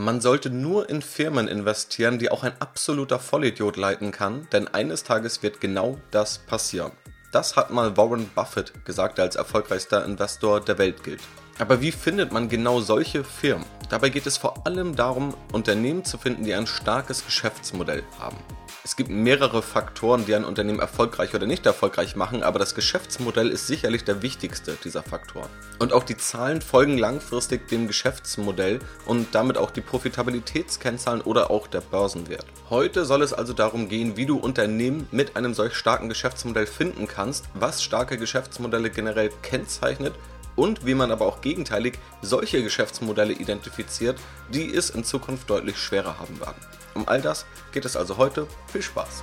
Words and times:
Man 0.00 0.20
sollte 0.20 0.48
nur 0.48 0.88
in 0.88 1.02
Firmen 1.02 1.48
investieren, 1.48 2.20
die 2.20 2.30
auch 2.30 2.44
ein 2.44 2.52
absoluter 2.60 3.18
Vollidiot 3.18 3.76
leiten 3.76 4.12
kann, 4.12 4.46
denn 4.52 4.68
eines 4.68 5.02
Tages 5.02 5.42
wird 5.42 5.60
genau 5.60 5.98
das 6.12 6.38
passieren. 6.38 6.92
Das 7.32 7.56
hat 7.56 7.72
mal 7.72 7.96
Warren 7.96 8.30
Buffett 8.32 8.84
gesagt, 8.84 9.18
der 9.18 9.24
als 9.24 9.34
erfolgreichster 9.34 10.04
Investor 10.04 10.60
der 10.60 10.78
Welt 10.78 11.02
gilt. 11.02 11.20
Aber 11.58 11.80
wie 11.80 11.90
findet 11.90 12.30
man 12.30 12.48
genau 12.48 12.78
solche 12.80 13.24
Firmen? 13.24 13.66
Dabei 13.90 14.10
geht 14.10 14.28
es 14.28 14.36
vor 14.36 14.64
allem 14.68 14.94
darum, 14.94 15.34
Unternehmen 15.52 16.04
zu 16.04 16.16
finden, 16.16 16.44
die 16.44 16.54
ein 16.54 16.68
starkes 16.68 17.24
Geschäftsmodell 17.24 18.04
haben. 18.20 18.36
Es 18.84 18.94
gibt 18.94 19.10
mehrere 19.10 19.60
Faktoren, 19.60 20.24
die 20.24 20.34
ein 20.34 20.44
Unternehmen 20.44 20.78
erfolgreich 20.78 21.34
oder 21.34 21.46
nicht 21.46 21.66
erfolgreich 21.66 22.14
machen, 22.14 22.42
aber 22.44 22.60
das 22.60 22.76
Geschäftsmodell 22.76 23.48
ist 23.48 23.66
sicherlich 23.66 24.04
der 24.04 24.22
wichtigste 24.22 24.76
dieser 24.84 25.02
Faktoren. 25.02 25.48
Und 25.80 25.92
auch 25.92 26.04
die 26.04 26.16
Zahlen 26.16 26.62
folgen 26.62 26.96
langfristig 26.96 27.66
dem 27.68 27.88
Geschäftsmodell 27.88 28.78
und 29.04 29.34
damit 29.34 29.58
auch 29.58 29.72
die 29.72 29.80
Profitabilitätskennzahlen 29.80 31.22
oder 31.22 31.50
auch 31.50 31.66
der 31.66 31.80
Börsenwert. 31.80 32.46
Heute 32.70 33.04
soll 33.04 33.22
es 33.22 33.32
also 33.32 33.52
darum 33.52 33.88
gehen, 33.88 34.16
wie 34.16 34.26
du 34.26 34.38
Unternehmen 34.38 35.08
mit 35.10 35.36
einem 35.36 35.54
solch 35.54 35.74
starken 35.74 36.08
Geschäftsmodell 36.08 36.66
finden 36.66 37.08
kannst, 37.08 37.46
was 37.54 37.82
starke 37.82 38.16
Geschäftsmodelle 38.16 38.90
generell 38.90 39.30
kennzeichnet 39.42 40.14
und 40.54 40.86
wie 40.86 40.94
man 40.94 41.10
aber 41.10 41.26
auch 41.26 41.40
gegenteilig 41.40 41.98
solche 42.22 42.62
Geschäftsmodelle 42.62 43.32
identifiziert, 43.32 44.18
die 44.52 44.72
es 44.72 44.90
in 44.90 45.04
Zukunft 45.04 45.50
deutlich 45.50 45.78
schwerer 45.78 46.18
haben 46.18 46.40
werden. 46.40 46.56
Um 46.98 47.06
all 47.06 47.22
das 47.22 47.46
geht 47.70 47.84
es 47.84 47.96
also 47.96 48.16
heute. 48.16 48.48
Viel 48.72 48.82
Spaß! 48.82 49.22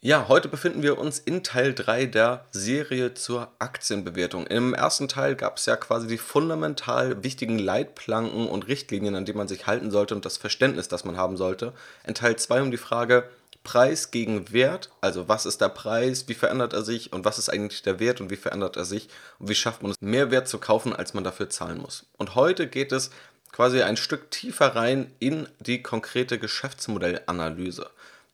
Ja, 0.00 0.26
heute 0.28 0.46
befinden 0.46 0.82
wir 0.82 0.98
uns 0.98 1.18
in 1.18 1.42
Teil 1.42 1.74
3 1.74 2.06
der 2.06 2.44
Serie 2.52 3.14
zur 3.14 3.48
Aktienbewertung. 3.58 4.46
Im 4.46 4.72
ersten 4.72 5.08
Teil 5.08 5.34
gab 5.34 5.56
es 5.56 5.66
ja 5.66 5.74
quasi 5.74 6.06
die 6.06 6.18
fundamental 6.18 7.24
wichtigen 7.24 7.58
Leitplanken 7.58 8.46
und 8.46 8.68
Richtlinien, 8.68 9.16
an 9.16 9.24
die 9.24 9.32
man 9.32 9.48
sich 9.48 9.66
halten 9.66 9.90
sollte 9.90 10.14
und 10.14 10.24
das 10.24 10.36
Verständnis, 10.36 10.86
das 10.86 11.04
man 11.04 11.16
haben 11.16 11.36
sollte. 11.36 11.72
In 12.06 12.14
Teil 12.14 12.36
2 12.36 12.62
um 12.62 12.70
die 12.70 12.76
Frage, 12.76 13.24
Preis 13.64 14.10
gegen 14.10 14.52
Wert, 14.52 14.90
also 15.00 15.28
was 15.28 15.46
ist 15.46 15.60
der 15.60 15.68
Preis, 15.68 16.28
wie 16.28 16.34
verändert 16.34 16.72
er 16.72 16.82
sich 16.82 17.12
und 17.12 17.24
was 17.24 17.38
ist 17.38 17.48
eigentlich 17.48 17.82
der 17.82 18.00
Wert 18.00 18.20
und 18.20 18.30
wie 18.30 18.36
verändert 18.36 18.76
er 18.76 18.84
sich 18.84 19.08
und 19.38 19.48
wie 19.48 19.54
schafft 19.54 19.82
man 19.82 19.92
es, 19.92 20.00
mehr 20.00 20.30
Wert 20.30 20.48
zu 20.48 20.58
kaufen, 20.58 20.92
als 20.94 21.14
man 21.14 21.24
dafür 21.24 21.48
zahlen 21.48 21.78
muss. 21.78 22.06
Und 22.18 22.34
heute 22.34 22.66
geht 22.66 22.92
es 22.92 23.10
quasi 23.52 23.82
ein 23.82 23.96
Stück 23.96 24.30
tiefer 24.30 24.74
rein 24.74 25.12
in 25.18 25.48
die 25.60 25.82
konkrete 25.82 26.38
Geschäftsmodellanalyse. 26.38 27.88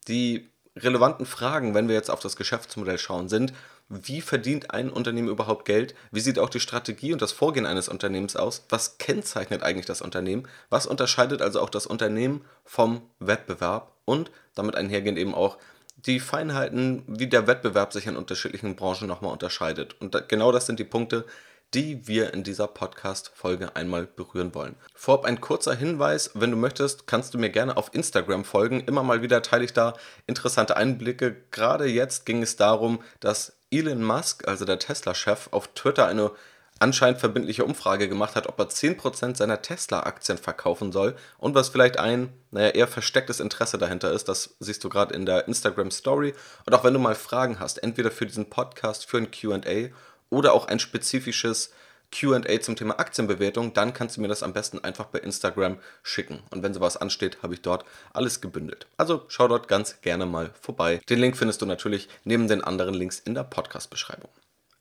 Die 0.06 0.48
relevanten 0.76 1.26
Fragen, 1.26 1.74
wenn 1.74 1.88
wir 1.88 1.94
jetzt 1.94 2.10
auf 2.10 2.20
das 2.20 2.36
Geschäftsmodell 2.36 2.98
schauen, 2.98 3.28
sind, 3.28 3.52
wie 3.90 4.20
verdient 4.20 4.70
ein 4.70 4.90
Unternehmen 4.90 5.28
überhaupt 5.28 5.64
Geld? 5.64 5.94
Wie 6.10 6.20
sieht 6.20 6.38
auch 6.38 6.50
die 6.50 6.60
Strategie 6.60 7.12
und 7.12 7.22
das 7.22 7.32
Vorgehen 7.32 7.66
eines 7.66 7.88
Unternehmens 7.88 8.36
aus? 8.36 8.64
Was 8.68 8.98
kennzeichnet 8.98 9.62
eigentlich 9.62 9.86
das 9.86 10.02
Unternehmen? 10.02 10.46
Was 10.68 10.86
unterscheidet 10.86 11.40
also 11.40 11.60
auch 11.60 11.70
das 11.70 11.86
Unternehmen 11.86 12.44
vom 12.64 13.02
Wettbewerb? 13.18 13.92
Und 14.08 14.30
damit 14.54 14.74
einhergehend 14.74 15.18
eben 15.18 15.34
auch 15.34 15.58
die 15.96 16.18
Feinheiten, 16.18 17.02
wie 17.06 17.26
der 17.26 17.46
Wettbewerb 17.46 17.92
sich 17.92 18.06
in 18.06 18.16
unterschiedlichen 18.16 18.74
Branchen 18.74 19.06
nochmal 19.06 19.32
unterscheidet. 19.32 20.00
Und 20.00 20.16
genau 20.30 20.50
das 20.50 20.64
sind 20.64 20.78
die 20.78 20.84
Punkte, 20.84 21.26
die 21.74 22.08
wir 22.08 22.32
in 22.32 22.42
dieser 22.42 22.68
Podcast-Folge 22.68 23.76
einmal 23.76 24.06
berühren 24.06 24.54
wollen. 24.54 24.76
Vorab 24.94 25.26
ein 25.26 25.42
kurzer 25.42 25.74
Hinweis, 25.74 26.30
wenn 26.32 26.50
du 26.50 26.56
möchtest, 26.56 27.06
kannst 27.06 27.34
du 27.34 27.38
mir 27.38 27.50
gerne 27.50 27.76
auf 27.76 27.92
Instagram 27.92 28.46
folgen. 28.46 28.80
Immer 28.80 29.02
mal 29.02 29.20
wieder 29.20 29.42
teile 29.42 29.66
ich 29.66 29.74
da 29.74 29.92
interessante 30.26 30.78
Einblicke. 30.78 31.36
Gerade 31.50 31.84
jetzt 31.84 32.24
ging 32.24 32.42
es 32.42 32.56
darum, 32.56 33.02
dass 33.20 33.58
Elon 33.70 34.02
Musk, 34.02 34.48
also 34.48 34.64
der 34.64 34.78
Tesla-Chef, 34.78 35.48
auf 35.50 35.68
Twitter 35.74 36.06
eine 36.06 36.30
anscheinend 36.78 37.20
verbindliche 37.20 37.64
Umfrage 37.64 38.08
gemacht 38.08 38.36
hat, 38.36 38.46
ob 38.46 38.58
er 38.58 38.68
10% 38.68 39.36
seiner 39.36 39.62
Tesla-Aktien 39.62 40.38
verkaufen 40.38 40.92
soll 40.92 41.16
und 41.38 41.54
was 41.54 41.68
vielleicht 41.68 41.98
ein, 41.98 42.32
naja, 42.50 42.70
eher 42.70 42.88
verstecktes 42.88 43.40
Interesse 43.40 43.78
dahinter 43.78 44.12
ist. 44.12 44.28
Das 44.28 44.56
siehst 44.60 44.84
du 44.84 44.88
gerade 44.88 45.14
in 45.14 45.26
der 45.26 45.48
Instagram-Story. 45.48 46.34
Und 46.66 46.74
auch 46.74 46.84
wenn 46.84 46.94
du 46.94 47.00
mal 47.00 47.14
Fragen 47.14 47.60
hast, 47.60 47.82
entweder 47.82 48.10
für 48.10 48.26
diesen 48.26 48.50
Podcast, 48.50 49.06
für 49.06 49.18
ein 49.18 49.30
QA 49.30 49.90
oder 50.30 50.52
auch 50.52 50.68
ein 50.68 50.78
spezifisches 50.78 51.70
QA 52.10 52.60
zum 52.60 52.76
Thema 52.76 52.98
Aktienbewertung, 52.98 53.74
dann 53.74 53.92
kannst 53.92 54.16
du 54.16 54.22
mir 54.22 54.28
das 54.28 54.42
am 54.42 54.54
besten 54.54 54.82
einfach 54.82 55.06
bei 55.06 55.18
Instagram 55.18 55.78
schicken. 56.02 56.42
Und 56.50 56.62
wenn 56.62 56.72
sowas 56.72 56.96
ansteht, 56.96 57.42
habe 57.42 57.54
ich 57.54 57.62
dort 57.62 57.84
alles 58.12 58.40
gebündelt. 58.40 58.86
Also 58.96 59.24
schau 59.28 59.46
dort 59.48 59.68
ganz 59.68 60.00
gerne 60.00 60.24
mal 60.24 60.50
vorbei. 60.60 61.00
Den 61.08 61.18
Link 61.18 61.36
findest 61.36 61.60
du 61.60 61.66
natürlich 61.66 62.08
neben 62.24 62.48
den 62.48 62.64
anderen 62.64 62.94
Links 62.94 63.18
in 63.18 63.34
der 63.34 63.44
Podcast-Beschreibung. 63.44 64.30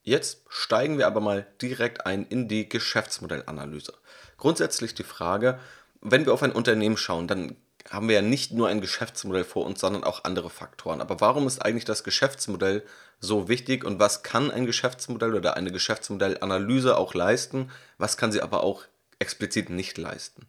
Jetzt 0.07 0.44
steigen 0.47 0.97
wir 0.97 1.06
aber 1.06 1.19
mal 1.19 1.45
direkt 1.62 2.06
ein 2.06 2.25
in 2.25 2.47
die 2.47 2.69
Geschäftsmodellanalyse. 2.69 3.91
Grundsätzlich 4.38 4.95
die 4.95 5.03
Frage, 5.03 5.59
wenn 6.00 6.25
wir 6.25 6.34
auf 6.34 6.44
ein 6.44 6.53
Unternehmen 6.53 6.95
schauen, 6.95 7.28
dann 7.28 7.57
haben 7.90 8.07
wir 8.07 8.16
ja 8.16 8.22
nicht 8.22 8.53
nur 8.53 8.69
ein 8.69 8.79
Geschäftsmodell 8.79 9.44
vor 9.44 9.66
uns, 9.66 9.81
sondern 9.81 10.06
auch 10.06 10.23
andere 10.23 10.50
Faktoren. 10.50 11.01
Aber 11.01 11.19
warum 11.19 11.46
ist 11.46 11.62
eigentlich 11.62 11.84
das 11.84 12.06
Geschäftsmodell 12.06 12.85
so 13.19 13.50
wichtig 13.50 13.84
und 13.84 14.00
was 14.00 14.23
kann 14.23 14.50
ein 14.50 14.66
Geschäftsmodell 14.66 15.35
oder 15.35 15.57
eine 15.57 15.73
Geschäftsmodellanalyse 15.73 16.96
auch 16.97 17.13
leisten? 17.13 17.69
Was 17.97 18.16
kann 18.16 18.31
sie 18.31 18.41
aber 18.41 18.63
auch 18.63 18.85
explizit 19.19 19.69
nicht 19.69 19.97
leisten? 19.97 20.47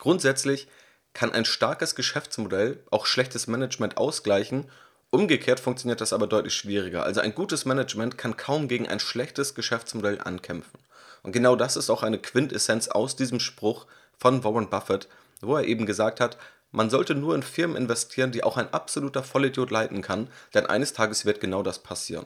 Grundsätzlich 0.00 0.68
kann 1.14 1.32
ein 1.32 1.46
starkes 1.46 1.94
Geschäftsmodell 1.94 2.84
auch 2.90 3.06
schlechtes 3.06 3.46
Management 3.46 3.96
ausgleichen 3.96 4.70
Umgekehrt 5.14 5.60
funktioniert 5.60 6.00
das 6.00 6.14
aber 6.14 6.26
deutlich 6.26 6.54
schwieriger. 6.54 7.02
Also 7.02 7.20
ein 7.20 7.34
gutes 7.34 7.66
Management 7.66 8.16
kann 8.16 8.38
kaum 8.38 8.66
gegen 8.66 8.88
ein 8.88 8.98
schlechtes 8.98 9.54
Geschäftsmodell 9.54 10.18
ankämpfen. 10.18 10.80
Und 11.22 11.32
genau 11.32 11.54
das 11.54 11.76
ist 11.76 11.90
auch 11.90 12.02
eine 12.02 12.18
Quintessenz 12.18 12.88
aus 12.88 13.14
diesem 13.14 13.38
Spruch 13.38 13.86
von 14.16 14.42
Warren 14.42 14.70
Buffett, 14.70 15.08
wo 15.42 15.56
er 15.56 15.64
eben 15.64 15.84
gesagt 15.84 16.18
hat, 16.18 16.38
man 16.70 16.88
sollte 16.88 17.14
nur 17.14 17.34
in 17.34 17.42
Firmen 17.42 17.76
investieren, 17.76 18.32
die 18.32 18.42
auch 18.42 18.56
ein 18.56 18.72
absoluter 18.72 19.22
Vollidiot 19.22 19.70
leiten 19.70 20.00
kann, 20.00 20.28
denn 20.54 20.64
eines 20.64 20.94
Tages 20.94 21.26
wird 21.26 21.42
genau 21.42 21.62
das 21.62 21.80
passieren. 21.80 22.24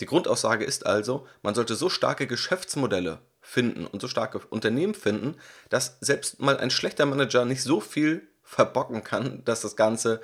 Die 0.00 0.06
Grundaussage 0.06 0.64
ist 0.64 0.86
also, 0.86 1.24
man 1.42 1.54
sollte 1.54 1.76
so 1.76 1.88
starke 1.88 2.26
Geschäftsmodelle 2.26 3.20
finden 3.40 3.86
und 3.86 4.02
so 4.02 4.08
starke 4.08 4.40
Unternehmen 4.50 4.94
finden, 4.94 5.36
dass 5.68 5.98
selbst 6.00 6.40
mal 6.40 6.56
ein 6.58 6.72
schlechter 6.72 7.06
Manager 7.06 7.44
nicht 7.44 7.62
so 7.62 7.80
viel 7.80 8.26
verbocken 8.42 9.04
kann, 9.04 9.44
dass 9.44 9.60
das 9.60 9.76
Ganze 9.76 10.20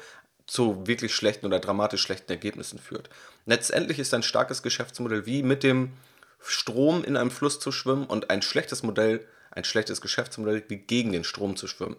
zu 0.46 0.86
wirklich 0.86 1.14
schlechten 1.14 1.46
oder 1.46 1.60
dramatisch 1.60 2.02
schlechten 2.02 2.30
Ergebnissen 2.30 2.78
führt. 2.78 3.08
Letztendlich 3.46 3.98
ist 3.98 4.12
ein 4.14 4.22
starkes 4.22 4.62
Geschäftsmodell 4.62 5.26
wie 5.26 5.42
mit 5.42 5.62
dem 5.62 5.92
Strom 6.40 7.04
in 7.04 7.16
einem 7.16 7.30
Fluss 7.30 7.58
zu 7.58 7.72
schwimmen 7.72 8.06
und 8.06 8.30
ein 8.30 8.42
schlechtes 8.42 8.82
Modell, 8.82 9.26
ein 9.50 9.64
schlechtes 9.64 10.00
Geschäftsmodell 10.00 10.62
wie 10.68 10.76
gegen 10.76 11.12
den 11.12 11.24
Strom 11.24 11.56
zu 11.56 11.66
schwimmen. 11.66 11.96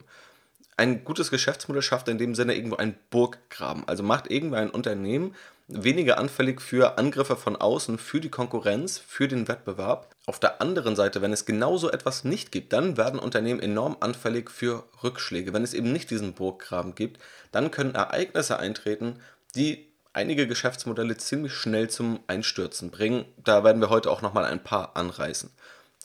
Ein 0.78 1.04
gutes 1.04 1.32
Geschäftsmodell 1.32 1.82
schafft 1.82 2.08
in 2.10 2.18
dem 2.18 2.36
Sinne 2.36 2.56
irgendwo 2.56 2.76
einen 2.76 2.98
Burggraben, 3.10 3.88
also 3.88 4.04
macht 4.04 4.30
irgendwie 4.30 4.58
ein 4.58 4.70
Unternehmen 4.70 5.34
weniger 5.68 6.18
anfällig 6.18 6.62
für 6.62 6.98
Angriffe 6.98 7.36
von 7.36 7.56
außen, 7.56 7.98
für 7.98 8.20
die 8.20 8.30
Konkurrenz, 8.30 9.00
für 9.00 9.28
den 9.28 9.48
Wettbewerb. 9.48 10.16
Auf 10.26 10.40
der 10.40 10.62
anderen 10.62 10.96
Seite, 10.96 11.22
wenn 11.22 11.34
es 11.34 11.46
genauso 11.46 11.92
etwas 11.92 12.24
nicht 12.24 12.52
gibt, 12.52 12.74
dann 12.74 12.98
werden 12.98 13.20
Unternehmen 13.20 13.60
enorm 13.60 13.98
anfällig 14.00 14.52
für 14.52 14.84
Rückschläge. 15.04 15.54
Wenn 15.54 15.64
es 15.64 15.74
eben 15.74 15.92
nicht 15.92 16.12
diesen 16.12 16.34
Burggraben 16.34 16.96
gibt, 16.96 17.20
dann 17.52 17.72
können 17.72 17.96
Ereignisse 17.96 18.60
eintreten, 18.60 19.20
die 19.56 19.88
einige 20.14 20.48
Geschäftsmodelle 20.48 21.18
ziemlich 21.18 21.54
schnell 21.54 21.90
zum 21.90 22.20
Einstürzen 22.28 22.92
bringen. 22.92 23.26
Da 23.38 23.64
werden 23.64 23.82
wir 23.82 23.90
heute 23.90 24.12
auch 24.12 24.22
nochmal 24.22 24.46
ein 24.46 24.64
paar 24.64 24.96
anreißen. 24.96 25.52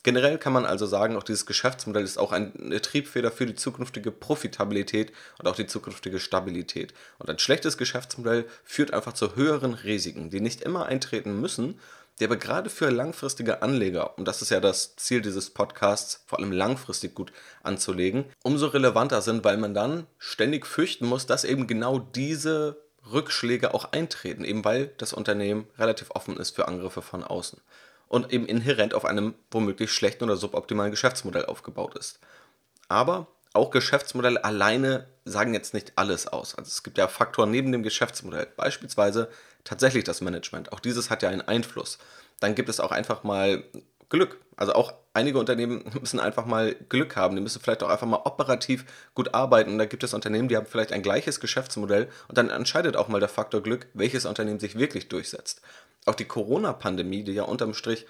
Generell 0.03 0.39
kann 0.39 0.53
man 0.53 0.65
also 0.65 0.87
sagen, 0.87 1.15
auch 1.15 1.23
dieses 1.23 1.45
Geschäftsmodell 1.45 2.03
ist 2.03 2.17
auch 2.17 2.31
eine 2.31 2.81
Triebfeder 2.81 3.29
für 3.31 3.45
die 3.45 3.53
zukünftige 3.53 4.09
Profitabilität 4.09 5.13
und 5.37 5.47
auch 5.47 5.55
die 5.55 5.67
zukünftige 5.67 6.19
Stabilität. 6.19 6.93
Und 7.19 7.29
ein 7.29 7.37
schlechtes 7.37 7.77
Geschäftsmodell 7.77 8.45
führt 8.63 8.93
einfach 8.93 9.13
zu 9.13 9.35
höheren 9.35 9.75
Risiken, 9.75 10.31
die 10.31 10.41
nicht 10.41 10.61
immer 10.61 10.87
eintreten 10.87 11.39
müssen, 11.39 11.79
die 12.19 12.25
aber 12.25 12.35
gerade 12.35 12.71
für 12.71 12.89
langfristige 12.89 13.61
Anleger, 13.61 14.17
und 14.17 14.27
das 14.27 14.41
ist 14.41 14.49
ja 14.49 14.59
das 14.59 14.95
Ziel 14.95 15.21
dieses 15.21 15.51
Podcasts, 15.51 16.23
vor 16.25 16.39
allem 16.39 16.51
langfristig 16.51 17.13
gut 17.13 17.31
anzulegen, 17.61 18.25
umso 18.43 18.67
relevanter 18.67 19.21
sind, 19.21 19.43
weil 19.43 19.57
man 19.57 19.75
dann 19.75 20.07
ständig 20.17 20.65
fürchten 20.65 21.05
muss, 21.05 21.27
dass 21.27 21.43
eben 21.43 21.67
genau 21.67 21.99
diese 21.99 22.81
Rückschläge 23.11 23.73
auch 23.73 23.91
eintreten, 23.91 24.45
eben 24.45 24.65
weil 24.65 24.87
das 24.97 25.13
Unternehmen 25.13 25.67
relativ 25.77 26.11
offen 26.11 26.37
ist 26.37 26.55
für 26.55 26.67
Angriffe 26.67 27.01
von 27.01 27.23
außen 27.23 27.59
und 28.11 28.33
eben 28.33 28.45
inhärent 28.45 28.93
auf 28.93 29.05
einem 29.05 29.35
womöglich 29.51 29.93
schlechten 29.93 30.25
oder 30.25 30.35
suboptimalen 30.35 30.91
Geschäftsmodell 30.91 31.45
aufgebaut 31.45 31.97
ist. 31.97 32.19
Aber 32.89 33.27
auch 33.53 33.71
Geschäftsmodelle 33.71 34.43
alleine 34.43 35.07
sagen 35.23 35.53
jetzt 35.53 35.73
nicht 35.73 35.93
alles 35.95 36.27
aus. 36.27 36.55
Also 36.55 36.67
es 36.67 36.83
gibt 36.83 36.97
ja 36.97 37.07
Faktoren 37.07 37.51
neben 37.51 37.71
dem 37.71 37.83
Geschäftsmodell, 37.83 38.47
beispielsweise 38.57 39.29
tatsächlich 39.63 40.03
das 40.03 40.19
Management. 40.19 40.73
Auch 40.73 40.81
dieses 40.81 41.09
hat 41.09 41.23
ja 41.23 41.29
einen 41.29 41.41
Einfluss. 41.41 41.99
Dann 42.41 42.53
gibt 42.53 42.67
es 42.67 42.81
auch 42.81 42.91
einfach 42.91 43.23
mal 43.23 43.63
Glück. 44.09 44.41
Also 44.57 44.73
auch 44.73 44.93
einige 45.13 45.39
Unternehmen 45.39 45.85
müssen 46.01 46.19
einfach 46.19 46.45
mal 46.45 46.75
Glück 46.89 47.15
haben. 47.15 47.37
Die 47.37 47.41
müssen 47.41 47.61
vielleicht 47.61 47.81
auch 47.81 47.89
einfach 47.89 48.07
mal 48.07 48.23
operativ 48.25 48.83
gut 49.13 49.33
arbeiten. 49.33 49.71
Und 49.71 49.77
da 49.77 49.85
gibt 49.85 50.03
es 50.03 50.13
Unternehmen, 50.13 50.49
die 50.49 50.57
haben 50.57 50.65
vielleicht 50.65 50.91
ein 50.91 51.01
gleiches 51.01 51.39
Geschäftsmodell 51.39 52.09
und 52.27 52.37
dann 52.37 52.49
entscheidet 52.49 52.97
auch 52.97 53.07
mal 53.07 53.21
der 53.21 53.29
Faktor 53.29 53.63
Glück, 53.63 53.87
welches 53.93 54.25
Unternehmen 54.25 54.59
sich 54.59 54.77
wirklich 54.77 55.07
durchsetzt 55.07 55.61
auch 56.05 56.15
die 56.15 56.25
Corona-Pandemie, 56.25 57.23
die 57.23 57.33
ja 57.33 57.43
unterm 57.43 57.73
Strich 57.73 58.05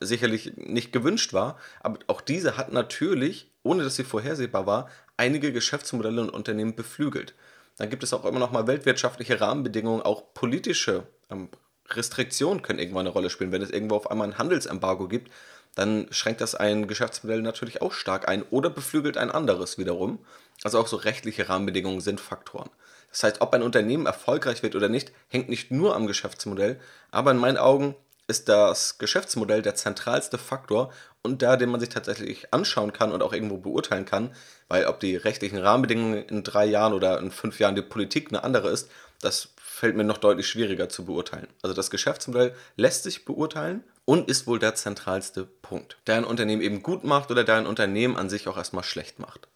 sicherlich 0.00 0.52
nicht 0.56 0.92
gewünscht 0.92 1.32
war, 1.32 1.58
aber 1.80 1.98
auch 2.06 2.20
diese 2.20 2.56
hat 2.56 2.72
natürlich, 2.72 3.50
ohne 3.62 3.84
dass 3.84 3.96
sie 3.96 4.04
vorhersehbar 4.04 4.66
war, 4.66 4.88
einige 5.16 5.52
Geschäftsmodelle 5.52 6.20
und 6.20 6.30
Unternehmen 6.30 6.76
beflügelt. 6.76 7.34
Dann 7.76 7.90
gibt 7.90 8.02
es 8.02 8.12
auch 8.12 8.24
immer 8.24 8.38
noch 8.38 8.50
mal 8.50 8.66
weltwirtschaftliche 8.66 9.40
Rahmenbedingungen, 9.40 10.02
auch 10.02 10.34
politische 10.34 11.06
ähm, 11.30 11.48
Restriktionen 11.90 12.62
können 12.62 12.78
irgendwann 12.78 13.06
eine 13.06 13.10
Rolle 13.10 13.30
spielen. 13.30 13.52
Wenn 13.52 13.62
es 13.62 13.70
irgendwo 13.70 13.96
auf 13.96 14.10
einmal 14.10 14.28
ein 14.28 14.38
Handelsembargo 14.38 15.08
gibt, 15.08 15.32
dann 15.74 16.08
schränkt 16.10 16.40
das 16.40 16.54
ein 16.54 16.86
Geschäftsmodell 16.86 17.40
natürlich 17.40 17.82
auch 17.82 17.92
stark 17.92 18.28
ein 18.28 18.42
oder 18.42 18.68
beflügelt 18.68 19.16
ein 19.16 19.30
anderes 19.30 19.78
wiederum. 19.78 20.18
Also 20.64 20.78
auch 20.78 20.86
so 20.86 20.96
rechtliche 20.96 21.48
Rahmenbedingungen 21.48 22.00
sind 22.00 22.20
Faktoren. 22.20 22.68
Das 23.10 23.22
heißt, 23.22 23.40
ob 23.40 23.54
ein 23.54 23.62
Unternehmen 23.62 24.06
erfolgreich 24.06 24.62
wird 24.62 24.76
oder 24.76 24.88
nicht, 24.88 25.12
hängt 25.28 25.48
nicht 25.48 25.70
nur 25.70 25.96
am 25.96 26.06
Geschäftsmodell, 26.06 26.78
aber 27.10 27.30
in 27.30 27.38
meinen 27.38 27.56
Augen 27.56 27.94
ist 28.28 28.48
das 28.48 28.98
Geschäftsmodell 28.98 29.62
der 29.62 29.74
zentralste 29.74 30.36
Faktor 30.36 30.92
und 31.22 31.40
der, 31.40 31.56
den 31.56 31.70
man 31.70 31.80
sich 31.80 31.88
tatsächlich 31.88 32.52
anschauen 32.52 32.92
kann 32.92 33.10
und 33.10 33.22
auch 33.22 33.32
irgendwo 33.32 33.56
beurteilen 33.56 34.04
kann, 34.04 34.34
weil 34.68 34.84
ob 34.84 35.00
die 35.00 35.16
rechtlichen 35.16 35.58
Rahmenbedingungen 35.58 36.24
in 36.24 36.44
drei 36.44 36.66
Jahren 36.66 36.92
oder 36.92 37.18
in 37.18 37.30
fünf 37.30 37.58
Jahren 37.58 37.74
die 37.74 37.82
Politik 37.82 38.28
eine 38.28 38.44
andere 38.44 38.68
ist, 38.68 38.90
das 39.20 39.48
fällt 39.56 39.96
mir 39.96 40.04
noch 40.04 40.18
deutlich 40.18 40.46
schwieriger 40.46 40.88
zu 40.88 41.06
beurteilen. 41.06 41.48
Also 41.62 41.74
das 41.74 41.90
Geschäftsmodell 41.90 42.54
lässt 42.76 43.04
sich 43.04 43.24
beurteilen 43.24 43.82
und 44.04 44.28
ist 44.28 44.46
wohl 44.46 44.58
der 44.58 44.74
zentralste 44.74 45.44
Punkt, 45.44 45.96
der 46.06 46.16
ein 46.16 46.24
Unternehmen 46.24 46.62
eben 46.62 46.82
gut 46.82 47.04
macht 47.04 47.30
oder 47.30 47.44
der 47.44 47.56
ein 47.56 47.66
Unternehmen 47.66 48.16
an 48.16 48.28
sich 48.28 48.46
auch 48.46 48.56
erstmal 48.56 48.84
schlecht 48.84 49.18
macht. 49.18 49.48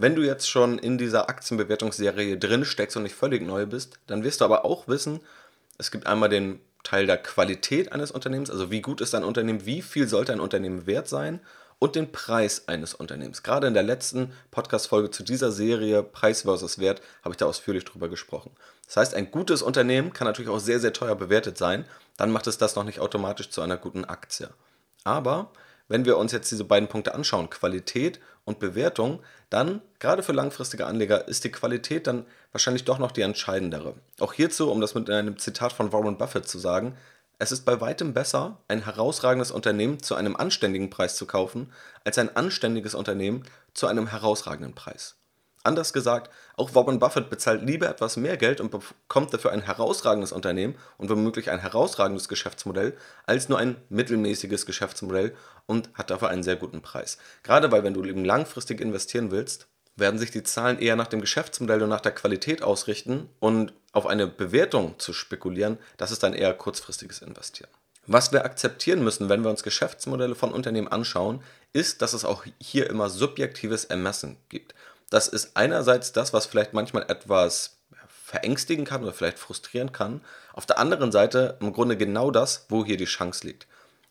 Wenn 0.00 0.14
du 0.14 0.22
jetzt 0.22 0.48
schon 0.48 0.78
in 0.78 0.96
dieser 0.96 1.28
Aktienbewertungsserie 1.28 2.38
drin 2.38 2.64
steckst 2.64 2.96
und 2.96 3.02
nicht 3.02 3.16
völlig 3.16 3.42
neu 3.42 3.66
bist, 3.66 3.98
dann 4.06 4.22
wirst 4.22 4.40
du 4.40 4.44
aber 4.44 4.64
auch 4.64 4.86
wissen, 4.86 5.20
es 5.76 5.90
gibt 5.90 6.06
einmal 6.06 6.28
den 6.28 6.60
Teil 6.84 7.06
der 7.06 7.18
Qualität 7.18 7.92
eines 7.92 8.12
Unternehmens, 8.12 8.48
also 8.48 8.70
wie 8.70 8.80
gut 8.80 9.00
ist 9.00 9.14
ein 9.16 9.24
Unternehmen, 9.24 9.66
wie 9.66 9.82
viel 9.82 10.06
sollte 10.06 10.32
ein 10.32 10.38
Unternehmen 10.38 10.86
wert 10.86 11.08
sein 11.08 11.40
und 11.80 11.96
den 11.96 12.12
Preis 12.12 12.68
eines 12.68 12.94
Unternehmens. 12.94 13.42
Gerade 13.42 13.66
in 13.66 13.74
der 13.74 13.82
letzten 13.82 14.32
Podcast-Folge 14.52 15.10
zu 15.10 15.24
dieser 15.24 15.50
Serie 15.50 16.04
Preis 16.04 16.42
versus 16.42 16.78
Wert 16.78 17.02
habe 17.24 17.32
ich 17.32 17.36
da 17.36 17.46
ausführlich 17.46 17.84
drüber 17.84 18.08
gesprochen. 18.08 18.52
Das 18.86 18.96
heißt, 18.98 19.14
ein 19.14 19.32
gutes 19.32 19.62
Unternehmen 19.62 20.12
kann 20.12 20.26
natürlich 20.26 20.50
auch 20.50 20.60
sehr, 20.60 20.78
sehr 20.78 20.92
teuer 20.92 21.16
bewertet 21.16 21.58
sein. 21.58 21.84
Dann 22.16 22.30
macht 22.30 22.46
es 22.46 22.56
das 22.56 22.76
noch 22.76 22.84
nicht 22.84 23.00
automatisch 23.00 23.50
zu 23.50 23.62
einer 23.62 23.76
guten 23.76 24.04
Aktie. 24.04 24.48
Aber 25.02 25.50
wenn 25.88 26.04
wir 26.04 26.18
uns 26.18 26.32
jetzt 26.32 26.50
diese 26.50 26.64
beiden 26.64 26.88
Punkte 26.88 27.14
anschauen, 27.14 27.50
Qualität 27.50 28.20
und 28.48 28.58
Bewertung, 28.58 29.20
dann 29.50 29.82
gerade 29.98 30.22
für 30.22 30.32
langfristige 30.32 30.86
Anleger 30.86 31.28
ist 31.28 31.44
die 31.44 31.52
Qualität 31.52 32.06
dann 32.06 32.24
wahrscheinlich 32.50 32.84
doch 32.84 32.98
noch 32.98 33.12
die 33.12 33.20
entscheidendere. 33.20 33.94
Auch 34.18 34.32
hierzu, 34.32 34.70
um 34.70 34.80
das 34.80 34.94
mit 34.94 35.08
einem 35.10 35.38
Zitat 35.38 35.72
von 35.72 35.92
Warren 35.92 36.18
Buffett 36.18 36.48
zu 36.48 36.58
sagen, 36.58 36.96
es 37.38 37.52
ist 37.52 37.64
bei 37.64 37.80
weitem 37.80 38.14
besser, 38.14 38.58
ein 38.66 38.84
herausragendes 38.84 39.52
Unternehmen 39.52 40.02
zu 40.02 40.16
einem 40.16 40.34
anständigen 40.34 40.90
Preis 40.90 41.14
zu 41.14 41.26
kaufen, 41.26 41.72
als 42.04 42.18
ein 42.18 42.34
anständiges 42.34 42.94
Unternehmen 42.94 43.44
zu 43.74 43.86
einem 43.86 44.08
herausragenden 44.08 44.74
Preis. 44.74 45.17
Anders 45.68 45.92
gesagt, 45.92 46.30
auch 46.56 46.74
Warren 46.74 46.98
Buffett 46.98 47.28
bezahlt 47.28 47.60
lieber 47.60 47.90
etwas 47.90 48.16
mehr 48.16 48.38
Geld 48.38 48.62
und 48.62 48.70
bekommt 48.70 49.34
dafür 49.34 49.52
ein 49.52 49.60
herausragendes 49.60 50.32
Unternehmen 50.32 50.76
und 50.96 51.10
womöglich 51.10 51.50
ein 51.50 51.58
herausragendes 51.58 52.26
Geschäftsmodell, 52.26 52.96
als 53.26 53.50
nur 53.50 53.58
ein 53.58 53.76
mittelmäßiges 53.90 54.64
Geschäftsmodell 54.64 55.36
und 55.66 55.90
hat 55.92 56.08
dafür 56.08 56.30
einen 56.30 56.42
sehr 56.42 56.56
guten 56.56 56.80
Preis. 56.80 57.18
Gerade 57.42 57.70
weil, 57.70 57.84
wenn 57.84 57.92
du 57.92 58.02
eben 58.02 58.24
langfristig 58.24 58.80
investieren 58.80 59.30
willst, 59.30 59.68
werden 59.94 60.18
sich 60.18 60.30
die 60.30 60.42
Zahlen 60.42 60.78
eher 60.78 60.96
nach 60.96 61.06
dem 61.06 61.20
Geschäftsmodell 61.20 61.82
und 61.82 61.90
nach 61.90 62.00
der 62.00 62.12
Qualität 62.12 62.62
ausrichten 62.62 63.28
und 63.38 63.74
auf 63.92 64.06
eine 64.06 64.26
Bewertung 64.26 64.98
zu 64.98 65.12
spekulieren, 65.12 65.76
das 65.98 66.12
ist 66.12 66.22
dann 66.22 66.32
eher 66.32 66.54
kurzfristiges 66.54 67.20
Investieren. 67.20 67.68
Was 68.06 68.32
wir 68.32 68.46
akzeptieren 68.46 69.04
müssen, 69.04 69.28
wenn 69.28 69.42
wir 69.42 69.50
uns 69.50 69.62
Geschäftsmodelle 69.62 70.34
von 70.34 70.50
Unternehmen 70.50 70.88
anschauen, 70.88 71.42
ist, 71.74 72.00
dass 72.00 72.14
es 72.14 72.24
auch 72.24 72.46
hier 72.58 72.88
immer 72.88 73.10
subjektives 73.10 73.84
Ermessen 73.84 74.38
gibt. 74.48 74.74
Das 75.10 75.28
ist 75.28 75.56
einerseits 75.56 76.12
das, 76.12 76.32
was 76.32 76.46
vielleicht 76.46 76.74
manchmal 76.74 77.04
etwas 77.08 77.78
verängstigen 78.24 78.84
kann 78.84 79.02
oder 79.02 79.12
vielleicht 79.12 79.38
frustrieren 79.38 79.92
kann. 79.92 80.20
Auf 80.52 80.66
der 80.66 80.78
anderen 80.78 81.12
Seite 81.12 81.56
im 81.60 81.72
Grunde 81.72 81.96
genau 81.96 82.30
das, 82.30 82.66
wo 82.68 82.84
hier 82.84 82.98
die 82.98 83.06
Chance 83.06 83.46
liegt. 83.46 83.66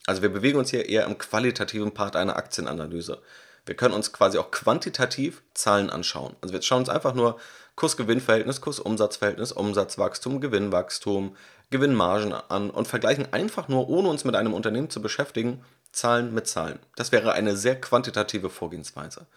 Also 0.08 0.22
wir 0.22 0.30
bewegen 0.30 0.58
uns 0.58 0.72
hier 0.72 0.90
eher 0.90 1.06
im 1.06 1.18
qualitativen 1.18 1.94
Part 1.94 2.16
einer 2.16 2.38
Aktienanalyse. 2.38 3.22
Wir 3.66 3.76
können 3.76 3.94
uns 3.94 4.14
quasi 4.14 4.38
auch 4.38 4.50
quantitativ 4.50 5.44
Zahlen 5.54 5.90
anschauen. 5.90 6.36
Also 6.42 6.54
wir 6.54 6.62
schauen 6.62 6.80
uns 6.80 6.90
einfach 6.90 7.14
nur 7.14 7.38
Kurs-Gewinn-Verhältnis, 7.76 8.62
Kurs-Umsatz-Verhältnis, 8.62 9.52
Umsatzwachstum, 9.52 10.42
Gewinnwachstum, 10.42 11.36
Gewinnmargen 11.70 12.34
an 12.34 12.70
und 12.72 12.88
vergleichen 12.88 13.32
einfach 13.34 13.68
nur, 13.68 13.90
ohne 13.90 14.08
uns 14.08 14.24
mit 14.24 14.36
einem 14.36 14.54
Unternehmen 14.54 14.90
zu 14.90 15.02
beschäftigen, 15.02 15.64
Zahlen 15.92 16.34
mit 16.34 16.48
Zahlen. 16.48 16.80
Das 16.96 17.12
wäre 17.12 17.34
eine 17.34 17.56
sehr 17.56 17.80
quantitative 17.80 18.50
Vorgehensweise. 18.50 19.28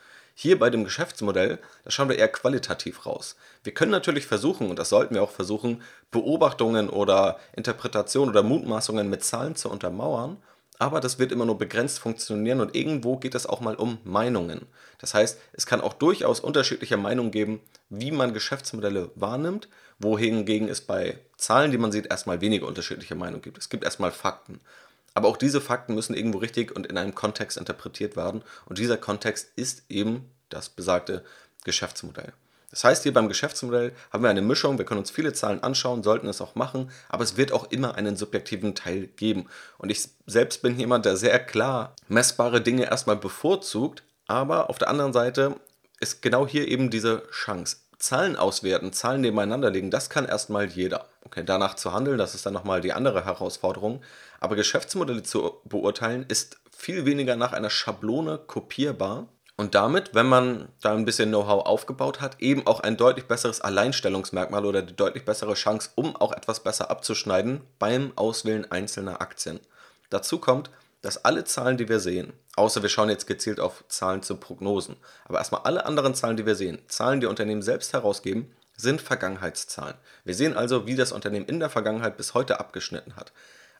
Hier 0.42 0.58
bei 0.58 0.70
dem 0.70 0.84
Geschäftsmodell, 0.84 1.58
da 1.84 1.90
schauen 1.90 2.08
wir 2.08 2.16
eher 2.16 2.26
qualitativ 2.28 3.04
raus. 3.04 3.36
Wir 3.62 3.74
können 3.74 3.90
natürlich 3.90 4.26
versuchen, 4.26 4.70
und 4.70 4.78
das 4.78 4.88
sollten 4.88 5.14
wir 5.14 5.22
auch 5.22 5.32
versuchen, 5.32 5.82
Beobachtungen 6.10 6.88
oder 6.88 7.38
Interpretationen 7.52 8.30
oder 8.30 8.42
Mutmaßungen 8.42 9.10
mit 9.10 9.22
Zahlen 9.22 9.54
zu 9.54 9.68
untermauern 9.68 10.38
aber 10.80 11.00
das 11.00 11.18
wird 11.18 11.30
immer 11.30 11.44
nur 11.44 11.58
begrenzt 11.58 11.98
funktionieren 11.98 12.62
und 12.62 12.74
irgendwo 12.74 13.18
geht 13.18 13.34
es 13.34 13.46
auch 13.46 13.60
mal 13.60 13.74
um 13.74 13.98
Meinungen. 14.02 14.62
Das 14.96 15.12
heißt, 15.12 15.38
es 15.52 15.66
kann 15.66 15.82
auch 15.82 15.92
durchaus 15.92 16.40
unterschiedliche 16.40 16.96
Meinungen 16.96 17.30
geben, 17.30 17.60
wie 17.90 18.10
man 18.10 18.32
Geschäftsmodelle 18.32 19.10
wahrnimmt, 19.14 19.68
wohingegen 19.98 20.68
es 20.70 20.80
bei 20.80 21.18
Zahlen, 21.36 21.70
die 21.70 21.76
man 21.76 21.92
sieht, 21.92 22.06
erstmal 22.06 22.40
weniger 22.40 22.66
unterschiedliche 22.66 23.14
Meinungen 23.14 23.42
gibt. 23.42 23.58
Es 23.58 23.68
gibt 23.68 23.84
erstmal 23.84 24.10
Fakten. 24.10 24.60
Aber 25.14 25.28
auch 25.28 25.36
diese 25.36 25.60
Fakten 25.60 25.94
müssen 25.94 26.14
irgendwo 26.14 26.38
richtig 26.38 26.74
und 26.74 26.86
in 26.86 26.96
einem 26.96 27.14
Kontext 27.14 27.56
interpretiert 27.56 28.16
werden 28.16 28.42
und 28.66 28.78
dieser 28.78 28.96
Kontext 28.96 29.50
ist 29.56 29.84
eben 29.88 30.30
das 30.48 30.68
besagte 30.68 31.24
Geschäftsmodell. 31.64 32.32
Das 32.70 32.84
heißt, 32.84 33.02
hier 33.02 33.12
beim 33.12 33.28
Geschäftsmodell 33.28 33.92
haben 34.12 34.22
wir 34.22 34.30
eine 34.30 34.42
Mischung, 34.42 34.78
wir 34.78 34.84
können 34.84 35.00
uns 35.00 35.10
viele 35.10 35.32
Zahlen 35.32 35.62
anschauen, 35.62 36.04
sollten 36.04 36.28
es 36.28 36.40
auch 36.40 36.54
machen, 36.54 36.90
aber 37.08 37.24
es 37.24 37.36
wird 37.36 37.52
auch 37.52 37.70
immer 37.72 37.96
einen 37.96 38.16
subjektiven 38.16 38.76
Teil 38.76 39.08
geben. 39.08 39.48
Und 39.78 39.90
ich 39.90 40.08
selbst 40.26 40.62
bin 40.62 40.78
jemand, 40.78 41.04
der 41.04 41.16
sehr 41.16 41.38
klar 41.40 41.96
messbare 42.06 42.60
Dinge 42.60 42.84
erstmal 42.84 43.16
bevorzugt, 43.16 44.04
aber 44.28 44.70
auf 44.70 44.78
der 44.78 44.88
anderen 44.88 45.12
Seite 45.12 45.56
ist 45.98 46.22
genau 46.22 46.46
hier 46.46 46.68
eben 46.68 46.90
diese 46.90 47.24
Chance. 47.32 47.78
Zahlen 47.98 48.36
auswerten, 48.36 48.92
Zahlen 48.92 49.20
nebeneinander 49.20 49.70
legen, 49.70 49.90
das 49.90 50.08
kann 50.08 50.24
erstmal 50.24 50.66
jeder. 50.66 51.06
Okay, 51.24 51.42
danach 51.44 51.74
zu 51.74 51.92
handeln, 51.92 52.18
das 52.18 52.34
ist 52.34 52.46
dann 52.46 52.54
nochmal 52.54 52.80
die 52.80 52.92
andere 52.92 53.24
Herausforderung. 53.24 54.00
Aber 54.40 54.56
Geschäftsmodelle 54.56 55.22
zu 55.22 55.60
beurteilen, 55.64 56.24
ist 56.28 56.58
viel 56.76 57.04
weniger 57.04 57.36
nach 57.36 57.52
einer 57.52 57.70
Schablone 57.70 58.38
kopierbar, 58.38 59.28
und 59.60 59.74
damit, 59.74 60.14
wenn 60.14 60.24
man 60.24 60.70
da 60.80 60.94
ein 60.94 61.04
bisschen 61.04 61.28
Know-how 61.28 61.66
aufgebaut 61.66 62.22
hat, 62.22 62.40
eben 62.40 62.66
auch 62.66 62.80
ein 62.80 62.96
deutlich 62.96 63.26
besseres 63.26 63.60
Alleinstellungsmerkmal 63.60 64.64
oder 64.64 64.80
die 64.80 64.96
deutlich 64.96 65.26
bessere 65.26 65.52
Chance, 65.52 65.90
um 65.96 66.16
auch 66.16 66.32
etwas 66.32 66.60
besser 66.60 66.90
abzuschneiden 66.90 67.60
beim 67.78 68.12
Auswählen 68.16 68.64
einzelner 68.72 69.20
Aktien. 69.20 69.60
Dazu 70.08 70.38
kommt, 70.38 70.70
dass 71.02 71.26
alle 71.26 71.44
Zahlen, 71.44 71.76
die 71.76 71.90
wir 71.90 72.00
sehen, 72.00 72.32
außer 72.56 72.80
wir 72.80 72.88
schauen 72.88 73.10
jetzt 73.10 73.26
gezielt 73.26 73.60
auf 73.60 73.84
Zahlen 73.88 74.22
zu 74.22 74.36
Prognosen, 74.36 74.96
aber 75.26 75.36
erstmal 75.36 75.60
alle 75.64 75.84
anderen 75.84 76.14
Zahlen, 76.14 76.38
die 76.38 76.46
wir 76.46 76.54
sehen, 76.54 76.78
Zahlen, 76.88 77.20
die 77.20 77.26
Unternehmen 77.26 77.60
selbst 77.60 77.92
herausgeben, 77.92 78.50
sind 78.78 79.02
Vergangenheitszahlen. 79.02 79.96
Wir 80.24 80.34
sehen 80.34 80.56
also, 80.56 80.86
wie 80.86 80.96
das 80.96 81.12
Unternehmen 81.12 81.44
in 81.44 81.60
der 81.60 81.68
Vergangenheit 81.68 82.16
bis 82.16 82.32
heute 82.32 82.60
abgeschnitten 82.60 83.14
hat. 83.16 83.32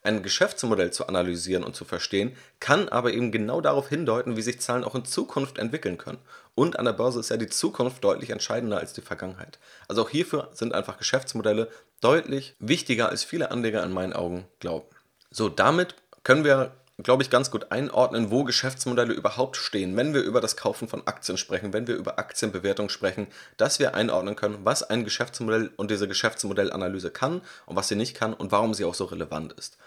Ein 0.03 0.23
Geschäftsmodell 0.23 0.93
zu 0.93 1.07
analysieren 1.09 1.63
und 1.63 1.77
zu 1.77 1.85
verstehen, 1.85 2.35
kann 2.59 2.89
aber 2.89 3.13
eben 3.13 3.33
genau 3.33 3.61
darauf 3.61 3.89
hindeuten, 3.89 4.37
wie 4.37 4.43
sich 4.43 4.61
Zahlen 4.61 4.85
auch 4.85 4.95
in 4.95 5.05
Zukunft 5.05 5.59
entwickeln 5.59 5.99
können. 5.99 6.19
Und 6.55 6.79
an 6.79 6.87
der 6.87 6.95
Börse 6.95 7.21
ist 7.21 7.31
ja 7.31 7.37
die 7.37 7.49
Zukunft 7.49 8.03
deutlich 8.03 8.31
entscheidender 8.31 8.79
als 8.79 8.95
die 8.95 9.03
Vergangenheit. 9.03 9.59
Also 9.89 10.03
auch 10.03 10.11
hierfür 10.11 10.49
sind 10.53 10.75
einfach 10.75 10.99
Geschäftsmodelle 10.99 11.69
deutlich 12.01 12.57
wichtiger, 12.59 13.11
als 13.11 13.25
viele 13.25 13.51
Anleger 13.51 13.85
in 13.85 13.93
meinen 13.93 14.15
Augen 14.15 14.47
glauben. 14.59 14.87
So, 15.31 15.49
damit 15.49 15.95
können 16.23 16.45
wir 16.45 16.73
glaube 17.03 17.23
ich, 17.23 17.31
ganz 17.31 17.51
gut 17.51 17.71
einordnen, 17.71 18.31
wo 18.31 18.45
Geschäftsmodelle 18.45 19.13
überhaupt 19.13 19.57
stehen, 19.57 19.97
wenn 19.97 20.15
wir 20.15 20.23
über 20.23 20.41
das 20.41 20.57
Kaufen 20.57 20.89
von 20.89 21.07
Aktien 21.07 21.39
sprechen, 21.39 21.73
wenn 21.73 21.87
wir 21.87 21.97
über 21.97 22.19
Aktienbewertung 22.19 22.89
sprechen, 22.89 23.27
dass 23.57 23.79
wir 23.79 23.95
einordnen 23.95 24.37
können, 24.37 24.59
was 24.65 24.83
ein 24.83 25.05
Geschäftsmodell 25.05 25.71
und 25.77 25.91
diese 25.91 26.09
Geschäftsmodellanalyse 26.09 27.11
kann 27.11 27.43
und 27.67 27.77
was 27.77 27.89
sie 27.89 27.97
nicht 27.97 28.15
kann 28.15 28.35
und 28.35 28.53
warum 28.53 28.75
sie 28.75 28.85
auch 28.85 28.95
so 28.95 29.05
relevant 29.05 29.53
ist. 29.53 29.79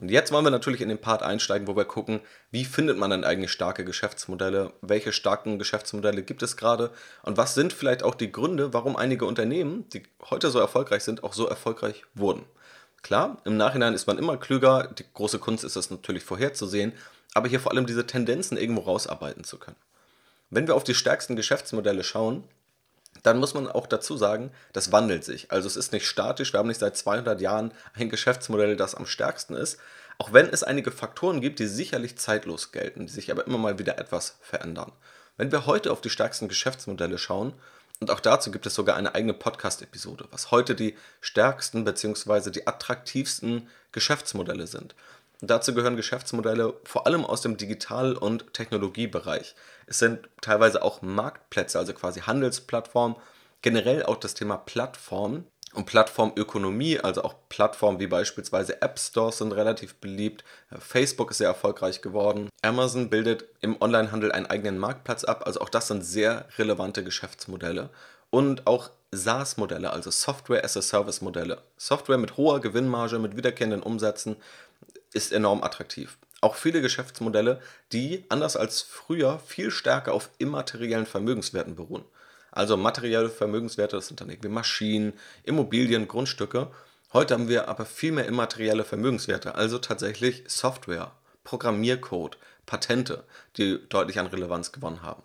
Und 0.00 0.10
jetzt 0.10 0.30
wollen 0.30 0.44
wir 0.44 0.50
natürlich 0.50 0.80
in 0.80 0.88
den 0.88 1.00
Part 1.00 1.24
einsteigen, 1.24 1.66
wo 1.66 1.74
wir 1.74 1.84
gucken, 1.84 2.20
wie 2.52 2.64
findet 2.64 2.98
man 2.98 3.10
denn 3.10 3.24
eigentlich 3.24 3.50
starke 3.50 3.84
Geschäftsmodelle, 3.84 4.72
welche 4.80 5.12
starken 5.12 5.58
Geschäftsmodelle 5.58 6.22
gibt 6.22 6.42
es 6.44 6.56
gerade 6.56 6.92
und 7.24 7.36
was 7.36 7.54
sind 7.54 7.72
vielleicht 7.72 8.04
auch 8.04 8.14
die 8.14 8.30
Gründe, 8.30 8.72
warum 8.72 8.94
einige 8.94 9.24
Unternehmen, 9.24 9.88
die 9.88 10.04
heute 10.30 10.50
so 10.50 10.60
erfolgreich 10.60 11.02
sind, 11.02 11.24
auch 11.24 11.32
so 11.32 11.48
erfolgreich 11.48 12.04
wurden. 12.14 12.44
Klar, 13.02 13.40
im 13.44 13.56
Nachhinein 13.56 13.94
ist 13.94 14.06
man 14.06 14.18
immer 14.18 14.36
klüger, 14.36 14.88
die 14.88 15.04
große 15.14 15.38
Kunst 15.38 15.64
ist 15.64 15.76
es 15.76 15.90
natürlich 15.90 16.24
vorherzusehen, 16.24 16.92
aber 17.34 17.48
hier 17.48 17.60
vor 17.60 17.72
allem 17.72 17.86
diese 17.86 18.06
Tendenzen 18.06 18.56
irgendwo 18.56 18.82
rausarbeiten 18.82 19.44
zu 19.44 19.58
können. 19.58 19.76
Wenn 20.50 20.66
wir 20.66 20.74
auf 20.74 20.84
die 20.84 20.94
stärksten 20.94 21.36
Geschäftsmodelle 21.36 22.02
schauen, 22.02 22.44
dann 23.22 23.38
muss 23.38 23.54
man 23.54 23.68
auch 23.68 23.86
dazu 23.86 24.16
sagen, 24.16 24.50
das 24.72 24.92
wandelt 24.92 25.24
sich. 25.24 25.50
Also 25.50 25.66
es 25.66 25.76
ist 25.76 25.92
nicht 25.92 26.06
statisch, 26.06 26.52
wir 26.52 26.58
haben 26.58 26.68
nicht 26.68 26.80
seit 26.80 26.96
200 26.96 27.40
Jahren 27.40 27.72
ein 27.94 28.08
Geschäftsmodell, 28.08 28.76
das 28.76 28.94
am 28.94 29.06
stärksten 29.06 29.54
ist, 29.54 29.78
Auch 30.18 30.32
wenn 30.32 30.48
es 30.48 30.64
einige 30.64 30.90
Faktoren 30.90 31.40
gibt, 31.40 31.60
die 31.60 31.68
sicherlich 31.68 32.18
zeitlos 32.18 32.72
gelten, 32.72 33.06
die 33.06 33.12
sich 33.12 33.30
aber 33.30 33.46
immer 33.46 33.58
mal 33.58 33.78
wieder 33.78 33.98
etwas 33.98 34.36
verändern. 34.40 34.90
Wenn 35.36 35.52
wir 35.52 35.66
heute 35.66 35.92
auf 35.92 36.00
die 36.00 36.10
stärksten 36.10 36.48
Geschäftsmodelle 36.48 37.18
schauen, 37.18 37.52
und 38.00 38.10
auch 38.10 38.20
dazu 38.20 38.50
gibt 38.50 38.66
es 38.66 38.74
sogar 38.74 38.96
eine 38.96 39.14
eigene 39.14 39.34
Podcast-Episode, 39.34 40.28
was 40.30 40.50
heute 40.50 40.74
die 40.74 40.96
stärksten 41.20 41.84
bzw. 41.84 42.50
die 42.50 42.66
attraktivsten 42.66 43.68
Geschäftsmodelle 43.92 44.66
sind. 44.66 44.94
Und 45.40 45.50
dazu 45.50 45.74
gehören 45.74 45.96
Geschäftsmodelle 45.96 46.74
vor 46.84 47.06
allem 47.06 47.24
aus 47.24 47.42
dem 47.42 47.56
Digital- 47.56 48.16
und 48.16 48.52
Technologiebereich. 48.54 49.54
Es 49.86 49.98
sind 49.98 50.28
teilweise 50.40 50.82
auch 50.82 51.02
Marktplätze, 51.02 51.78
also 51.78 51.92
quasi 51.92 52.20
Handelsplattformen, 52.20 53.16
generell 53.62 54.04
auch 54.04 54.16
das 54.16 54.34
Thema 54.34 54.56
Plattformen 54.56 55.46
und 55.74 55.86
Plattformökonomie, 55.86 57.00
also 57.00 57.22
auch 57.22 57.34
Plattformen 57.48 58.00
wie 58.00 58.06
beispielsweise 58.06 58.80
App 58.82 58.98
Stores 58.98 59.38
sind 59.38 59.52
relativ 59.52 59.96
beliebt. 59.96 60.44
Facebook 60.78 61.30
ist 61.30 61.38
sehr 61.38 61.48
erfolgreich 61.48 62.00
geworden. 62.00 62.48
Amazon 62.62 63.10
bildet 63.10 63.44
im 63.60 63.80
Onlinehandel 63.80 64.32
einen 64.32 64.46
eigenen 64.46 64.78
Marktplatz 64.78 65.24
ab. 65.24 65.42
Also 65.46 65.60
auch 65.60 65.68
das 65.68 65.88
sind 65.88 66.04
sehr 66.04 66.46
relevante 66.58 67.04
Geschäftsmodelle. 67.04 67.90
Und 68.30 68.66
auch 68.66 68.90
SaaS-Modelle, 69.10 69.90
also 69.92 70.10
Software 70.10 70.64
as 70.64 70.76
a 70.76 70.82
Service-Modelle. 70.82 71.62
Software 71.76 72.18
mit 72.18 72.36
hoher 72.36 72.60
Gewinnmarge, 72.60 73.18
mit 73.18 73.36
wiederkehrenden 73.36 73.82
Umsätzen 73.82 74.36
ist 75.12 75.32
enorm 75.32 75.62
attraktiv. 75.62 76.18
Auch 76.40 76.54
viele 76.54 76.80
Geschäftsmodelle, 76.80 77.60
die 77.92 78.24
anders 78.28 78.56
als 78.56 78.82
früher 78.82 79.40
viel 79.40 79.70
stärker 79.70 80.12
auf 80.12 80.30
immateriellen 80.38 81.06
Vermögenswerten 81.06 81.74
beruhen. 81.74 82.04
Also 82.50 82.76
materielle 82.76 83.28
Vermögenswerte, 83.28 83.96
das 83.96 84.08
sind 84.08 84.20
dann 84.20 84.30
irgendwie 84.30 84.48
Maschinen, 84.48 85.12
Immobilien, 85.44 86.08
Grundstücke. 86.08 86.68
Heute 87.12 87.34
haben 87.34 87.48
wir 87.48 87.68
aber 87.68 87.86
viel 87.86 88.12
mehr 88.12 88.26
immaterielle 88.26 88.84
Vermögenswerte, 88.84 89.54
also 89.54 89.78
tatsächlich 89.78 90.44
Software, 90.46 91.12
Programmiercode, 91.44 92.36
Patente, 92.66 93.24
die 93.56 93.78
deutlich 93.88 94.18
an 94.18 94.26
Relevanz 94.26 94.72
gewonnen 94.72 95.02
haben. 95.02 95.22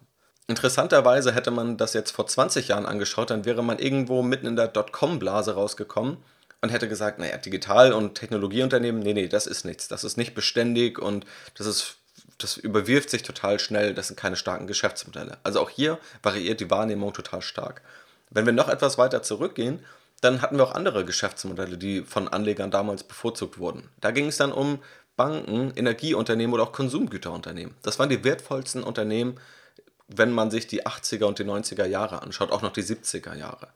Interessanterweise 0.47 1.33
hätte 1.33 1.51
man 1.51 1.77
das 1.77 1.93
jetzt 1.93 2.11
vor 2.11 2.27
20 2.27 2.69
Jahren 2.69 2.85
angeschaut, 2.85 3.29
dann 3.29 3.45
wäre 3.45 3.63
man 3.63 3.79
irgendwo 3.79 4.21
mitten 4.23 4.47
in 4.47 4.55
der 4.55 4.67
Dotcom-Blase 4.67 5.55
rausgekommen 5.55 6.17
und 6.61 6.69
hätte 6.69 6.87
gesagt, 6.87 7.19
naja, 7.19 7.37
Digital- 7.37 7.93
und 7.93 8.15
Technologieunternehmen, 8.15 9.01
nee, 9.01 9.13
nee, 9.13 9.27
das 9.27 9.47
ist 9.47 9.65
nichts, 9.65 9.87
das 9.87 10.03
ist 10.03 10.17
nicht 10.17 10.33
beständig 10.33 10.99
und 10.99 11.25
das 11.55 11.67
ist 11.67 11.97
das 12.37 12.57
überwirft 12.57 13.09
sich 13.09 13.23
total 13.23 13.59
schnell, 13.59 13.93
das 13.93 14.07
sind 14.07 14.19
keine 14.19 14.35
starken 14.35 14.67
Geschäftsmodelle. 14.67 15.37
Also 15.43 15.59
auch 15.61 15.69
hier 15.69 15.99
variiert 16.21 16.59
die 16.59 16.69
Wahrnehmung 16.69 17.13
total 17.13 17.41
stark. 17.41 17.81
Wenn 18.29 18.45
wir 18.45 18.53
noch 18.53 18.69
etwas 18.69 18.97
weiter 18.97 19.23
zurückgehen, 19.23 19.85
dann 20.21 20.41
hatten 20.41 20.57
wir 20.57 20.63
auch 20.63 20.75
andere 20.75 21.05
Geschäftsmodelle, 21.05 21.77
die 21.77 22.01
von 22.01 22.27
Anlegern 22.27 22.71
damals 22.71 23.03
bevorzugt 23.03 23.59
wurden. 23.59 23.89
Da 23.99 24.11
ging 24.11 24.27
es 24.27 24.37
dann 24.37 24.51
um 24.51 24.79
Banken, 25.15 25.71
Energieunternehmen 25.75 26.53
oder 26.53 26.63
auch 26.63 26.71
Konsumgüterunternehmen. 26.71 27.75
Das 27.83 27.99
waren 27.99 28.09
die 28.09 28.23
wertvollsten 28.23 28.83
Unternehmen, 28.83 29.39
wenn 30.07 30.31
man 30.31 30.49
sich 30.49 30.67
die 30.67 30.85
80er 30.85 31.25
und 31.25 31.39
die 31.39 31.43
90er 31.43 31.85
Jahre 31.85 32.21
anschaut, 32.21 32.51
auch 32.51 32.61
noch 32.61 32.73
die 32.73 32.83
70er 32.83 33.35
Jahre. 33.35 33.67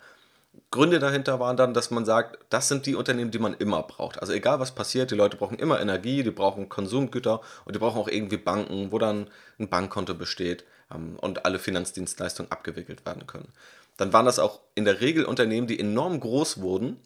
Gründe 0.71 0.99
dahinter 0.99 1.39
waren 1.39 1.57
dann, 1.57 1.73
dass 1.73 1.91
man 1.91 2.05
sagt, 2.05 2.39
das 2.49 2.67
sind 2.67 2.85
die 2.85 2.95
Unternehmen, 2.95 3.31
die 3.31 3.39
man 3.39 3.53
immer 3.53 3.83
braucht. 3.83 4.19
Also 4.19 4.33
egal 4.33 4.59
was 4.59 4.73
passiert, 4.73 5.11
die 5.11 5.15
Leute 5.15 5.37
brauchen 5.37 5.59
immer 5.59 5.79
Energie, 5.79 6.23
die 6.23 6.31
brauchen 6.31 6.69
Konsumgüter 6.69 7.41
und 7.65 7.75
die 7.75 7.79
brauchen 7.79 7.99
auch 7.99 8.07
irgendwie 8.07 8.37
Banken, 8.37 8.91
wo 8.91 8.99
dann 8.99 9.29
ein 9.59 9.69
Bankkonto 9.69 10.13
besteht 10.13 10.65
ähm, 10.93 11.17
und 11.19 11.45
alle 11.45 11.59
Finanzdienstleistungen 11.59 12.51
abgewickelt 12.51 13.05
werden 13.05 13.27
können. 13.27 13.53
Dann 13.97 14.13
waren 14.13 14.25
das 14.25 14.39
auch 14.39 14.59
in 14.75 14.85
der 14.85 15.01
Regel 15.01 15.25
Unternehmen, 15.25 15.67
die 15.67 15.79
enorm 15.79 16.19
groß 16.19 16.61
wurden. 16.61 16.99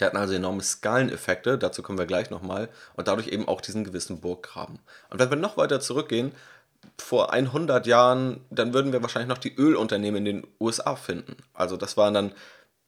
Die 0.00 0.04
hatten 0.04 0.16
also 0.16 0.34
enorme 0.34 0.62
Skaleneffekte, 0.62 1.58
dazu 1.58 1.82
kommen 1.82 1.98
wir 1.98 2.06
gleich 2.06 2.30
nochmal, 2.30 2.68
und 2.96 3.06
dadurch 3.06 3.28
eben 3.28 3.46
auch 3.46 3.60
diesen 3.60 3.84
gewissen 3.84 4.20
Burggraben. 4.20 4.80
Und 5.10 5.20
wenn 5.20 5.30
wir 5.30 5.36
noch 5.36 5.56
weiter 5.56 5.80
zurückgehen, 5.80 6.32
vor 6.98 7.32
100 7.32 7.86
Jahren, 7.86 8.40
dann 8.50 8.74
würden 8.74 8.92
wir 8.92 9.02
wahrscheinlich 9.02 9.28
noch 9.28 9.38
die 9.38 9.54
Ölunternehmen 9.54 10.18
in 10.18 10.24
den 10.24 10.46
USA 10.60 10.96
finden. 10.96 11.36
Also 11.52 11.76
das 11.76 11.96
waren 11.96 12.14
dann 12.14 12.32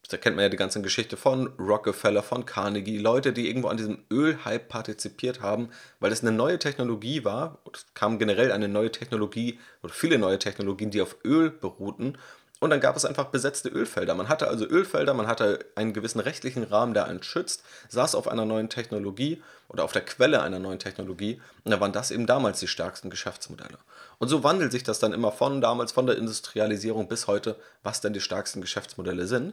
da 0.09 0.17
kennt 0.17 0.37
man 0.37 0.45
ja 0.45 0.49
die 0.49 0.57
ganze 0.57 0.81
Geschichte 0.83 1.17
von 1.17 1.49
Rockefeller, 1.59 2.23
von 2.23 2.47
Carnegie, 2.47 2.99
Leute, 2.99 3.33
die 3.33 3.49
irgendwo 3.49 3.69
an 3.69 3.77
diesem 3.77 4.05
Ölhype 4.11 4.67
partizipiert 4.67 5.41
haben, 5.41 5.71
weil 6.01 6.13
es 6.13 6.23
eine 6.23 6.33
neue 6.33 6.59
Technologie 6.59 7.25
war. 7.25 7.59
Es 7.73 7.87
kam 7.95 8.19
generell 8.19 8.53
eine 8.53 8.69
neue 8.69 8.93
Technologie 8.93 9.59
oder 9.83 9.93
viele 9.93 10.19
neue 10.19 10.39
Technologien, 10.39 10.91
die 10.91 11.03
auf 11.03 11.17
Öl 11.25 11.51
beruhten. 11.51 12.17
Und 12.59 12.71
dann 12.71 12.81
gab 12.81 12.97
es 12.97 13.05
einfach 13.05 13.27
besetzte 13.27 13.69
Ölfelder. 13.69 14.15
Man 14.15 14.31
hatte 14.31 14.49
also 14.49 14.65
Ölfelder, 14.65 15.13
man 15.13 15.27
hatte 15.27 15.67
einen 15.75 15.93
gewissen 15.93 16.21
rechtlichen 16.21 16.63
Rahmen, 16.63 16.95
der 16.95 17.05
einen 17.05 17.23
schützt, 17.23 17.63
saß 17.89 18.15
auf 18.15 18.29
einer 18.29 18.47
neuen 18.47 18.71
Technologie 18.71 19.43
oder 19.69 19.85
auf 19.85 19.93
der 19.93 20.05
Quelle 20.05 20.41
einer 20.41 20.59
neuen 20.59 20.79
Technologie. 20.79 21.41
Und 21.65 21.71
da 21.71 21.81
waren 21.81 21.93
das 21.93 22.11
eben 22.11 22.27
damals 22.27 22.61
die 22.61 22.69
stärksten 22.69 23.11
Geschäftsmodelle. 23.11 23.79
Und 24.19 24.29
so 24.29 24.43
wandelt 24.43 24.73
sich 24.73 24.85
das 24.85 25.01
dann 25.01 25.13
immer 25.13 25.33
von 25.33 25.61
damals, 25.61 25.93
von 25.93 26.07
der 26.07 26.17
Industrialisierung 26.17 27.09
bis 27.09 27.27
heute, 27.27 27.57
was 27.83 28.01
denn 28.01 28.15
die 28.15 28.23
stärksten 28.23 28.63
Geschäftsmodelle 28.63 29.27
sind. 29.27 29.53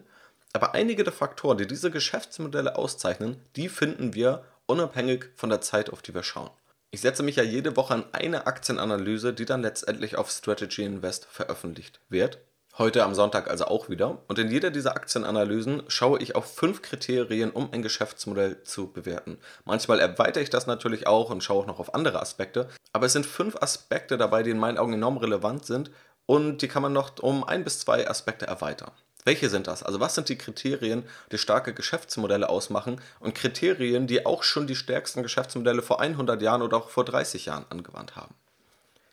Aber 0.54 0.76
einige 0.76 1.04
der 1.04 1.14
Faktoren, 1.14 1.58
die 1.58 1.66
diese 1.66 1.90
Geschäftsmodelle 1.90 2.78
auszeichnen, 2.78 3.42
die 3.56 3.70
finden 3.70 4.14
wir 4.14 4.46
unabhängig 4.68 5.26
von 5.36 5.50
der 5.50 5.62
Zeit, 5.62 5.90
auf 5.90 6.04
die 6.04 6.14
wir 6.14 6.24
schauen. 6.24 6.52
Ich 6.92 7.02
setze 7.02 7.24
mich 7.24 7.38
ja 7.38 7.44
jede 7.44 7.76
Woche 7.76 7.96
an 7.96 8.06
eine 8.12 8.46
Aktienanalyse, 8.46 9.34
die 9.34 9.46
dann 9.46 9.64
letztendlich 9.64 10.16
auf 10.16 10.30
Strategy 10.30 10.84
Invest 10.84 11.26
veröffentlicht 11.26 12.00
wird. 12.08 12.38
Heute 12.78 13.04
am 13.04 13.16
Sonntag 13.16 13.50
also 13.50 13.66
auch 13.66 13.90
wieder. 13.90 14.20
Und 14.28 14.38
in 14.38 14.50
jeder 14.50 14.70
dieser 14.70 14.96
Aktienanalysen 14.96 15.84
schaue 15.88 16.20
ich 16.20 16.36
auf 16.36 16.56
fünf 16.56 16.84
Kriterien, 16.84 17.50
um 17.50 17.72
ein 17.72 17.82
Geschäftsmodell 17.82 18.62
zu 18.62 18.92
bewerten. 18.92 19.38
Manchmal 19.66 20.00
erweitere 20.00 20.44
ich 20.44 20.52
das 20.52 20.68
natürlich 20.68 21.08
auch 21.08 21.32
und 21.32 21.44
schaue 21.44 21.64
auch 21.64 21.68
noch 21.68 21.80
auf 21.80 21.96
andere 21.96 22.22
Aspekte. 22.22 22.70
Aber 22.92 23.08
es 23.08 23.14
sind 23.14 23.26
fünf 23.26 23.56
Aspekte 23.60 24.18
dabei, 24.18 24.44
die 24.44 24.52
in 24.52 24.60
meinen 24.60 24.78
Augen 24.78 24.94
enorm 24.94 25.18
relevant 25.18 25.66
sind 25.66 25.90
und 26.26 26.62
die 26.62 26.68
kann 26.68 26.82
man 26.82 26.94
noch 26.94 27.20
um 27.20 27.44
ein 27.44 27.64
bis 27.64 27.80
zwei 27.80 28.08
Aspekte 28.08 28.48
erweitern. 28.48 28.92
Welche 29.26 29.50
sind 29.50 29.68
das? 29.68 29.84
Also 29.84 30.00
was 30.00 30.16
sind 30.16 30.30
die 30.30 30.38
Kriterien, 30.38 31.04
die 31.32 31.38
starke 31.38 31.74
Geschäftsmodelle 31.74 32.50
ausmachen 32.50 33.02
und 33.20 33.36
Kriterien, 33.36 34.06
die 34.06 34.26
auch 34.26 34.44
schon 34.44 34.68
die 34.68 34.76
stärksten 34.76 35.24
Geschäftsmodelle 35.24 35.82
vor 35.82 36.02
100 36.02 36.42
Jahren 36.42 36.62
oder 36.62 36.78
auch 36.78 36.90
vor 36.90 37.06
30 37.06 37.46
Jahren 37.46 37.66
angewandt 37.70 38.16
haben? 38.16 38.36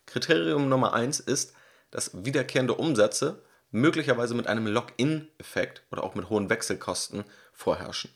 Kriterium 0.07 0.69
Nummer 0.69 0.95
1 0.95 1.21
ist, 1.21 1.55
dass 1.93 2.25
wiederkehrende 2.25 2.75
Umsätze 2.75 3.40
möglicherweise 3.71 4.35
mit 4.35 4.49
einem 4.49 4.67
Lock-in-Effekt 4.67 5.83
oder 5.93 6.02
auch 6.02 6.17
mit 6.17 6.29
hohen 6.29 6.50
Wechselkosten 6.50 7.25
vorherrschen. 7.52 8.11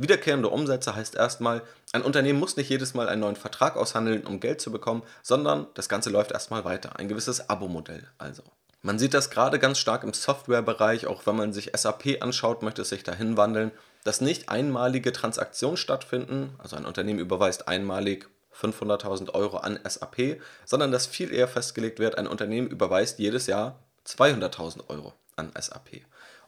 Wiederkehrende 0.00 0.48
Umsätze 0.48 0.96
heißt 0.96 1.14
erstmal, 1.14 1.60
ein 1.92 2.00
Unternehmen 2.00 2.38
muss 2.38 2.56
nicht 2.56 2.70
jedes 2.70 2.94
Mal 2.94 3.10
einen 3.10 3.20
neuen 3.20 3.36
Vertrag 3.36 3.76
aushandeln, 3.76 4.26
um 4.26 4.40
Geld 4.40 4.62
zu 4.62 4.72
bekommen, 4.72 5.02
sondern 5.22 5.66
das 5.74 5.90
Ganze 5.90 6.08
läuft 6.08 6.32
erstmal 6.32 6.64
weiter. 6.64 6.98
Ein 6.98 7.08
gewisses 7.08 7.50
Abo-Modell 7.50 8.08
also. 8.16 8.42
Man 8.80 8.98
sieht 8.98 9.12
das 9.12 9.28
gerade 9.28 9.58
ganz 9.58 9.78
stark 9.78 10.02
im 10.02 10.14
Softwarebereich, 10.14 11.06
auch 11.06 11.26
wenn 11.26 11.36
man 11.36 11.52
sich 11.52 11.72
SAP 11.76 12.22
anschaut, 12.22 12.62
möchte 12.62 12.80
es 12.80 12.88
sich 12.88 13.02
dahin 13.02 13.36
wandeln, 13.36 13.72
dass 14.02 14.22
nicht 14.22 14.48
einmalige 14.48 15.12
Transaktionen 15.12 15.76
stattfinden, 15.76 16.54
also 16.56 16.76
ein 16.76 16.86
Unternehmen 16.86 17.18
überweist 17.18 17.68
einmalig 17.68 18.26
500.000 18.58 19.34
Euro 19.34 19.58
an 19.58 19.78
SAP, 19.86 20.40
sondern 20.64 20.92
dass 20.92 21.06
viel 21.06 21.30
eher 21.30 21.46
festgelegt 21.46 21.98
wird, 21.98 22.16
ein 22.16 22.26
Unternehmen 22.26 22.68
überweist 22.68 23.18
jedes 23.18 23.46
Jahr 23.46 23.78
200.000 24.06 24.88
Euro 24.88 25.12
an 25.36 25.52
SAP. 25.60 26.00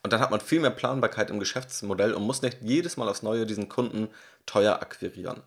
Und 0.02 0.12
dann 0.12 0.20
hat 0.20 0.30
man 0.30 0.40
viel 0.40 0.60
mehr 0.60 0.70
Planbarkeit 0.70 1.30
im 1.30 1.38
Geschäftsmodell 1.38 2.12
und 2.14 2.24
muss 2.24 2.42
nicht 2.42 2.58
jedes 2.62 2.96
Mal 2.96 3.08
aufs 3.08 3.22
Neue 3.22 3.46
diesen 3.46 3.68
Kunden 3.68 4.08
teuer 4.46 4.82
akquirieren. 4.82 5.42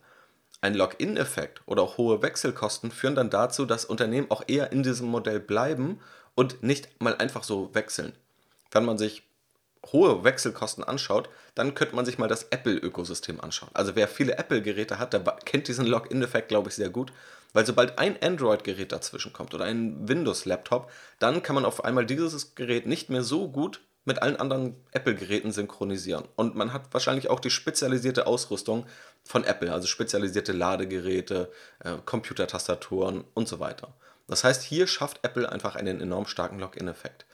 Ein 0.62 0.76
Login-Effekt 0.76 1.62
oder 1.66 1.84
auch 1.84 1.98
hohe 1.98 2.22
Wechselkosten 2.22 2.90
führen 2.90 3.16
dann 3.16 3.30
dazu, 3.30 3.66
dass 3.66 3.86
Unternehmen 3.86 4.32
auch 4.32 4.44
eher 4.48 4.72
in 4.72 4.84
diesem 4.84 5.08
Modell 5.08 5.40
bleiben 5.40 6.00
und 6.36 6.64
nicht 6.64 7.02
mal 7.02 7.16
einfach 7.16 7.44
so 7.44 7.76
wechseln. 7.76 8.14
Wenn 8.72 8.86
man 8.86 8.98
sich 8.98 9.24
hohe 9.92 10.24
Wechselkosten 10.24 10.84
anschaut, 10.84 11.30
dann 11.54 11.76
könnte 11.76 11.96
man 11.96 12.06
sich 12.06 12.18
mal 12.18 12.28
das 12.28 12.44
Apple-Ökosystem 12.44 13.42
anschauen. 13.42 13.70
Also 13.74 13.96
wer 13.96 14.08
viele 14.08 14.38
Apple-Geräte 14.38 15.00
hat, 15.00 15.14
der 15.14 15.20
kennt 15.46 15.68
diesen 15.68 15.86
Login-Effekt, 15.86 16.48
glaube 16.48 16.70
ich, 16.70 16.76
sehr 16.76 16.90
gut. 16.90 17.12
Weil 17.54 17.66
sobald 17.66 18.00
ein 18.00 18.22
Android-Gerät 18.22 18.92
dazwischen 18.92 19.32
kommt 19.32 19.54
oder 19.54 19.66
ein 19.66 20.10
Windows-Laptop, 20.10 20.92
dann 21.20 21.44
kann 21.44 21.56
man 21.56 21.66
auf 21.66 21.86
einmal 21.86 22.06
dieses 22.06 22.56
Gerät 22.56 22.86
nicht 22.86 23.10
mehr 23.10 23.22
so 23.22 23.50
gut 23.50 23.82
mit 24.06 24.22
allen 24.22 24.38
anderen 24.38 24.76
Apple-Geräten 24.92 25.52
synchronisieren. 25.52 26.26
Und 26.36 26.56
man 26.56 26.72
hat 26.72 26.94
wahrscheinlich 26.94 27.30
auch 27.30 27.40
die 27.40 27.50
spezialisierte 27.50 28.28
Ausrüstung 28.28 28.86
von 29.24 29.44
Apple, 29.44 29.74
also 29.74 29.88
spezialisierte 29.88 30.54
Ladegeräte, 30.54 31.52
äh, 31.84 31.96
Computertastaturen 32.06 33.24
und 33.34 33.48
so 33.48 33.60
weiter. 33.60 33.94
Das 34.28 34.44
heißt, 34.44 34.64
hier 34.64 34.88
schafft 34.88 35.20
Apple 35.24 35.52
einfach 35.52 35.76
einen 35.76 36.02
enorm 36.02 36.28
starken 36.28 36.60
Login-Effekt. 36.60 37.26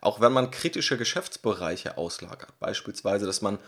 Auch 0.00 0.20
wenn 0.20 0.32
man 0.32 0.50
kritische 0.50 0.96
Geschäftsbereiche 0.96 1.98
auslagert, 1.98 2.52
beispielsweise, 2.60 3.26
dass 3.26 3.42
man 3.42 3.58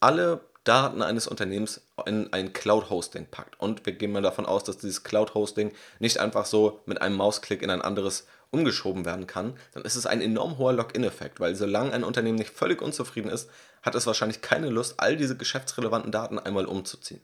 alle 0.00 0.40
Daten 0.64 1.02
eines 1.02 1.28
Unternehmens 1.28 1.80
in 2.06 2.32
ein 2.32 2.52
Cloud-Hosting 2.52 3.26
packt. 3.30 3.58
Und 3.60 3.86
wir 3.86 3.92
gehen 3.92 4.12
mal 4.12 4.22
davon 4.22 4.46
aus, 4.46 4.64
dass 4.64 4.78
dieses 4.78 5.04
Cloud-Hosting 5.04 5.72
nicht 6.00 6.18
einfach 6.18 6.44
so 6.44 6.80
mit 6.86 7.00
einem 7.00 7.16
Mausklick 7.16 7.62
in 7.62 7.70
ein 7.70 7.82
anderes 7.82 8.26
umgeschoben 8.50 9.04
werden 9.04 9.26
kann, 9.26 9.56
dann 9.72 9.84
ist 9.84 9.96
es 9.96 10.06
ein 10.06 10.20
enorm 10.20 10.58
hoher 10.58 10.72
Login-Effekt, 10.72 11.40
weil 11.40 11.54
solange 11.54 11.92
ein 11.92 12.04
Unternehmen 12.04 12.38
nicht 12.38 12.50
völlig 12.50 12.80
unzufrieden 12.80 13.30
ist, 13.30 13.50
hat 13.82 13.94
es 13.94 14.06
wahrscheinlich 14.06 14.40
keine 14.40 14.70
Lust, 14.70 14.94
all 14.98 15.16
diese 15.16 15.36
geschäftsrelevanten 15.36 16.12
Daten 16.12 16.38
einmal 16.38 16.66
umzuziehen. 16.66 17.20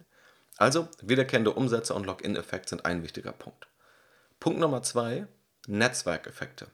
Also 0.56 0.88
wiederkehrende 1.00 1.52
Umsätze 1.52 1.94
und 1.94 2.06
Login-Effekt 2.06 2.68
sind 2.68 2.84
ein 2.84 3.02
wichtiger 3.02 3.32
Punkt. 3.32 3.66
Punkt 4.40 4.60
Nummer 4.60 4.82
zwei, 4.82 5.26
Netzwerkeffekte. 5.66 6.66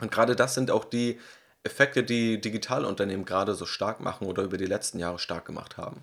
Und 0.00 0.10
gerade 0.10 0.36
das 0.36 0.54
sind 0.54 0.70
auch 0.70 0.84
die 0.84 1.18
Effekte, 1.64 2.02
die 2.02 2.40
Digitalunternehmen 2.40 3.24
gerade 3.24 3.54
so 3.54 3.66
stark 3.66 4.00
machen 4.00 4.26
oder 4.26 4.42
über 4.42 4.56
die 4.56 4.66
letzten 4.66 4.98
Jahre 4.98 5.18
stark 5.18 5.44
gemacht 5.44 5.76
haben. 5.76 6.02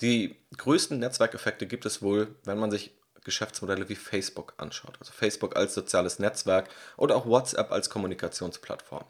Die 0.00 0.36
größten 0.56 0.98
Netzwerkeffekte 0.98 1.66
gibt 1.66 1.86
es 1.86 2.02
wohl, 2.02 2.34
wenn 2.44 2.58
man 2.58 2.70
sich 2.70 2.92
Geschäftsmodelle 3.24 3.88
wie 3.88 3.96
Facebook 3.96 4.54
anschaut. 4.56 4.96
Also 5.00 5.12
Facebook 5.12 5.56
als 5.56 5.74
soziales 5.74 6.18
Netzwerk 6.18 6.68
oder 6.96 7.16
auch 7.16 7.26
WhatsApp 7.26 7.72
als 7.72 7.90
Kommunikationsplattform. 7.90 9.04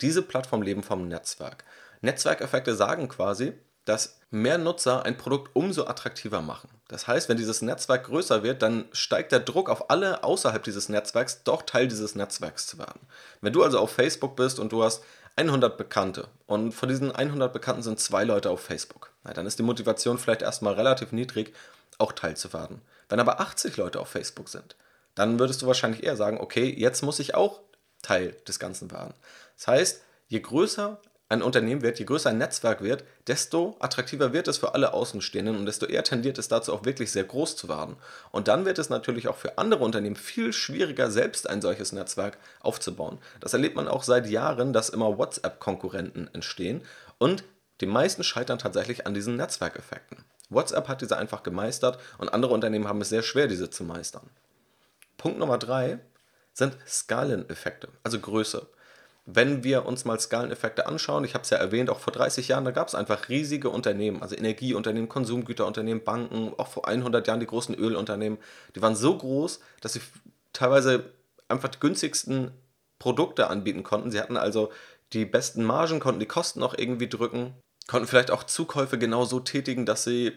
Diese 0.00 0.22
Plattformen 0.22 0.62
leben 0.62 0.82
vom 0.82 1.08
Netzwerk. 1.08 1.64
Netzwerkeffekte 2.00 2.74
sagen 2.74 3.08
quasi, 3.08 3.54
dass 3.86 4.18
mehr 4.30 4.58
Nutzer 4.58 5.04
ein 5.04 5.16
Produkt 5.16 5.54
umso 5.54 5.86
attraktiver 5.86 6.42
machen. 6.42 6.68
Das 6.88 7.06
heißt, 7.06 7.28
wenn 7.28 7.36
dieses 7.36 7.62
Netzwerk 7.62 8.04
größer 8.06 8.42
wird, 8.42 8.62
dann 8.62 8.86
steigt 8.92 9.32
der 9.32 9.40
Druck 9.40 9.70
auf 9.70 9.90
alle 9.90 10.22
außerhalb 10.24 10.62
dieses 10.62 10.88
Netzwerks, 10.88 11.42
doch 11.44 11.62
Teil 11.62 11.88
dieses 11.88 12.14
Netzwerks 12.14 12.66
zu 12.66 12.78
werden. 12.78 13.00
Wenn 13.40 13.52
du 13.52 13.62
also 13.62 13.78
auf 13.78 13.90
Facebook 13.92 14.36
bist 14.36 14.58
und 14.58 14.72
du 14.72 14.82
hast 14.82 15.02
100 15.36 15.76
Bekannte 15.76 16.28
und 16.46 16.72
von 16.72 16.88
diesen 16.88 17.14
100 17.14 17.52
Bekannten 17.52 17.82
sind 17.82 18.00
zwei 18.00 18.24
Leute 18.24 18.50
auf 18.50 18.60
Facebook, 18.60 19.10
na, 19.24 19.32
dann 19.32 19.46
ist 19.46 19.58
die 19.58 19.64
Motivation 19.64 20.18
vielleicht 20.18 20.42
erstmal 20.42 20.74
relativ 20.74 21.12
niedrig, 21.12 21.54
auch 21.98 22.12
Teil 22.12 22.36
zu 22.36 22.52
werden. 22.52 22.82
Wenn 23.08 23.20
aber 23.20 23.40
80 23.40 23.76
Leute 23.76 24.00
auf 24.00 24.08
Facebook 24.08 24.48
sind, 24.48 24.76
dann 25.14 25.38
würdest 25.38 25.62
du 25.62 25.66
wahrscheinlich 25.66 26.02
eher 26.02 26.16
sagen, 26.16 26.38
okay, 26.38 26.72
jetzt 26.76 27.02
muss 27.02 27.18
ich 27.18 27.34
auch 27.34 27.60
Teil 28.02 28.36
des 28.46 28.58
Ganzen 28.58 28.90
werden. 28.90 29.14
Das 29.56 29.68
heißt, 29.68 30.02
je 30.28 30.40
größer 30.40 31.00
ein 31.28 31.42
Unternehmen 31.42 31.82
wird, 31.82 31.98
je 31.98 32.04
größer 32.04 32.30
ein 32.30 32.38
Netzwerk 32.38 32.82
wird, 32.82 33.02
desto 33.26 33.76
attraktiver 33.80 34.32
wird 34.32 34.46
es 34.46 34.58
für 34.58 34.74
alle 34.74 34.92
Außenstehenden 34.92 35.56
und 35.56 35.66
desto 35.66 35.86
eher 35.86 36.04
tendiert 36.04 36.38
es 36.38 36.46
dazu 36.46 36.72
auch 36.72 36.84
wirklich 36.84 37.10
sehr 37.10 37.24
groß 37.24 37.56
zu 37.56 37.68
werden. 37.68 37.96
Und 38.30 38.46
dann 38.46 38.64
wird 38.64 38.78
es 38.78 38.90
natürlich 38.90 39.26
auch 39.26 39.36
für 39.36 39.58
andere 39.58 39.82
Unternehmen 39.82 40.14
viel 40.14 40.52
schwieriger, 40.52 41.10
selbst 41.10 41.48
ein 41.50 41.62
solches 41.62 41.90
Netzwerk 41.90 42.38
aufzubauen. 42.60 43.18
Das 43.40 43.54
erlebt 43.54 43.74
man 43.74 43.88
auch 43.88 44.04
seit 44.04 44.28
Jahren, 44.28 44.72
dass 44.72 44.88
immer 44.88 45.18
WhatsApp-Konkurrenten 45.18 46.30
entstehen 46.32 46.82
und 47.18 47.42
die 47.80 47.86
meisten 47.86 48.22
scheitern 48.22 48.58
tatsächlich 48.58 49.06
an 49.06 49.14
diesen 49.14 49.36
Netzwerkeffekten. 49.36 50.24
WhatsApp 50.48 50.88
hat 50.88 51.00
diese 51.00 51.16
einfach 51.16 51.42
gemeistert 51.42 51.98
und 52.18 52.32
andere 52.32 52.54
Unternehmen 52.54 52.88
haben 52.88 53.00
es 53.00 53.08
sehr 53.08 53.22
schwer, 53.22 53.48
diese 53.48 53.70
zu 53.70 53.84
meistern. 53.84 54.28
Punkt 55.16 55.38
Nummer 55.38 55.58
drei 55.58 55.98
sind 56.52 56.76
Skaleneffekte, 56.86 57.88
also 58.04 58.18
Größe 58.20 58.68
wenn 59.26 59.64
wir 59.64 59.86
uns 59.86 60.04
mal 60.04 60.18
Skaleneffekte 60.20 60.86
anschauen, 60.86 61.24
ich 61.24 61.34
habe 61.34 61.42
es 61.42 61.50
ja 61.50 61.58
erwähnt, 61.58 61.90
auch 61.90 61.98
vor 61.98 62.12
30 62.12 62.46
Jahren, 62.46 62.64
da 62.64 62.70
gab 62.70 62.86
es 62.86 62.94
einfach 62.94 63.28
riesige 63.28 63.70
Unternehmen, 63.70 64.22
also 64.22 64.36
Energieunternehmen, 64.36 65.08
Konsumgüterunternehmen, 65.08 66.04
Banken, 66.04 66.52
auch 66.56 66.68
vor 66.68 66.86
100 66.86 67.26
Jahren 67.26 67.40
die 67.40 67.46
großen 67.46 67.74
Ölunternehmen, 67.74 68.38
die 68.76 68.82
waren 68.82 68.94
so 68.94 69.18
groß, 69.18 69.60
dass 69.80 69.94
sie 69.94 70.00
teilweise 70.52 71.12
einfach 71.48 71.68
die 71.68 71.80
günstigsten 71.80 72.52
Produkte 73.00 73.50
anbieten 73.50 73.82
konnten. 73.82 74.12
Sie 74.12 74.20
hatten 74.20 74.36
also 74.36 74.70
die 75.12 75.24
besten 75.24 75.64
Margen, 75.64 75.98
konnten 75.98 76.20
die 76.20 76.26
Kosten 76.26 76.62
auch 76.62 76.74
irgendwie 76.78 77.08
drücken, 77.08 77.52
konnten 77.86 78.08
vielleicht 78.08 78.30
auch 78.30 78.44
Zukäufe 78.44 78.98
genau 78.98 79.24
so 79.24 79.40
tätigen, 79.40 79.86
dass 79.86 80.04
sie 80.04 80.32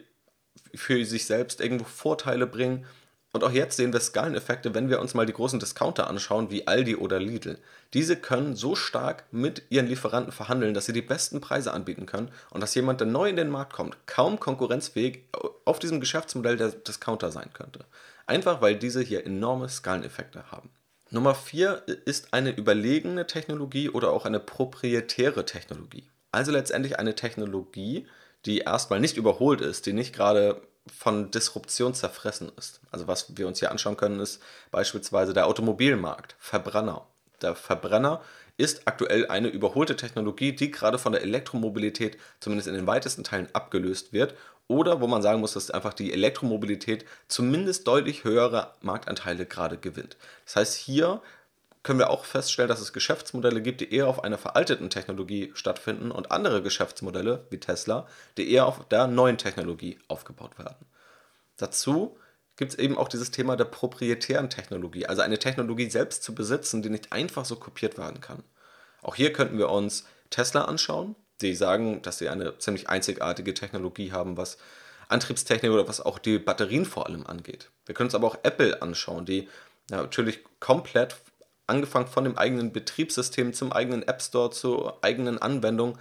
für 0.75 1.03
sich 1.05 1.25
selbst 1.25 1.61
irgendwo 1.61 1.85
Vorteile 1.85 2.47
bringen 2.47 2.85
und 3.31 3.43
auch 3.43 3.51
jetzt 3.51 3.77
sehen 3.77 3.93
wir 3.93 3.99
Skaleneffekte, 3.99 4.73
wenn 4.73 4.89
wir 4.89 4.99
uns 4.99 5.13
mal 5.13 5.27
die 5.27 5.33
großen 5.33 5.59
Discounter 5.59 6.07
anschauen, 6.07 6.49
wie 6.49 6.65
Aldi 6.67 6.95
oder 6.95 7.19
Lidl. 7.19 7.59
Diese 7.93 8.15
können 8.15 8.55
so 8.55 8.75
stark 8.75 9.25
mit 9.31 9.63
ihren 9.69 9.85
Lieferanten 9.85 10.31
verhandeln, 10.31 10.73
dass 10.73 10.85
sie 10.85 10.93
die 10.93 11.03
besten 11.03 11.39
Preise 11.39 11.71
anbieten 11.71 12.07
können 12.07 12.31
und 12.49 12.61
dass 12.61 12.73
jemand, 12.73 13.01
der 13.01 13.07
neu 13.07 13.29
in 13.29 13.35
den 13.35 13.51
Markt 13.51 13.73
kommt, 13.73 13.97
kaum 14.07 14.39
konkurrenzfähig 14.39 15.25
auf 15.63 15.77
diesem 15.77 15.99
Geschäftsmodell 15.99 16.57
der 16.57 16.69
Discounter 16.69 17.31
sein 17.31 17.51
könnte. 17.53 17.85
Einfach 18.25 18.61
weil 18.61 18.75
diese 18.75 19.01
hier 19.01 19.25
enorme 19.25 19.69
Skaleneffekte 19.69 20.51
haben. 20.51 20.71
Nummer 21.11 21.35
4 21.35 21.83
ist 22.05 22.33
eine 22.33 22.51
überlegene 22.51 23.27
Technologie 23.27 23.89
oder 23.89 24.11
auch 24.11 24.25
eine 24.25 24.39
proprietäre 24.39 25.45
Technologie. 25.45 26.07
Also 26.31 26.51
letztendlich 26.51 26.99
eine 26.99 27.15
Technologie, 27.15 28.07
die 28.45 28.59
erstmal 28.59 28.99
nicht 28.99 29.17
überholt 29.17 29.61
ist, 29.61 29.85
die 29.85 29.93
nicht 29.93 30.13
gerade 30.13 30.61
von 30.87 31.31
Disruption 31.31 31.93
zerfressen 31.93 32.51
ist. 32.57 32.81
Also 32.91 33.07
was 33.07 33.37
wir 33.37 33.47
uns 33.47 33.59
hier 33.59 33.71
anschauen 33.71 33.97
können, 33.97 34.19
ist 34.19 34.41
beispielsweise 34.71 35.33
der 35.33 35.47
Automobilmarkt, 35.47 36.35
Verbrenner. 36.39 37.07
Der 37.41 37.55
Verbrenner 37.55 38.21
ist 38.57 38.81
aktuell 38.85 39.27
eine 39.27 39.47
überholte 39.47 39.95
Technologie, 39.95 40.53
die 40.53 40.71
gerade 40.71 40.99
von 40.99 41.13
der 41.13 41.21
Elektromobilität 41.21 42.17
zumindest 42.39 42.67
in 42.67 42.73
den 42.73 42.87
weitesten 42.87 43.23
Teilen 43.23 43.47
abgelöst 43.53 44.11
wird. 44.11 44.35
Oder 44.67 45.01
wo 45.01 45.07
man 45.07 45.21
sagen 45.21 45.39
muss, 45.39 45.53
dass 45.53 45.71
einfach 45.71 45.93
die 45.93 46.13
Elektromobilität 46.13 47.05
zumindest 47.27 47.87
deutlich 47.87 48.23
höhere 48.23 48.73
Marktanteile 48.81 49.45
gerade 49.45 49.77
gewinnt. 49.77 50.17
Das 50.45 50.57
heißt, 50.57 50.75
hier 50.75 51.21
können 51.83 51.99
wir 51.99 52.09
auch 52.09 52.25
feststellen, 52.25 52.67
dass 52.67 52.81
es 52.81 52.93
Geschäftsmodelle 52.93 53.61
gibt, 53.61 53.81
die 53.81 53.93
eher 53.93 54.07
auf 54.07 54.23
einer 54.23 54.37
veralteten 54.37 54.89
Technologie 54.89 55.51
stattfinden 55.53 56.11
und 56.11 56.31
andere 56.31 56.61
Geschäftsmodelle 56.61 57.47
wie 57.49 57.59
Tesla, 57.59 58.07
die 58.37 58.51
eher 58.51 58.65
auf 58.65 58.87
der 58.89 59.07
neuen 59.07 59.37
Technologie 59.37 59.97
aufgebaut 60.07 60.59
werden. 60.59 60.85
Dazu 61.57 62.17
gibt 62.57 62.73
es 62.73 62.79
eben 62.79 62.97
auch 62.97 63.07
dieses 63.07 63.31
Thema 63.31 63.55
der 63.55 63.65
proprietären 63.65 64.49
Technologie, 64.49 65.05
also 65.05 65.21
eine 65.21 65.39
Technologie 65.39 65.89
selbst 65.89 66.23
zu 66.23 66.35
besitzen, 66.35 66.81
die 66.81 66.89
nicht 66.89 67.13
einfach 67.13 67.45
so 67.45 67.55
kopiert 67.55 67.97
werden 67.97 68.19
kann. 68.19 68.43
Auch 69.01 69.15
hier 69.15 69.31
könnten 69.31 69.57
wir 69.57 69.69
uns 69.69 70.05
Tesla 70.29 70.65
anschauen, 70.65 71.15
die 71.41 71.55
sagen, 71.55 72.01
dass 72.01 72.17
sie 72.17 72.27
eine 72.27 72.57
ziemlich 72.57 72.89
einzigartige 72.89 73.53
Technologie 73.53 74.11
haben, 74.11 74.35
was 74.35 74.57
Antriebstechnik 75.07 75.71
oder 75.71 75.87
was 75.87 76.01
auch 76.01 76.19
die 76.19 76.37
Batterien 76.37 76.85
vor 76.85 77.07
allem 77.07 77.25
angeht. 77.25 77.71
Wir 77.85 77.95
können 77.95 78.07
uns 78.07 78.15
aber 78.15 78.27
auch 78.27 78.39
Apple 78.43 78.81
anschauen, 78.81 79.25
die 79.25 79.47
natürlich 79.89 80.43
komplett 80.59 81.15
angefangen 81.69 82.07
von 82.07 82.23
dem 82.23 82.37
eigenen 82.37 82.73
Betriebssystem 82.73 83.53
zum 83.53 83.71
eigenen 83.71 84.03
App 84.07 84.21
Store 84.21 84.51
zur 84.51 85.03
eigenen 85.03 85.41
Anwendung 85.41 85.97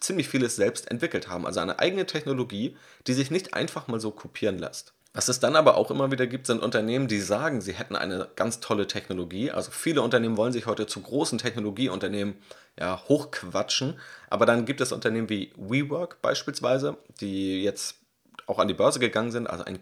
ziemlich 0.00 0.28
vieles 0.28 0.56
selbst 0.56 0.90
entwickelt 0.90 1.28
haben. 1.28 1.46
Also 1.46 1.60
eine 1.60 1.78
eigene 1.78 2.06
Technologie, 2.06 2.76
die 3.06 3.14
sich 3.14 3.30
nicht 3.30 3.54
einfach 3.54 3.88
mal 3.88 4.00
so 4.00 4.10
kopieren 4.10 4.58
lässt. 4.58 4.92
Was 5.16 5.28
es 5.28 5.38
dann 5.38 5.54
aber 5.54 5.76
auch 5.76 5.92
immer 5.92 6.10
wieder 6.10 6.26
gibt, 6.26 6.48
sind 6.48 6.60
Unternehmen, 6.60 7.06
die 7.06 7.20
sagen, 7.20 7.60
sie 7.60 7.72
hätten 7.72 7.94
eine 7.94 8.28
ganz 8.34 8.58
tolle 8.58 8.88
Technologie. 8.88 9.52
Also 9.52 9.70
viele 9.70 10.02
Unternehmen 10.02 10.36
wollen 10.36 10.52
sich 10.52 10.66
heute 10.66 10.88
zu 10.88 11.00
großen 11.00 11.38
Technologieunternehmen 11.38 12.34
ja, 12.78 13.00
hochquatschen. 13.08 14.00
Aber 14.28 14.44
dann 14.44 14.64
gibt 14.64 14.80
es 14.80 14.90
Unternehmen 14.90 15.28
wie 15.28 15.52
WeWork 15.56 16.20
beispielsweise, 16.20 16.96
die 17.20 17.62
jetzt 17.62 17.98
auch 18.46 18.58
an 18.58 18.66
die 18.66 18.74
Börse 18.74 18.98
gegangen 18.98 19.30
sind, 19.30 19.48
also 19.48 19.64
ein 19.64 19.78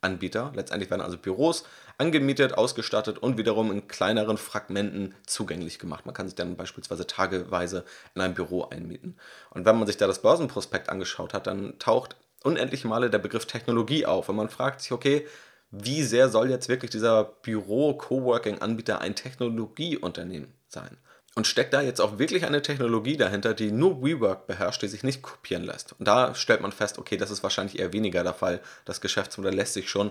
Coworking-Anbieter. 0.00 0.52
Letztendlich 0.54 0.90
werden 0.90 1.02
also 1.02 1.16
Büros 1.16 1.64
angemietet, 1.96 2.54
ausgestattet 2.54 3.18
und 3.18 3.38
wiederum 3.38 3.72
in 3.72 3.88
kleineren 3.88 4.38
Fragmenten 4.38 5.14
zugänglich 5.26 5.78
gemacht. 5.78 6.06
Man 6.06 6.14
kann 6.14 6.26
sich 6.26 6.36
dann 6.36 6.56
beispielsweise 6.56 7.06
tageweise 7.06 7.84
in 8.14 8.22
einem 8.22 8.34
Büro 8.34 8.64
einmieten. 8.64 9.16
Und 9.50 9.64
wenn 9.64 9.76
man 9.76 9.86
sich 9.86 9.96
da 9.96 10.06
das 10.06 10.22
Börsenprospekt 10.22 10.88
angeschaut 10.88 11.34
hat, 11.34 11.46
dann 11.46 11.78
taucht 11.78 12.16
unendlich 12.44 12.84
Male 12.84 13.10
der 13.10 13.18
Begriff 13.18 13.46
Technologie 13.46 14.06
auf. 14.06 14.28
Und 14.28 14.36
man 14.36 14.48
fragt 14.48 14.80
sich, 14.80 14.92
okay, 14.92 15.26
wie 15.70 16.02
sehr 16.02 16.28
soll 16.28 16.50
jetzt 16.50 16.68
wirklich 16.68 16.90
dieser 16.90 17.24
Büro-Coworking-Anbieter 17.24 19.00
ein 19.00 19.14
Technologieunternehmen 19.14 20.54
sein? 20.68 20.96
Und 21.38 21.46
steckt 21.46 21.72
da 21.72 21.80
jetzt 21.82 22.00
auch 22.00 22.18
wirklich 22.18 22.46
eine 22.46 22.62
Technologie 22.62 23.16
dahinter, 23.16 23.54
die 23.54 23.70
nur 23.70 24.02
WeWork 24.02 24.48
beherrscht, 24.48 24.82
die 24.82 24.88
sich 24.88 25.04
nicht 25.04 25.22
kopieren 25.22 25.62
lässt? 25.62 25.92
Und 25.92 26.08
da 26.08 26.34
stellt 26.34 26.62
man 26.62 26.72
fest, 26.72 26.98
okay, 26.98 27.16
das 27.16 27.30
ist 27.30 27.44
wahrscheinlich 27.44 27.78
eher 27.78 27.92
weniger 27.92 28.24
der 28.24 28.34
Fall. 28.34 28.60
Das 28.84 29.00
Geschäftsmodell 29.00 29.54
lässt 29.54 29.74
sich 29.74 29.88
schon 29.88 30.10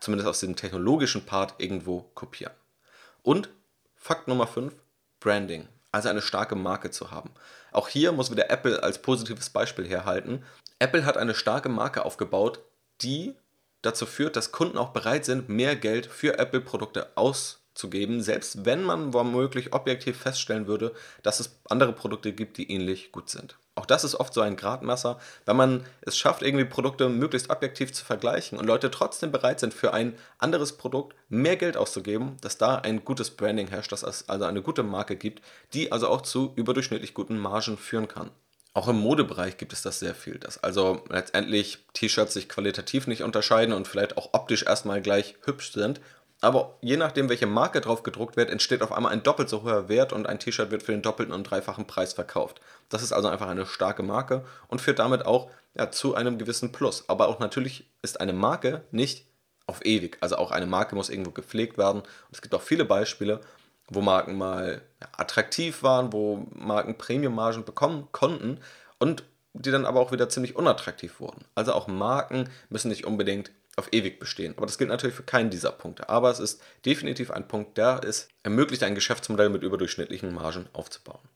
zumindest 0.00 0.26
aus 0.26 0.40
dem 0.40 0.56
technologischen 0.56 1.26
Part 1.26 1.56
irgendwo 1.58 2.00
kopieren. 2.14 2.54
Und 3.22 3.50
Fakt 3.94 4.26
Nummer 4.26 4.46
5, 4.46 4.72
Branding, 5.20 5.68
also 5.92 6.08
eine 6.08 6.22
starke 6.22 6.54
Marke 6.54 6.90
zu 6.90 7.10
haben. 7.10 7.34
Auch 7.70 7.88
hier 7.88 8.12
muss 8.12 8.30
wieder 8.30 8.48
Apple 8.48 8.82
als 8.82 9.02
positives 9.02 9.50
Beispiel 9.50 9.86
herhalten. 9.86 10.46
Apple 10.78 11.04
hat 11.04 11.18
eine 11.18 11.34
starke 11.34 11.68
Marke 11.68 12.06
aufgebaut, 12.06 12.60
die 13.02 13.34
dazu 13.82 14.06
führt, 14.06 14.34
dass 14.34 14.50
Kunden 14.50 14.78
auch 14.78 14.94
bereit 14.94 15.26
sind, 15.26 15.50
mehr 15.50 15.76
Geld 15.76 16.06
für 16.06 16.38
Apple-Produkte 16.38 17.14
auszugeben, 17.18 17.63
selbst 17.76 18.64
wenn 18.64 18.82
man 18.82 19.12
womöglich 19.12 19.72
objektiv 19.72 20.16
feststellen 20.16 20.66
würde, 20.66 20.94
dass 21.22 21.40
es 21.40 21.58
andere 21.68 21.92
Produkte 21.92 22.32
gibt, 22.32 22.56
die 22.56 22.70
ähnlich 22.70 23.12
gut 23.12 23.28
sind. 23.30 23.56
Auch 23.76 23.86
das 23.86 24.04
ist 24.04 24.14
oft 24.14 24.32
so 24.32 24.40
ein 24.40 24.56
Gradmesser, 24.56 25.18
wenn 25.46 25.56
man 25.56 25.84
es 26.02 26.16
schafft, 26.16 26.42
irgendwie 26.42 26.64
Produkte 26.64 27.08
möglichst 27.08 27.50
objektiv 27.50 27.92
zu 27.92 28.04
vergleichen 28.04 28.56
und 28.56 28.66
Leute 28.66 28.90
trotzdem 28.90 29.32
bereit 29.32 29.58
sind, 29.58 29.74
für 29.74 29.92
ein 29.92 30.14
anderes 30.38 30.76
Produkt 30.76 31.16
mehr 31.28 31.56
Geld 31.56 31.76
auszugeben, 31.76 32.36
dass 32.40 32.56
da 32.56 32.76
ein 32.76 33.04
gutes 33.04 33.30
Branding 33.30 33.66
herrscht, 33.66 33.90
dass 33.90 34.04
es 34.04 34.28
also 34.28 34.44
eine 34.44 34.62
gute 34.62 34.84
Marke 34.84 35.16
gibt, 35.16 35.42
die 35.72 35.90
also 35.90 36.08
auch 36.08 36.22
zu 36.22 36.52
überdurchschnittlich 36.54 37.14
guten 37.14 37.36
Margen 37.36 37.76
führen 37.76 38.06
kann. 38.06 38.30
Auch 38.74 38.88
im 38.88 38.98
Modebereich 38.98 39.56
gibt 39.56 39.72
es 39.72 39.82
das 39.82 40.00
sehr 40.00 40.16
viel, 40.16 40.38
dass 40.38 40.62
also 40.62 41.04
letztendlich 41.08 41.78
T-Shirts 41.92 42.34
sich 42.34 42.48
qualitativ 42.48 43.06
nicht 43.06 43.22
unterscheiden 43.22 43.72
und 43.72 43.86
vielleicht 43.86 44.16
auch 44.16 44.30
optisch 44.32 44.64
erstmal 44.64 45.00
gleich 45.00 45.36
hübsch 45.44 45.72
sind, 45.72 46.00
Aber 46.44 46.76
je 46.82 46.98
nachdem, 46.98 47.30
welche 47.30 47.46
Marke 47.46 47.80
drauf 47.80 48.02
gedruckt 48.02 48.36
wird, 48.36 48.50
entsteht 48.50 48.82
auf 48.82 48.92
einmal 48.92 49.12
ein 49.12 49.22
doppelt 49.22 49.48
so 49.48 49.62
hoher 49.62 49.88
Wert 49.88 50.12
und 50.12 50.26
ein 50.26 50.38
T-Shirt 50.38 50.70
wird 50.70 50.82
für 50.82 50.92
den 50.92 51.00
doppelten 51.00 51.34
und 51.34 51.44
dreifachen 51.44 51.86
Preis 51.86 52.12
verkauft. 52.12 52.60
Das 52.90 53.02
ist 53.02 53.12
also 53.12 53.28
einfach 53.28 53.48
eine 53.48 53.64
starke 53.64 54.02
Marke 54.02 54.44
und 54.68 54.82
führt 54.82 54.98
damit 54.98 55.24
auch 55.24 55.50
ja, 55.74 55.90
zu 55.90 56.14
einem 56.14 56.36
gewissen 56.36 56.70
Plus. 56.70 57.08
Aber 57.08 57.28
auch 57.28 57.38
natürlich 57.38 57.88
ist 58.02 58.20
eine 58.20 58.34
Marke 58.34 58.82
nicht 58.90 59.26
auf 59.66 59.86
ewig. 59.86 60.18
Also 60.20 60.36
auch 60.36 60.50
eine 60.50 60.66
Marke 60.66 60.94
muss 60.94 61.08
irgendwo 61.08 61.30
gepflegt 61.30 61.78
werden. 61.78 62.02
Und 62.02 62.30
es 62.32 62.42
gibt 62.42 62.54
auch 62.54 62.60
viele 62.60 62.84
Beispiele, 62.84 63.40
wo 63.88 64.02
Marken 64.02 64.36
mal 64.36 64.82
ja, 65.00 65.08
attraktiv 65.16 65.82
waren, 65.82 66.12
wo 66.12 66.46
Marken 66.50 66.98
Premium-Margen 66.98 67.64
bekommen 67.64 68.08
konnten 68.12 68.60
und 68.98 69.24
die 69.54 69.70
dann 69.70 69.86
aber 69.86 70.00
auch 70.00 70.12
wieder 70.12 70.28
ziemlich 70.28 70.56
unattraktiv 70.56 71.20
wurden. 71.20 71.46
Also 71.54 71.72
auch 71.72 71.86
Marken 71.86 72.50
müssen 72.68 72.88
nicht 72.88 73.06
unbedingt 73.06 73.50
auf 73.76 73.92
ewig 73.92 74.20
bestehen. 74.20 74.54
Aber 74.56 74.66
das 74.66 74.78
gilt 74.78 74.90
natürlich 74.90 75.16
für 75.16 75.22
keinen 75.22 75.50
dieser 75.50 75.72
Punkte. 75.72 76.08
Aber 76.08 76.30
es 76.30 76.40
ist 76.40 76.62
definitiv 76.84 77.30
ein 77.30 77.48
Punkt, 77.48 77.76
der 77.76 78.00
es 78.04 78.28
ermöglicht, 78.42 78.82
ein 78.82 78.94
Geschäftsmodell 78.94 79.48
mit 79.48 79.62
überdurchschnittlichen 79.62 80.32
Margen 80.32 80.68
aufzubauen. 80.72 81.28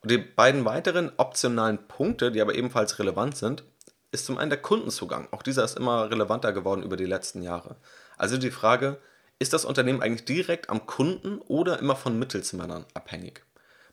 Und 0.00 0.10
die 0.10 0.18
beiden 0.18 0.64
weiteren 0.64 1.12
optionalen 1.16 1.86
Punkte, 1.86 2.32
die 2.32 2.40
aber 2.40 2.54
ebenfalls 2.54 2.98
relevant 2.98 3.36
sind, 3.36 3.64
ist 4.10 4.26
zum 4.26 4.38
einen 4.38 4.50
der 4.50 4.60
Kundenzugang. 4.60 5.28
Auch 5.30 5.42
dieser 5.42 5.64
ist 5.64 5.76
immer 5.76 6.10
relevanter 6.10 6.52
geworden 6.52 6.82
über 6.82 6.96
die 6.96 7.06
letzten 7.06 7.42
Jahre. 7.42 7.76
Also 8.16 8.36
die 8.36 8.50
Frage, 8.50 8.98
ist 9.38 9.52
das 9.52 9.64
Unternehmen 9.64 10.02
eigentlich 10.02 10.24
direkt 10.24 10.70
am 10.70 10.86
Kunden 10.86 11.38
oder 11.40 11.78
immer 11.78 11.96
von 11.96 12.18
Mittelsmännern 12.18 12.84
abhängig? 12.94 13.44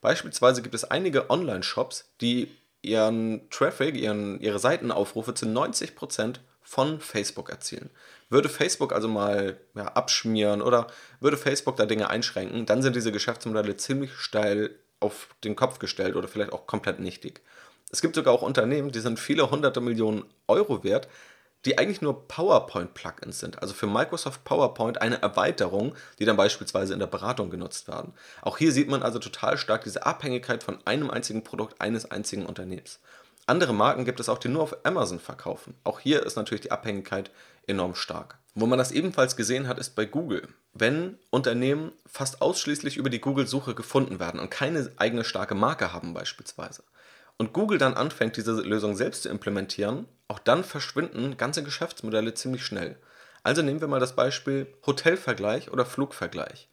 Beispielsweise 0.02 0.62
gibt 0.62 0.76
es 0.76 0.84
einige 0.84 1.30
Online-Shops, 1.30 2.10
die 2.22 2.52
ihren 2.82 3.50
Traffic, 3.50 3.96
ihren, 3.96 4.40
ihre 4.40 4.60
Seitenaufrufe 4.60 5.34
zu 5.34 5.46
90% 5.46 6.36
von 6.70 7.00
Facebook 7.00 7.50
erzielen. 7.50 7.90
Würde 8.30 8.48
Facebook 8.48 8.94
also 8.94 9.08
mal 9.08 9.58
ja, 9.74 9.86
abschmieren 9.86 10.62
oder 10.62 10.86
würde 11.20 11.36
Facebook 11.36 11.78
da 11.78 11.88
Dinge 11.88 12.12
einschränken, 12.12 12.68
dann 12.68 12.84
sind 12.84 12.96
diese 12.96 13.12
Geschäftsmodelle 13.12 13.76
ziemlich 13.76 14.14
steil 14.14 14.76
auf 15.00 15.30
den 15.44 15.56
Kopf 15.56 15.80
gestellt 15.80 16.16
oder 16.16 16.28
vielleicht 16.28 16.54
auch 16.54 16.68
komplett 16.68 17.00
nichtig. 17.00 17.42
Es 17.90 18.02
gibt 18.02 18.14
sogar 18.14 18.36
auch 18.36 18.44
Unternehmen, 18.44 18.92
die 18.92 19.00
sind 19.00 19.20
viele 19.20 19.50
hunderte 19.50 19.82
Millionen 19.82 20.26
Euro 20.48 20.84
wert, 20.84 21.08
die 21.66 21.80
eigentlich 21.80 22.04
nur 22.04 22.28
PowerPoint-Plugins 22.28 23.40
sind. 23.40 23.64
Also 23.64 23.74
für 23.74 23.88
Microsoft 23.88 24.44
PowerPoint 24.44 25.02
eine 25.02 25.24
Erweiterung, 25.24 25.96
die 26.20 26.26
dann 26.26 26.38
beispielsweise 26.38 26.94
in 26.94 27.00
der 27.00 27.08
Beratung 27.08 27.50
genutzt 27.50 27.88
werden. 27.88 28.14
Auch 28.44 28.60
hier 28.60 28.72
sieht 28.72 28.90
man 28.90 29.02
also 29.02 29.18
total 29.18 29.58
stark 29.58 29.86
diese 29.86 30.06
Abhängigkeit 30.06 30.62
von 30.62 30.78
einem 30.86 31.10
einzigen 31.10 31.44
Produkt 31.44 31.82
eines 31.82 32.12
einzigen 32.12 32.46
Unternehmens. 32.46 33.00
Andere 33.50 33.74
Marken 33.74 34.06
gibt 34.06 34.20
es 34.20 34.30
auch, 34.30 34.38
die 34.38 34.48
nur 34.48 34.62
auf 34.62 34.86
Amazon 34.86 35.20
verkaufen. 35.20 35.74
Auch 35.84 36.00
hier 36.00 36.24
ist 36.24 36.36
natürlich 36.36 36.62
die 36.62 36.70
Abhängigkeit 36.70 37.32
enorm 37.66 37.96
stark. 37.96 38.38
Wo 38.54 38.68
man 38.68 38.78
das 38.78 38.92
ebenfalls 38.92 39.36
gesehen 39.36 39.68
hat, 39.68 39.80
ist 39.80 39.96
bei 39.96 40.06
Google. 40.06 40.48
Wenn 40.74 41.18
Unternehmen 41.32 41.92
fast 42.06 42.44
ausschließlich 42.44 42.98
über 42.98 43.10
die 43.10 43.22
Google-Suche 43.22 43.74
gefunden 43.74 44.20
werden 44.20 44.40
und 44.40 44.52
keine 44.52 44.92
eigene 44.98 45.24
starke 45.24 45.56
Marke 45.56 45.92
haben 45.94 46.14
beispielsweise 46.14 46.84
und 47.38 47.52
Google 47.52 47.80
dann 47.80 47.96
anfängt, 47.96 48.38
diese 48.38 48.52
Lösung 48.52 48.96
selbst 48.96 49.24
zu 49.24 49.30
implementieren, 49.30 50.06
auch 50.28 50.38
dann 50.38 50.64
verschwinden 50.64 51.36
ganze 51.36 51.64
Geschäftsmodelle 51.64 52.36
ziemlich 52.36 52.64
schnell. 52.64 52.98
Also 53.42 53.64
nehmen 53.64 53.82
wir 53.82 53.88
mal 53.88 54.00
das 54.00 54.16
Beispiel 54.16 54.68
Hotelvergleich 54.86 55.72
oder 55.72 55.88
Flugvergleich. 55.88 56.70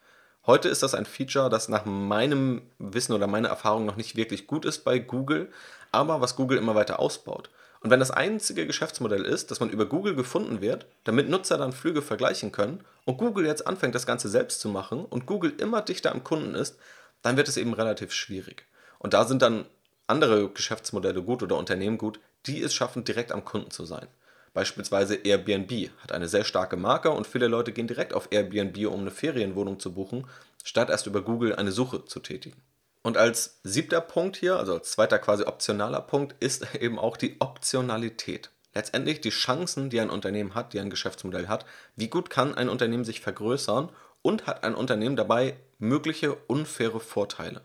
Heute 0.47 0.69
ist 0.69 0.83
das 0.83 0.95
ein 0.95 1.07
Feature, 1.07 1.51
das 1.51 1.69
nach 1.69 1.87
meinem 1.87 2.63
Wissen 2.79 3.15
oder 3.15 3.27
meiner 3.27 3.49
Erfahrung 3.49 3.85
noch 3.85 3.97
nicht 3.97 4.15
wirklich 4.15 4.47
gut 4.47 4.65
ist 4.65 4.85
bei 4.85 5.01
Google, 5.01 5.51
aber 5.97 6.21
was 6.21 6.37
Google 6.37 6.59
immer 6.59 6.75
weiter 6.75 7.01
ausbaut. 7.01 7.51
Und 7.81 7.91
wenn 7.91 8.01
das 8.01 8.11
einzige 8.11 8.67
Geschäftsmodell 8.67 9.25
ist, 9.25 9.51
dass 9.51 9.61
man 9.61 9.71
über 9.71 9.87
Google 9.87 10.15
gefunden 10.15 10.61
wird, 10.61 10.87
damit 11.05 11.29
Nutzer 11.29 11.59
dann 11.59 11.73
Flüge 11.73 12.03
vergleichen 12.03 12.53
können 12.53 12.85
und 13.05 13.19
Google 13.19 13.47
jetzt 13.47 13.67
anfängt, 13.67 13.95
das 13.95 14.07
Ganze 14.07 14.29
selbst 14.29 14.61
zu 14.61 14.69
machen 14.69 15.05
und 15.05 15.27
Google 15.27 15.53
immer 15.59 15.83
dichter 15.83 16.13
am 16.13 16.25
Kunden 16.25 16.55
ist, 16.55 16.79
dann 17.23 17.37
wird 17.37 17.49
es 17.49 17.57
eben 17.57 17.75
relativ 17.75 18.13
schwierig. 18.13 18.67
Und 18.99 19.15
da 19.15 19.25
sind 19.25 19.43
dann 19.43 19.67
andere 20.07 20.49
Geschäftsmodelle 20.49 21.23
gut 21.23 21.43
oder 21.43 21.57
Unternehmen 21.57 21.99
gut, 21.99 22.21
die 22.47 22.63
es 22.63 22.75
schaffen, 22.75 23.05
direkt 23.05 23.33
am 23.33 23.45
Kunden 23.45 23.71
zu 23.71 23.85
sein. 23.85 24.07
Beispielsweise 24.55 25.17
Airbnb 25.17 25.91
hat 25.99 26.13
eine 26.13 26.29
sehr 26.29 26.45
starke 26.45 26.77
Marke 26.77 27.11
und 27.11 27.27
viele 27.27 27.47
Leute 27.47 27.73
gehen 27.73 27.89
direkt 27.89 28.15
auf 28.15 28.29
Airbnb, 28.31 28.87
um 28.87 29.01
eine 29.01 29.11
Ferienwohnung 29.11 29.79
zu 29.79 29.93
buchen, 29.93 30.27
statt 30.65 30.89
erst 30.89 31.07
über 31.07 31.23
Google 31.23 31.55
eine 31.55 31.73
Suche 31.73 32.05
zu 32.05 32.21
tätigen. 32.21 32.61
Und 33.07 33.17
als 33.17 33.61
siebter 33.63 34.01
Punkt 34.01 34.37
hier, 34.37 34.57
also 34.57 34.75
als 34.75 34.91
zweiter 34.91 35.21
quasi 35.21 35.45
optionaler 35.45 36.01
Punkt, 36.01 36.35
ist 36.41 36.75
eben 36.81 36.99
auch 36.99 37.17
die 37.17 37.37
Optionalität. 37.39 38.51
Letztendlich 38.75 39.21
die 39.21 39.31
Chancen, 39.31 39.91
die 39.91 40.01
ein 40.01 40.11
Unternehmen 40.11 40.57
hat, 40.57 40.73
die 40.73 40.81
ein 40.81 40.91
Geschäftsmodell 40.91 41.47
hat. 41.47 41.67
Wie 41.95 42.09
gut 42.09 42.31
kann 42.31 42.57
ein 42.57 42.69
Unternehmen 42.69 43.05
sich 43.05 43.21
vergrößern 43.21 43.91
und 44.23 44.49
hat 44.49 44.65
ein 44.65 44.75
Unternehmen 44.75 45.15
dabei 45.15 45.57
mögliche 45.79 46.35
unfaire 46.35 46.99
Vorteile? 46.99 47.61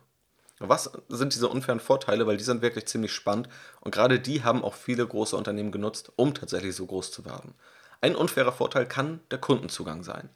Was 0.60 0.91
sind 1.10 1.34
diese 1.34 1.47
unfairen 1.47 1.80
Vorteile? 1.80 2.27
Weil 2.27 2.38
die 2.38 2.43
sind 2.43 2.62
wirklich 2.62 2.86
ziemlich 2.86 3.12
spannend 3.12 3.49
und 3.80 3.89
gerade 3.89 4.19
die 4.19 4.43
haben 4.43 4.63
auch 4.63 4.75
viele 4.75 5.08
große 5.08 5.36
Unternehmen 5.36 5.71
genutzt, 5.71 6.12
um 6.17 6.36
tatsächlich 6.36 6.75
so 6.75 6.86
groß 6.86 7.10
zu 7.10 7.25
werden. 7.25 7.56
Ein 7.99 8.15
unfairer 8.15 8.51
Vorteil 8.51 8.86
kann 8.86 9.21
der 9.32 9.39
Kundenzugang 9.39 10.04
sein. 10.04 10.30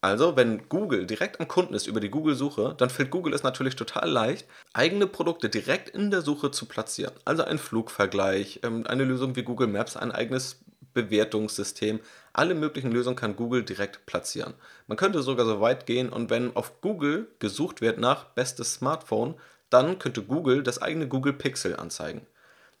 Also, 0.00 0.36
wenn 0.36 0.68
Google 0.68 1.06
direkt 1.06 1.40
am 1.40 1.48
Kunden 1.48 1.74
ist 1.74 1.88
über 1.88 1.98
die 1.98 2.10
Google-Suche, 2.10 2.74
dann 2.78 2.88
fällt 2.88 3.10
Google 3.10 3.34
es 3.34 3.42
natürlich 3.42 3.74
total 3.74 4.08
leicht, 4.08 4.46
eigene 4.72 5.08
Produkte 5.08 5.48
direkt 5.48 5.88
in 5.88 6.12
der 6.12 6.22
Suche 6.22 6.52
zu 6.52 6.66
platzieren. 6.66 7.14
Also 7.24 7.42
ein 7.42 7.58
Flugvergleich, 7.58 8.60
ähm, 8.62 8.86
eine 8.86 9.02
Lösung 9.04 9.34
wie 9.34 9.42
Google 9.42 9.66
Maps, 9.66 9.96
ein 9.96 10.12
eigenes 10.12 10.60
Bewertungssystem. 10.94 12.00
Alle 12.32 12.54
möglichen 12.54 12.92
Lösungen 12.92 13.16
kann 13.16 13.34
Google 13.34 13.64
direkt 13.64 14.06
platzieren. 14.06 14.54
Man 14.86 14.96
könnte 14.96 15.22
sogar 15.22 15.46
so 15.46 15.60
weit 15.60 15.86
gehen 15.86 16.10
und 16.10 16.30
wenn 16.30 16.54
auf 16.54 16.80
Google 16.80 17.28
gesucht 17.40 17.80
wird 17.80 17.98
nach 17.98 18.24
bestes 18.24 18.74
Smartphone, 18.74 19.34
dann 19.70 19.98
könnte 19.98 20.22
Google 20.22 20.62
das 20.62 20.80
eigene 20.80 21.08
Google 21.08 21.32
Pixel 21.32 21.76
anzeigen. 21.76 22.26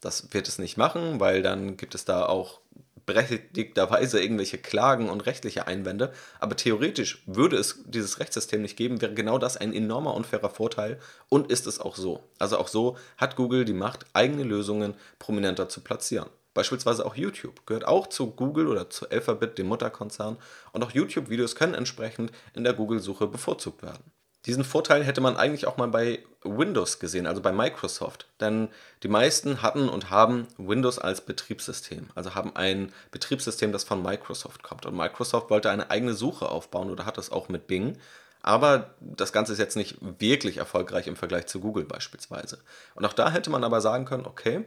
Das 0.00 0.32
wird 0.32 0.46
es 0.48 0.58
nicht 0.58 0.76
machen, 0.76 1.18
weil 1.18 1.42
dann 1.42 1.76
gibt 1.76 1.94
es 1.94 2.04
da 2.04 2.26
auch 2.26 2.60
berechtigterweise 3.08 4.20
irgendwelche 4.20 4.58
Klagen 4.58 5.08
und 5.08 5.24
rechtliche 5.24 5.66
Einwände. 5.66 6.12
Aber 6.40 6.56
theoretisch 6.56 7.22
würde 7.26 7.56
es 7.56 7.82
dieses 7.86 8.20
Rechtssystem 8.20 8.60
nicht 8.60 8.76
geben, 8.76 9.00
wäre 9.00 9.14
genau 9.14 9.38
das 9.38 9.56
ein 9.56 9.72
enormer 9.72 10.12
unfairer 10.14 10.50
Vorteil 10.50 11.00
und 11.30 11.50
ist 11.50 11.66
es 11.66 11.80
auch 11.80 11.96
so. 11.96 12.22
Also 12.38 12.58
auch 12.58 12.68
so 12.68 12.98
hat 13.16 13.34
Google 13.34 13.64
die 13.64 13.72
Macht, 13.72 14.04
eigene 14.12 14.44
Lösungen 14.44 14.94
prominenter 15.18 15.70
zu 15.70 15.80
platzieren. 15.80 16.28
Beispielsweise 16.52 17.06
auch 17.06 17.14
YouTube 17.14 17.66
gehört 17.66 17.86
auch 17.86 18.08
zu 18.08 18.30
Google 18.30 18.66
oder 18.66 18.90
zu 18.90 19.08
Alphabet, 19.08 19.56
dem 19.56 19.68
Mutterkonzern, 19.68 20.36
und 20.72 20.84
auch 20.84 20.90
YouTube-Videos 20.90 21.54
können 21.54 21.74
entsprechend 21.74 22.30
in 22.54 22.64
der 22.64 22.74
Google-Suche 22.74 23.26
bevorzugt 23.26 23.82
werden. 23.82 24.04
Diesen 24.48 24.64
Vorteil 24.64 25.04
hätte 25.04 25.20
man 25.20 25.36
eigentlich 25.36 25.66
auch 25.66 25.76
mal 25.76 25.88
bei 25.88 26.24
Windows 26.42 26.98
gesehen, 26.98 27.26
also 27.26 27.42
bei 27.42 27.52
Microsoft. 27.52 28.26
Denn 28.40 28.68
die 29.02 29.08
meisten 29.08 29.60
hatten 29.60 29.90
und 29.90 30.08
haben 30.08 30.48
Windows 30.56 30.98
als 30.98 31.20
Betriebssystem, 31.20 32.08
also 32.14 32.34
haben 32.34 32.56
ein 32.56 32.90
Betriebssystem, 33.10 33.72
das 33.72 33.84
von 33.84 34.02
Microsoft 34.02 34.62
kommt. 34.62 34.86
Und 34.86 34.96
Microsoft 34.96 35.50
wollte 35.50 35.70
eine 35.70 35.90
eigene 35.90 36.14
Suche 36.14 36.48
aufbauen 36.48 36.88
oder 36.88 37.04
hat 37.04 37.18
das 37.18 37.30
auch 37.30 37.50
mit 37.50 37.66
Bing. 37.66 37.98
Aber 38.40 38.94
das 39.00 39.34
Ganze 39.34 39.52
ist 39.52 39.58
jetzt 39.58 39.76
nicht 39.76 39.98
wirklich 40.00 40.56
erfolgreich 40.56 41.08
im 41.08 41.16
Vergleich 41.16 41.46
zu 41.46 41.60
Google 41.60 41.84
beispielsweise. 41.84 42.58
Und 42.94 43.04
auch 43.04 43.12
da 43.12 43.30
hätte 43.30 43.50
man 43.50 43.64
aber 43.64 43.82
sagen 43.82 44.06
können, 44.06 44.24
okay, 44.24 44.64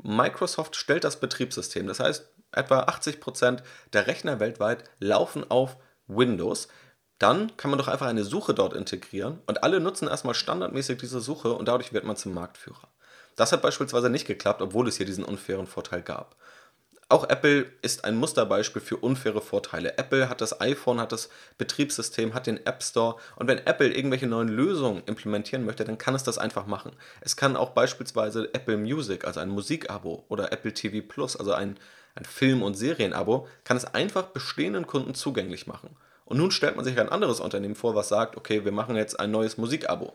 Microsoft 0.00 0.76
stellt 0.76 1.02
das 1.02 1.18
Betriebssystem. 1.18 1.88
Das 1.88 1.98
heißt, 1.98 2.28
etwa 2.52 2.84
80% 2.84 3.58
der 3.92 4.06
Rechner 4.06 4.38
weltweit 4.38 4.84
laufen 5.00 5.50
auf 5.50 5.78
Windows 6.06 6.68
dann 7.18 7.56
kann 7.56 7.70
man 7.70 7.78
doch 7.78 7.88
einfach 7.88 8.06
eine 8.06 8.24
Suche 8.24 8.54
dort 8.54 8.74
integrieren 8.74 9.40
und 9.46 9.62
alle 9.62 9.80
nutzen 9.80 10.08
erstmal 10.08 10.34
standardmäßig 10.34 10.98
diese 10.98 11.20
Suche 11.20 11.52
und 11.52 11.66
dadurch 11.68 11.92
wird 11.92 12.04
man 12.04 12.16
zum 12.16 12.34
Marktführer. 12.34 12.88
Das 13.36 13.52
hat 13.52 13.62
beispielsweise 13.62 14.10
nicht 14.10 14.26
geklappt, 14.26 14.62
obwohl 14.62 14.88
es 14.88 14.96
hier 14.96 15.06
diesen 15.06 15.24
unfairen 15.24 15.66
Vorteil 15.66 16.02
gab. 16.02 16.36
Auch 17.08 17.28
Apple 17.28 17.70
ist 17.82 18.04
ein 18.04 18.16
Musterbeispiel 18.16 18.82
für 18.82 18.96
unfaire 18.96 19.40
Vorteile. 19.40 19.96
Apple 19.96 20.28
hat 20.28 20.40
das 20.40 20.60
iPhone, 20.60 21.00
hat 21.00 21.12
das 21.12 21.28
Betriebssystem, 21.56 22.34
hat 22.34 22.48
den 22.48 22.66
App 22.66 22.82
Store 22.82 23.16
und 23.36 23.46
wenn 23.46 23.58
Apple 23.58 23.94
irgendwelche 23.94 24.26
neuen 24.26 24.48
Lösungen 24.48 25.04
implementieren 25.06 25.64
möchte, 25.64 25.84
dann 25.84 25.98
kann 25.98 26.16
es 26.16 26.24
das 26.24 26.36
einfach 26.36 26.66
machen. 26.66 26.90
Es 27.20 27.36
kann 27.36 27.54
auch 27.54 27.70
beispielsweise 27.70 28.52
Apple 28.54 28.76
Music, 28.76 29.24
also 29.24 29.38
ein 29.38 29.50
Musikabo 29.50 30.24
oder 30.28 30.52
Apple 30.52 30.74
TV 30.74 31.06
Plus, 31.06 31.36
also 31.36 31.52
ein, 31.52 31.78
ein 32.16 32.24
Film- 32.24 32.64
und 32.64 32.74
Serienabo, 32.74 33.46
kann 33.62 33.76
es 33.76 33.84
einfach 33.84 34.24
bestehenden 34.24 34.88
Kunden 34.88 35.14
zugänglich 35.14 35.68
machen. 35.68 35.96
Und 36.26 36.36
nun 36.36 36.50
stellt 36.50 36.76
man 36.76 36.84
sich 36.84 37.00
ein 37.00 37.08
anderes 37.08 37.40
Unternehmen 37.40 37.76
vor, 37.76 37.94
was 37.94 38.08
sagt, 38.08 38.36
okay, 38.36 38.64
wir 38.64 38.72
machen 38.72 38.96
jetzt 38.96 39.18
ein 39.18 39.30
neues 39.30 39.56
Musikabo. 39.56 40.12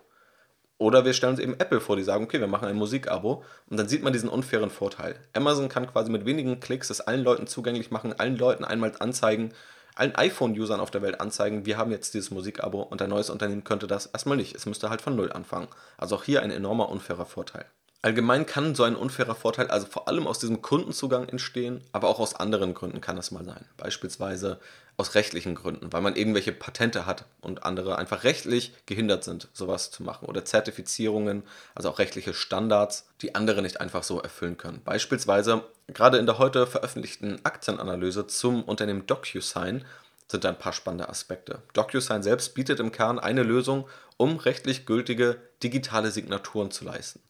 Oder 0.77 1.05
wir 1.05 1.13
stellen 1.13 1.33
uns 1.33 1.39
eben 1.39 1.53
Apple 1.53 1.79
vor, 1.79 1.95
die 1.95 2.03
sagen, 2.03 2.23
okay, 2.23 2.39
wir 2.39 2.47
machen 2.47 2.67
ein 2.67 2.75
Musikabo 2.75 3.43
und 3.69 3.77
dann 3.77 3.87
sieht 3.87 4.03
man 4.03 4.13
diesen 4.13 4.29
unfairen 4.29 4.69
Vorteil. 4.69 5.15
Amazon 5.33 5.69
kann 5.69 5.87
quasi 5.87 6.11
mit 6.11 6.25
wenigen 6.25 6.59
Klicks 6.59 6.89
das 6.89 7.01
allen 7.01 7.23
Leuten 7.23 7.47
zugänglich 7.47 7.91
machen, 7.91 8.13
allen 8.19 8.35
Leuten 8.35 8.65
einmal 8.65 8.91
anzeigen, 8.99 9.53
allen 9.95 10.15
iPhone-Usern 10.15 10.79
auf 10.79 10.91
der 10.91 11.01
Welt 11.01 11.21
anzeigen, 11.21 11.65
wir 11.65 11.77
haben 11.77 11.91
jetzt 11.91 12.13
dieses 12.13 12.31
Musikabo 12.31 12.81
und 12.81 13.01
ein 13.01 13.09
neues 13.09 13.29
Unternehmen 13.29 13.63
könnte 13.63 13.87
das 13.87 14.07
erstmal 14.07 14.37
nicht. 14.37 14.55
Es 14.55 14.65
müsste 14.65 14.89
halt 14.89 15.01
von 15.01 15.15
Null 15.15 15.31
anfangen. 15.31 15.67
Also 15.97 16.15
auch 16.15 16.23
hier 16.23 16.41
ein 16.41 16.51
enormer 16.51 16.89
unfairer 16.89 17.25
Vorteil. 17.25 17.65
Allgemein 18.01 18.47
kann 18.47 18.73
so 18.73 18.81
ein 18.83 18.95
unfairer 18.95 19.35
Vorteil 19.35 19.67
also 19.67 19.85
vor 19.85 20.07
allem 20.07 20.25
aus 20.25 20.39
diesem 20.39 20.63
Kundenzugang 20.63 21.29
entstehen, 21.29 21.81
aber 21.91 22.07
auch 22.07 22.19
aus 22.19 22.33
anderen 22.33 22.73
Gründen 22.73 23.01
kann 23.01 23.17
es 23.19 23.29
mal 23.29 23.45
sein. 23.45 23.63
Beispielsweise 23.77 24.59
aus 24.97 25.15
rechtlichen 25.15 25.55
Gründen, 25.55 25.91
weil 25.91 26.01
man 26.01 26.15
irgendwelche 26.15 26.51
Patente 26.51 27.05
hat 27.05 27.25
und 27.41 27.63
andere 27.63 27.97
einfach 27.97 28.23
rechtlich 28.23 28.73
gehindert 28.85 29.23
sind, 29.23 29.49
sowas 29.53 29.91
zu 29.91 30.03
machen. 30.03 30.27
Oder 30.27 30.45
Zertifizierungen, 30.45 31.43
also 31.75 31.89
auch 31.89 31.99
rechtliche 31.99 32.33
Standards, 32.33 33.07
die 33.21 33.35
andere 33.35 33.61
nicht 33.61 33.81
einfach 33.81 34.03
so 34.03 34.19
erfüllen 34.19 34.57
können. 34.57 34.81
Beispielsweise 34.83 35.63
gerade 35.87 36.17
in 36.17 36.25
der 36.25 36.37
heute 36.37 36.67
veröffentlichten 36.67 37.43
Aktienanalyse 37.43 38.27
zum 38.27 38.63
Unternehmen 38.63 39.07
DocuSign 39.07 39.85
sind 40.27 40.43
da 40.43 40.49
ein 40.49 40.59
paar 40.59 40.73
spannende 40.73 41.09
Aspekte. 41.09 41.61
DocuSign 41.73 42.23
selbst 42.23 42.53
bietet 42.53 42.79
im 42.79 42.91
Kern 42.91 43.19
eine 43.19 43.43
Lösung, 43.43 43.87
um 44.17 44.37
rechtlich 44.37 44.85
gültige 44.85 45.37
digitale 45.61 46.11
Signaturen 46.11 46.71
zu 46.71 46.85
leisten. 46.85 47.21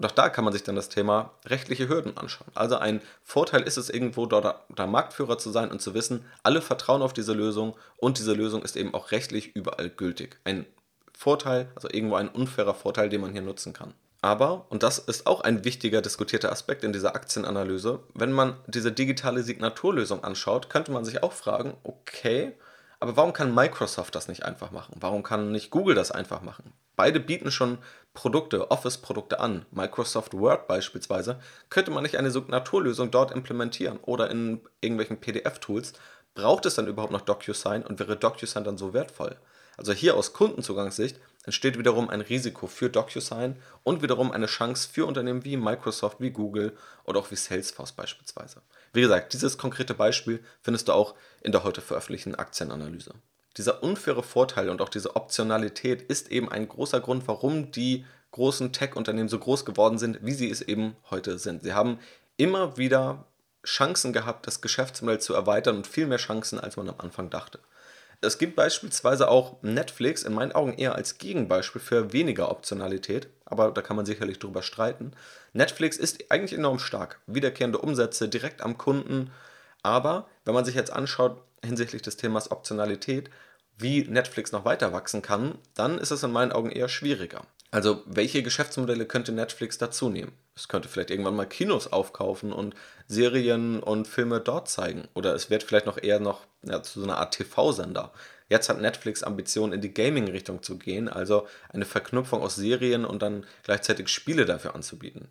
Und 0.00 0.06
auch 0.06 0.12
da 0.12 0.30
kann 0.30 0.44
man 0.44 0.54
sich 0.54 0.62
dann 0.62 0.76
das 0.76 0.88
Thema 0.88 1.32
rechtliche 1.44 1.86
Hürden 1.90 2.16
anschauen. 2.16 2.48
Also 2.54 2.76
ein 2.76 3.02
Vorteil 3.22 3.60
ist 3.60 3.76
es 3.76 3.90
irgendwo, 3.90 4.24
dort 4.24 4.56
der 4.70 4.86
Marktführer 4.86 5.36
zu 5.36 5.50
sein 5.50 5.70
und 5.70 5.82
zu 5.82 5.92
wissen, 5.92 6.24
alle 6.42 6.62
vertrauen 6.62 7.02
auf 7.02 7.12
diese 7.12 7.34
Lösung 7.34 7.76
und 7.98 8.18
diese 8.18 8.32
Lösung 8.32 8.62
ist 8.62 8.76
eben 8.76 8.94
auch 8.94 9.10
rechtlich 9.10 9.54
überall 9.54 9.90
gültig. 9.90 10.40
Ein 10.44 10.64
Vorteil, 11.12 11.68
also 11.74 11.90
irgendwo 11.90 12.14
ein 12.14 12.30
unfairer 12.30 12.72
Vorteil, 12.72 13.10
den 13.10 13.20
man 13.20 13.32
hier 13.32 13.42
nutzen 13.42 13.74
kann. 13.74 13.92
Aber, 14.22 14.64
und 14.70 14.82
das 14.82 14.98
ist 14.98 15.26
auch 15.26 15.42
ein 15.42 15.66
wichtiger 15.66 16.00
diskutierter 16.00 16.50
Aspekt 16.50 16.82
in 16.82 16.94
dieser 16.94 17.14
Aktienanalyse, 17.14 18.00
wenn 18.14 18.32
man 18.32 18.56
diese 18.68 18.92
digitale 18.92 19.42
Signaturlösung 19.42 20.24
anschaut, 20.24 20.70
könnte 20.70 20.92
man 20.92 21.04
sich 21.04 21.22
auch 21.22 21.32
fragen, 21.32 21.74
okay, 21.82 22.54
aber 23.00 23.16
warum 23.18 23.34
kann 23.34 23.54
Microsoft 23.54 24.14
das 24.14 24.28
nicht 24.28 24.44
einfach 24.44 24.70
machen? 24.70 24.94
Warum 24.98 25.22
kann 25.22 25.52
nicht 25.52 25.70
Google 25.70 25.94
das 25.94 26.10
einfach 26.10 26.40
machen? 26.40 26.72
Beide 26.96 27.18
bieten 27.18 27.50
schon 27.50 27.78
Produkte, 28.12 28.70
Office-Produkte 28.70 29.40
an. 29.40 29.66
Microsoft 29.70 30.34
Word 30.34 30.66
beispielsweise. 30.66 31.38
Könnte 31.68 31.90
man 31.90 32.02
nicht 32.02 32.16
eine 32.16 32.30
Signaturlösung 32.30 33.10
dort 33.10 33.30
implementieren 33.30 33.98
oder 34.02 34.30
in 34.30 34.60
irgendwelchen 34.80 35.20
PDF-Tools? 35.20 35.92
Braucht 36.34 36.66
es 36.66 36.74
dann 36.74 36.86
überhaupt 36.86 37.12
noch 37.12 37.20
DocuSign 37.20 37.82
und 37.82 37.98
wäre 37.98 38.16
DocuSign 38.16 38.64
dann 38.64 38.78
so 38.78 38.92
wertvoll? 38.92 39.36
Also 39.76 39.92
hier 39.92 40.16
aus 40.16 40.32
Kundenzugangssicht 40.32 41.18
entsteht 41.44 41.78
wiederum 41.78 42.10
ein 42.10 42.20
Risiko 42.20 42.66
für 42.66 42.90
DocuSign 42.90 43.56
und 43.82 44.02
wiederum 44.02 44.30
eine 44.30 44.46
Chance 44.46 44.88
für 44.92 45.06
Unternehmen 45.06 45.44
wie 45.44 45.56
Microsoft, 45.56 46.20
wie 46.20 46.30
Google 46.30 46.76
oder 47.04 47.20
auch 47.20 47.30
wie 47.30 47.36
Salesforce 47.36 47.92
beispielsweise. 47.92 48.60
Wie 48.92 49.00
gesagt, 49.00 49.32
dieses 49.32 49.56
konkrete 49.56 49.94
Beispiel 49.94 50.44
findest 50.60 50.88
du 50.88 50.92
auch 50.92 51.14
in 51.40 51.52
der 51.52 51.64
heute 51.64 51.80
veröffentlichten 51.80 52.34
Aktienanalyse. 52.34 53.14
Dieser 53.56 53.82
unfaire 53.82 54.22
Vorteil 54.22 54.70
und 54.70 54.80
auch 54.80 54.88
diese 54.88 55.16
Optionalität 55.16 56.02
ist 56.02 56.30
eben 56.30 56.50
ein 56.50 56.68
großer 56.68 57.00
Grund, 57.00 57.26
warum 57.26 57.72
die 57.72 58.04
großen 58.30 58.72
Tech-Unternehmen 58.72 59.28
so 59.28 59.38
groß 59.38 59.64
geworden 59.64 59.98
sind, 59.98 60.20
wie 60.22 60.32
sie 60.32 60.50
es 60.50 60.60
eben 60.62 60.96
heute 61.10 61.38
sind. 61.38 61.62
Sie 61.64 61.74
haben 61.74 61.98
immer 62.36 62.76
wieder 62.76 63.26
Chancen 63.64 64.12
gehabt, 64.12 64.46
das 64.46 64.60
Geschäftsmodell 64.60 65.20
zu 65.20 65.34
erweitern 65.34 65.76
und 65.76 65.86
viel 65.86 66.06
mehr 66.06 66.18
Chancen, 66.18 66.60
als 66.60 66.76
man 66.76 66.88
am 66.88 66.94
Anfang 66.98 67.28
dachte. 67.28 67.58
Es 68.22 68.36
gibt 68.36 68.54
beispielsweise 68.54 69.28
auch 69.28 69.62
Netflix 69.62 70.24
in 70.24 70.34
meinen 70.34 70.52
Augen 70.52 70.74
eher 70.74 70.94
als 70.94 71.16
Gegenbeispiel 71.16 71.80
für 71.80 72.12
weniger 72.12 72.50
Optionalität, 72.50 73.28
aber 73.46 73.70
da 73.70 73.80
kann 73.80 73.96
man 73.96 74.04
sicherlich 74.04 74.38
drüber 74.38 74.62
streiten. 74.62 75.12
Netflix 75.54 75.96
ist 75.96 76.30
eigentlich 76.30 76.52
enorm 76.52 76.78
stark, 76.78 77.20
wiederkehrende 77.26 77.78
Umsätze 77.78 78.28
direkt 78.28 78.60
am 78.60 78.76
Kunden, 78.76 79.30
aber 79.82 80.28
wenn 80.44 80.52
man 80.52 80.66
sich 80.66 80.74
jetzt 80.74 80.92
anschaut 80.92 81.42
hinsichtlich 81.64 82.02
des 82.02 82.16
Themas 82.16 82.50
Optionalität, 82.50 83.30
wie 83.78 84.02
Netflix 84.04 84.52
noch 84.52 84.64
weiter 84.64 84.92
wachsen 84.92 85.22
kann, 85.22 85.56
dann 85.74 85.98
ist 85.98 86.10
es 86.10 86.22
in 86.22 86.32
meinen 86.32 86.52
Augen 86.52 86.70
eher 86.70 86.88
schwieriger. 86.88 87.42
Also, 87.72 88.02
welche 88.04 88.42
Geschäftsmodelle 88.42 89.06
könnte 89.06 89.30
Netflix 89.32 89.78
dazu 89.78 90.08
nehmen? 90.08 90.32
Es 90.56 90.66
könnte 90.66 90.88
vielleicht 90.88 91.10
irgendwann 91.10 91.36
mal 91.36 91.46
Kinos 91.46 91.92
aufkaufen 91.92 92.52
und 92.52 92.74
Serien 93.06 93.80
und 93.80 94.08
Filme 94.08 94.40
dort 94.40 94.68
zeigen. 94.68 95.08
Oder 95.14 95.34
es 95.34 95.50
wird 95.50 95.62
vielleicht 95.62 95.86
noch 95.86 96.02
eher 96.02 96.18
noch 96.18 96.46
ja, 96.62 96.82
zu 96.82 97.00
so 97.00 97.06
einer 97.06 97.18
Art 97.18 97.34
TV-Sender. 97.34 98.12
Jetzt 98.48 98.68
hat 98.68 98.80
Netflix 98.80 99.22
Ambitionen, 99.22 99.72
in 99.72 99.80
die 99.80 99.94
Gaming-Richtung 99.94 100.64
zu 100.64 100.76
gehen, 100.76 101.08
also 101.08 101.46
eine 101.68 101.84
Verknüpfung 101.84 102.42
aus 102.42 102.56
Serien 102.56 103.04
und 103.04 103.22
dann 103.22 103.46
gleichzeitig 103.62 104.08
Spiele 104.08 104.44
dafür 104.44 104.74
anzubieten. 104.74 105.28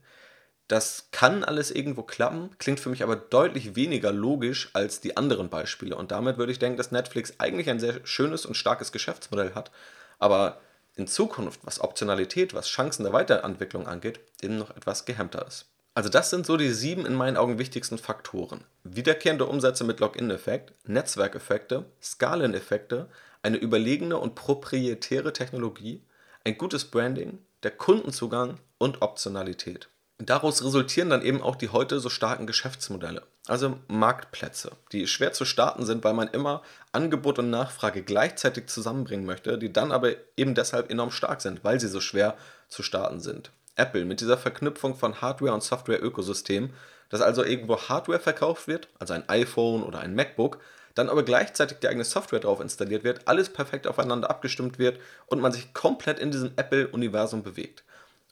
Das 0.70 1.08
kann 1.12 1.44
alles 1.44 1.72
irgendwo 1.72 2.04
klappen, 2.04 2.52
klingt 2.60 2.80
für 2.80 2.90
mich 2.90 3.02
aber 3.02 3.16
deutlich 3.16 3.76
weniger 3.76 4.12
logisch 4.12 4.70
als 4.74 5.02
die 5.02 5.18
anderen 5.18 5.50
Beispiele. 5.50 5.96
Und 5.96 6.12
damit 6.12 6.38
würde 6.38 6.52
ich 6.52 6.60
denken, 6.60 6.78
dass 6.78 6.92
Netflix 6.92 7.34
eigentlich 7.40 7.72
ein 7.72 7.80
sehr 7.80 8.00
schönes 8.04 8.46
und 8.46 8.54
starkes 8.54 8.92
Geschäftsmodell 8.92 9.56
hat, 9.56 9.72
aber 10.20 10.62
in 10.96 11.08
Zukunft, 11.08 11.62
was 11.64 11.82
Optionalität, 11.82 12.54
was 12.54 12.68
Chancen 12.68 13.04
der 13.04 13.14
Weiterentwicklung 13.14 13.88
angeht, 13.88 14.20
eben 14.44 14.60
noch 14.60 14.70
etwas 14.70 15.06
gehemmter 15.06 15.44
ist. 15.48 15.66
Also 15.96 16.08
das 16.08 16.30
sind 16.30 16.46
so 16.46 16.56
die 16.56 16.72
sieben 16.72 17.08
in 17.08 17.16
meinen 17.16 17.36
Augen 17.36 17.58
wichtigsten 17.58 17.98
Faktoren. 17.98 18.64
Wiederkehrende 18.84 19.48
Umsätze 19.48 19.84
mit 19.84 20.00
Login-Effekt, 20.00 20.74
Netzwerkeffekte, 20.86 21.86
Skaleneffekte, 22.00 23.10
eine 23.42 23.58
überlegene 23.58 24.18
und 24.18 24.36
proprietäre 24.36 25.34
Technologie, 25.34 26.04
ein 26.44 26.60
gutes 26.60 26.86
Branding, 26.86 27.40
der 27.64 27.72
Kundenzugang 27.72 28.60
und 28.78 29.02
Optionalität. 29.02 29.90
Daraus 30.22 30.62
resultieren 30.62 31.10
dann 31.10 31.22
eben 31.22 31.42
auch 31.42 31.56
die 31.56 31.70
heute 31.70 32.02
so 32.02 32.10
starken 32.10 32.46
Geschäftsmodelle, 32.46 33.24
also 33.48 33.80
Marktplätze, 33.88 34.72
die 34.92 35.08
schwer 35.08 35.32
zu 35.32 35.46
starten 35.46 35.86
sind, 35.86 36.04
weil 36.04 36.14
man 36.14 36.28
immer 36.28 36.62
Angebot 36.92 37.40
und 37.40 37.50
Nachfrage 37.50 38.04
gleichzeitig 38.04 38.68
zusammenbringen 38.68 39.26
möchte, 39.26 39.58
die 39.58 39.72
dann 39.72 39.94
aber 39.94 40.12
eben 40.36 40.56
deshalb 40.56 40.92
enorm 40.92 41.12
stark 41.12 41.40
sind, 41.40 41.64
weil 41.64 41.80
sie 41.80 41.88
so 41.88 42.02
schwer 42.02 42.36
zu 42.68 42.84
starten 42.84 43.22
sind. 43.22 43.52
Apple 43.78 44.04
mit 44.04 44.20
dieser 44.20 44.38
Verknüpfung 44.38 44.94
von 44.94 45.22
Hardware- 45.22 45.54
und 45.54 45.64
Software-Ökosystem, 45.64 46.74
dass 47.08 47.22
also 47.22 47.46
irgendwo 47.46 47.78
Hardware 47.78 48.20
verkauft 48.20 48.68
wird, 48.68 48.90
also 49.00 49.14
ein 49.14 49.28
iPhone 49.30 49.84
oder 49.84 50.00
ein 50.00 50.16
MacBook, 50.16 50.60
dann 50.96 51.08
aber 51.08 51.24
gleichzeitig 51.24 51.80
die 51.80 51.88
eigene 51.88 52.04
Software 52.04 52.42
drauf 52.42 52.60
installiert 52.60 53.06
wird, 53.06 53.26
alles 53.26 53.54
perfekt 53.54 53.88
aufeinander 53.88 54.30
abgestimmt 54.30 54.80
wird 54.80 55.00
und 55.28 55.40
man 55.40 55.54
sich 55.54 55.74
komplett 55.74 56.20
in 56.20 56.32
diesem 56.32 56.52
Apple-Universum 56.58 57.42
bewegt. 57.42 57.86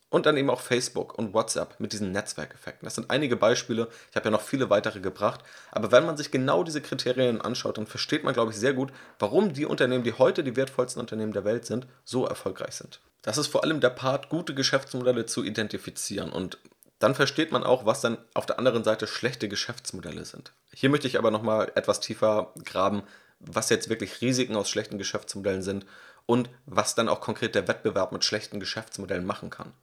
Und 0.09 0.25
dann 0.25 0.37
eben 0.37 0.49
auch 0.49 0.61
Facebook 0.61 1.17
und 1.17 1.33
WhatsApp 1.33 1.79
mit 1.79 1.91
diesen 1.91 2.13
Netzwerkeffekten. 2.13 2.85
Das 2.85 2.95
sind 2.95 3.11
einige 3.11 3.35
Beispiele. 3.35 3.89
Ich 4.09 4.15
habe 4.15 4.25
ja 4.25 4.31
noch 4.31 4.41
viele 4.41 4.69
weitere 4.69 5.01
gebracht. 5.01 5.41
Aber 5.71 5.91
wenn 5.91 6.05
man 6.05 6.15
sich 6.15 6.31
genau 6.31 6.63
diese 6.63 6.81
Kriterien 6.81 7.41
anschaut, 7.41 7.77
dann 7.77 7.87
versteht 7.87 8.23
man, 8.23 8.33
glaube 8.33 8.51
ich, 8.51 8.57
sehr 8.57 8.73
gut, 8.73 8.93
warum 9.19 9.51
die 9.51 9.65
Unternehmen, 9.65 10.05
die 10.05 10.13
heute 10.13 10.45
die 10.45 10.55
wertvollsten 10.55 11.01
Unternehmen 11.01 11.33
der 11.33 11.43
Welt 11.43 11.65
sind, 11.65 11.87
so 12.05 12.25
erfolgreich 12.25 12.75
sind. 12.75 13.01
Das 13.21 13.37
ist 13.37 13.47
vor 13.47 13.65
allem 13.65 13.81
der 13.81 13.89
Part, 13.89 14.29
gute 14.29 14.55
Geschäftsmodelle 14.55 15.25
zu 15.25 15.43
identifizieren. 15.43 16.31
Und 16.31 16.57
dann 16.99 17.13
versteht 17.13 17.51
man 17.51 17.63
auch, 17.63 17.85
was 17.85 17.99
dann 18.01 18.17
auf 18.33 18.45
der 18.45 18.59
anderen 18.59 18.85
Seite 18.85 19.07
schlechte 19.07 19.49
Geschäftsmodelle 19.49 20.23
sind. 20.23 20.53
Hier 20.73 20.89
möchte 20.89 21.07
ich 21.07 21.17
aber 21.17 21.31
nochmal 21.31 21.71
etwas 21.75 21.99
tiefer 21.99 22.53
graben, 22.63 23.03
was 23.39 23.69
jetzt 23.69 23.89
wirklich 23.89 24.21
Risiken 24.21 24.55
aus 24.55 24.69
schlechten 24.69 24.97
Geschäftsmodellen 24.97 25.61
sind 25.61 25.85
und 26.25 26.49
was 26.65 26.95
dann 26.95 27.09
auch 27.09 27.21
konkret 27.21 27.55
der 27.55 27.67
Wettbewerb 27.67 28.11
mit 28.11 28.23
schlechten 28.23 28.59
Geschäftsmodellen 28.59 29.25
machen 29.25 29.49
kann. 29.49 29.73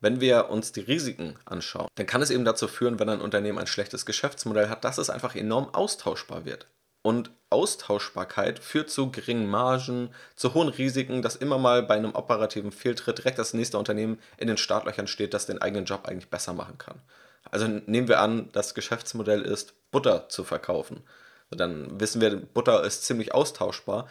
Wenn 0.00 0.20
wir 0.20 0.50
uns 0.50 0.72
die 0.72 0.80
Risiken 0.80 1.38
anschauen, 1.44 1.88
dann 1.94 2.06
kann 2.06 2.22
es 2.22 2.30
eben 2.30 2.44
dazu 2.44 2.68
führen, 2.68 2.98
wenn 2.98 3.08
ein 3.08 3.20
Unternehmen 3.20 3.58
ein 3.58 3.66
schlechtes 3.66 4.04
Geschäftsmodell 4.04 4.68
hat, 4.68 4.84
dass 4.84 4.98
es 4.98 5.10
einfach 5.10 5.34
enorm 5.34 5.70
austauschbar 5.72 6.44
wird. 6.44 6.68
Und 7.02 7.30
Austauschbarkeit 7.50 8.58
führt 8.58 8.90
zu 8.90 9.12
geringen 9.12 9.48
Margen, 9.48 10.10
zu 10.34 10.54
hohen 10.54 10.68
Risiken, 10.68 11.22
dass 11.22 11.36
immer 11.36 11.56
mal 11.56 11.84
bei 11.84 11.94
einem 11.94 12.14
operativen 12.14 12.72
Fehltritt 12.72 13.18
direkt 13.18 13.38
das 13.38 13.54
nächste 13.54 13.78
Unternehmen 13.78 14.18
in 14.38 14.48
den 14.48 14.56
Startlöchern 14.56 15.06
steht, 15.06 15.32
das 15.32 15.46
den 15.46 15.62
eigenen 15.62 15.84
Job 15.84 16.06
eigentlich 16.06 16.30
besser 16.30 16.52
machen 16.52 16.78
kann. 16.78 17.00
Also 17.50 17.68
nehmen 17.68 18.08
wir 18.08 18.20
an, 18.20 18.50
das 18.52 18.74
Geschäftsmodell 18.74 19.42
ist, 19.42 19.74
Butter 19.92 20.28
zu 20.28 20.42
verkaufen. 20.42 21.04
Dann 21.50 22.00
wissen 22.00 22.20
wir, 22.20 22.36
Butter 22.36 22.82
ist 22.82 23.04
ziemlich 23.04 23.32
austauschbar 23.32 24.08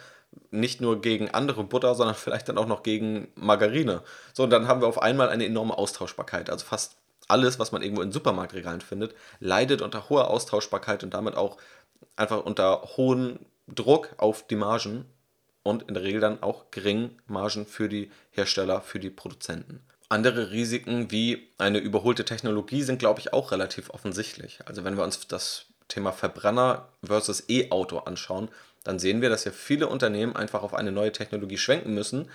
nicht 0.50 0.80
nur 0.80 1.00
gegen 1.00 1.30
andere 1.30 1.64
Butter, 1.64 1.94
sondern 1.94 2.14
vielleicht 2.14 2.48
dann 2.48 2.58
auch 2.58 2.66
noch 2.66 2.82
gegen 2.82 3.28
Margarine. 3.34 4.02
So, 4.32 4.44
und 4.44 4.50
dann 4.50 4.68
haben 4.68 4.80
wir 4.80 4.88
auf 4.88 5.02
einmal 5.02 5.28
eine 5.28 5.46
enorme 5.46 5.76
Austauschbarkeit. 5.76 6.50
Also 6.50 6.64
fast 6.64 6.96
alles, 7.28 7.58
was 7.58 7.72
man 7.72 7.82
irgendwo 7.82 8.02
in 8.02 8.12
Supermarktregalen 8.12 8.80
findet, 8.80 9.14
leidet 9.40 9.82
unter 9.82 10.08
hoher 10.08 10.30
Austauschbarkeit 10.30 11.02
und 11.02 11.14
damit 11.14 11.36
auch 11.36 11.56
einfach 12.14 12.44
unter 12.44 12.82
hohem 12.96 13.40
Druck 13.66 14.10
auf 14.18 14.46
die 14.46 14.56
Margen 14.56 15.06
und 15.62 15.82
in 15.84 15.94
der 15.94 16.04
Regel 16.04 16.20
dann 16.20 16.42
auch 16.42 16.70
geringen 16.70 17.20
Margen 17.26 17.66
für 17.66 17.88
die 17.88 18.10
Hersteller, 18.30 18.80
für 18.80 19.00
die 19.00 19.10
Produzenten. 19.10 19.80
Andere 20.08 20.52
Risiken 20.52 21.10
wie 21.10 21.48
eine 21.58 21.78
überholte 21.78 22.24
Technologie 22.24 22.82
sind, 22.82 23.00
glaube 23.00 23.18
ich, 23.18 23.32
auch 23.32 23.50
relativ 23.50 23.90
offensichtlich. 23.90 24.60
Also 24.64 24.84
wenn 24.84 24.96
wir 24.96 25.02
uns 25.02 25.26
das 25.26 25.66
Thema 25.88 26.12
Verbrenner 26.12 26.88
versus 27.04 27.48
E-Auto 27.48 27.98
anschauen, 27.98 28.48
dann 28.86 29.00
sehen 29.00 29.20
wir, 29.20 29.30
dass 29.30 29.44
ja 29.44 29.50
viele 29.50 29.88
Unternehmen 29.88 30.36
einfach 30.36 30.62
auf 30.62 30.72
eine 30.72 30.92
neue 30.92 31.10
Technologie 31.10 31.58
schwenken 31.58 31.92
müssen, 31.92 32.30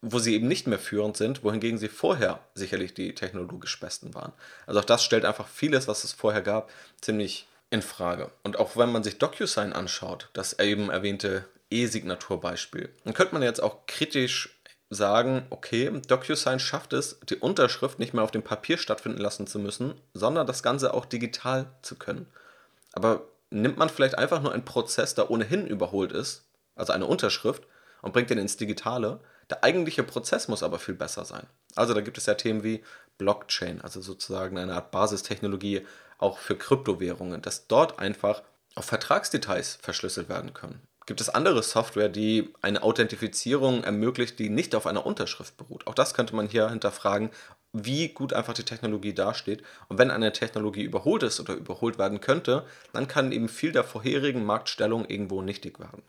wo 0.00 0.18
sie 0.18 0.34
eben 0.34 0.48
nicht 0.48 0.66
mehr 0.66 0.78
führend 0.78 1.18
sind, 1.18 1.44
wohingegen 1.44 1.78
sie 1.78 1.88
vorher 1.88 2.40
sicherlich 2.54 2.94
die 2.94 3.14
technologisch 3.14 3.78
besten 3.78 4.14
waren. 4.14 4.32
Also 4.66 4.80
auch 4.80 4.84
das 4.84 5.04
stellt 5.04 5.26
einfach 5.26 5.46
vieles, 5.46 5.88
was 5.88 6.04
es 6.04 6.12
vorher 6.12 6.40
gab, 6.40 6.70
ziemlich 7.02 7.46
in 7.68 7.82
Frage. 7.82 8.30
Und 8.42 8.58
auch 8.58 8.78
wenn 8.78 8.90
man 8.90 9.04
sich 9.04 9.18
DocuSign 9.18 9.74
anschaut, 9.74 10.30
das 10.32 10.58
eben 10.58 10.88
erwähnte 10.88 11.44
E-Signaturbeispiel, 11.68 12.88
dann 13.04 13.12
könnte 13.12 13.34
man 13.34 13.42
jetzt 13.42 13.62
auch 13.62 13.86
kritisch 13.86 14.58
sagen, 14.88 15.46
okay, 15.50 15.92
DocuSign 16.08 16.58
schafft 16.60 16.94
es, 16.94 17.20
die 17.28 17.36
Unterschrift 17.36 17.98
nicht 17.98 18.14
mehr 18.14 18.24
auf 18.24 18.32
dem 18.32 18.42
Papier 18.42 18.78
stattfinden 18.78 19.20
lassen 19.20 19.46
zu 19.46 19.58
müssen, 19.58 20.00
sondern 20.14 20.46
das 20.46 20.62
Ganze 20.62 20.94
auch 20.94 21.04
digital 21.04 21.66
zu 21.82 21.96
können. 21.96 22.26
Aber 22.92 23.22
nimmt 23.50 23.76
man 23.76 23.88
vielleicht 23.88 24.16
einfach 24.16 24.40
nur 24.42 24.52
einen 24.52 24.64
Prozess, 24.64 25.14
der 25.14 25.30
ohnehin 25.30 25.66
überholt 25.66 26.12
ist, 26.12 26.46
also 26.74 26.92
eine 26.92 27.06
Unterschrift, 27.06 27.64
und 28.02 28.12
bringt 28.12 28.30
den 28.30 28.38
ins 28.38 28.56
Digitale, 28.56 29.20
der 29.50 29.62
eigentliche 29.64 30.02
Prozess 30.02 30.48
muss 30.48 30.62
aber 30.62 30.78
viel 30.78 30.94
besser 30.94 31.24
sein. 31.24 31.46
Also 31.74 31.92
da 31.92 32.00
gibt 32.00 32.16
es 32.16 32.26
ja 32.26 32.34
Themen 32.34 32.62
wie 32.62 32.82
Blockchain, 33.18 33.80
also 33.82 34.00
sozusagen 34.00 34.56
eine 34.56 34.74
Art 34.74 34.90
Basistechnologie 34.90 35.86
auch 36.18 36.38
für 36.38 36.56
Kryptowährungen, 36.56 37.42
dass 37.42 37.66
dort 37.66 37.98
einfach 37.98 38.42
auch 38.74 38.84
Vertragsdetails 38.84 39.78
verschlüsselt 39.82 40.28
werden 40.28 40.54
können. 40.54 40.80
Gibt 41.06 41.20
es 41.20 41.28
andere 41.28 41.62
Software, 41.62 42.08
die 42.08 42.54
eine 42.62 42.82
Authentifizierung 42.82 43.82
ermöglicht, 43.82 44.38
die 44.38 44.48
nicht 44.48 44.74
auf 44.74 44.86
einer 44.86 45.04
Unterschrift 45.04 45.56
beruht? 45.56 45.86
Auch 45.86 45.94
das 45.94 46.14
könnte 46.14 46.36
man 46.36 46.46
hier 46.46 46.70
hinterfragen, 46.70 47.30
wie 47.72 48.08
gut 48.08 48.32
einfach 48.32 48.54
die 48.54 48.64
Technologie 48.64 49.14
dasteht. 49.14 49.62
Und 49.88 49.98
wenn 49.98 50.10
eine 50.10 50.32
Technologie 50.32 50.82
überholt 50.82 51.22
ist 51.22 51.40
oder 51.40 51.54
überholt 51.54 51.98
werden 51.98 52.20
könnte, 52.20 52.64
dann 52.92 53.08
kann 53.08 53.32
eben 53.32 53.48
viel 53.48 53.72
der 53.72 53.84
vorherigen 53.84 54.44
Marktstellung 54.44 55.04
irgendwo 55.06 55.42
nichtig 55.42 55.78
werden. 55.78 56.02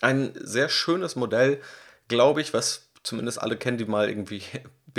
Ein 0.00 0.32
sehr 0.34 0.68
schönes 0.68 1.16
Modell, 1.16 1.60
glaube 2.08 2.40
ich, 2.40 2.54
was 2.54 2.88
zumindest 3.02 3.40
alle 3.40 3.56
kennen, 3.56 3.78
die 3.78 3.84
mal 3.84 4.08
irgendwie 4.08 4.42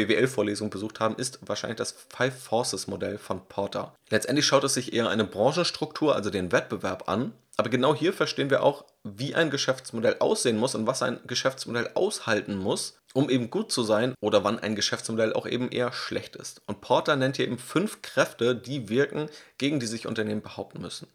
BWL-Vorlesungen 0.06 0.70
besucht 0.70 1.00
haben, 1.00 1.16
ist 1.16 1.40
wahrscheinlich 1.46 1.78
das 1.78 1.96
Five 2.10 2.38
Forces 2.38 2.88
Modell 2.88 3.18
von 3.18 3.46
Porter. 3.48 3.94
Letztendlich 4.10 4.46
schaut 4.46 4.64
es 4.64 4.74
sich 4.74 4.94
eher 4.94 5.10
eine 5.10 5.26
Branchenstruktur, 5.26 6.16
also 6.16 6.30
den 6.30 6.52
Wettbewerb 6.52 7.10
an. 7.10 7.34
Aber 7.58 7.70
genau 7.70 7.94
hier 7.94 8.14
verstehen 8.14 8.50
wir 8.50 8.64
auch, 8.64 8.86
wie 9.04 9.36
ein 9.36 9.50
Geschäftsmodell 9.50 10.18
aussehen 10.20 10.58
muss 10.58 10.76
und 10.76 10.88
was 10.88 11.02
ein 11.02 11.20
Geschäftsmodell 11.28 11.90
aushalten 11.94 12.58
muss, 12.58 12.98
um 13.14 13.30
eben 13.30 13.50
gut 13.50 13.72
zu 13.72 13.84
sein 13.84 14.14
oder 14.22 14.44
wann 14.44 14.60
ein 14.60 14.76
Geschäftsmodell 14.76 15.34
auch 15.34 15.46
eben 15.46 15.70
eher 15.70 15.92
schlecht 15.92 16.38
ist. 16.38 16.62
Und 16.68 16.80
Porter 16.80 17.16
nennt 17.18 17.36
hier 17.36 17.46
eben 17.46 17.58
fünf 17.58 18.02
Kräfte, 18.02 18.56
die 18.56 18.88
wirken, 18.88 19.30
gegen 19.58 19.80
die 19.80 19.88
sich 19.88 20.08
Unternehmen 20.08 20.42
behaupten 20.42 20.82
müssen. 20.82 21.08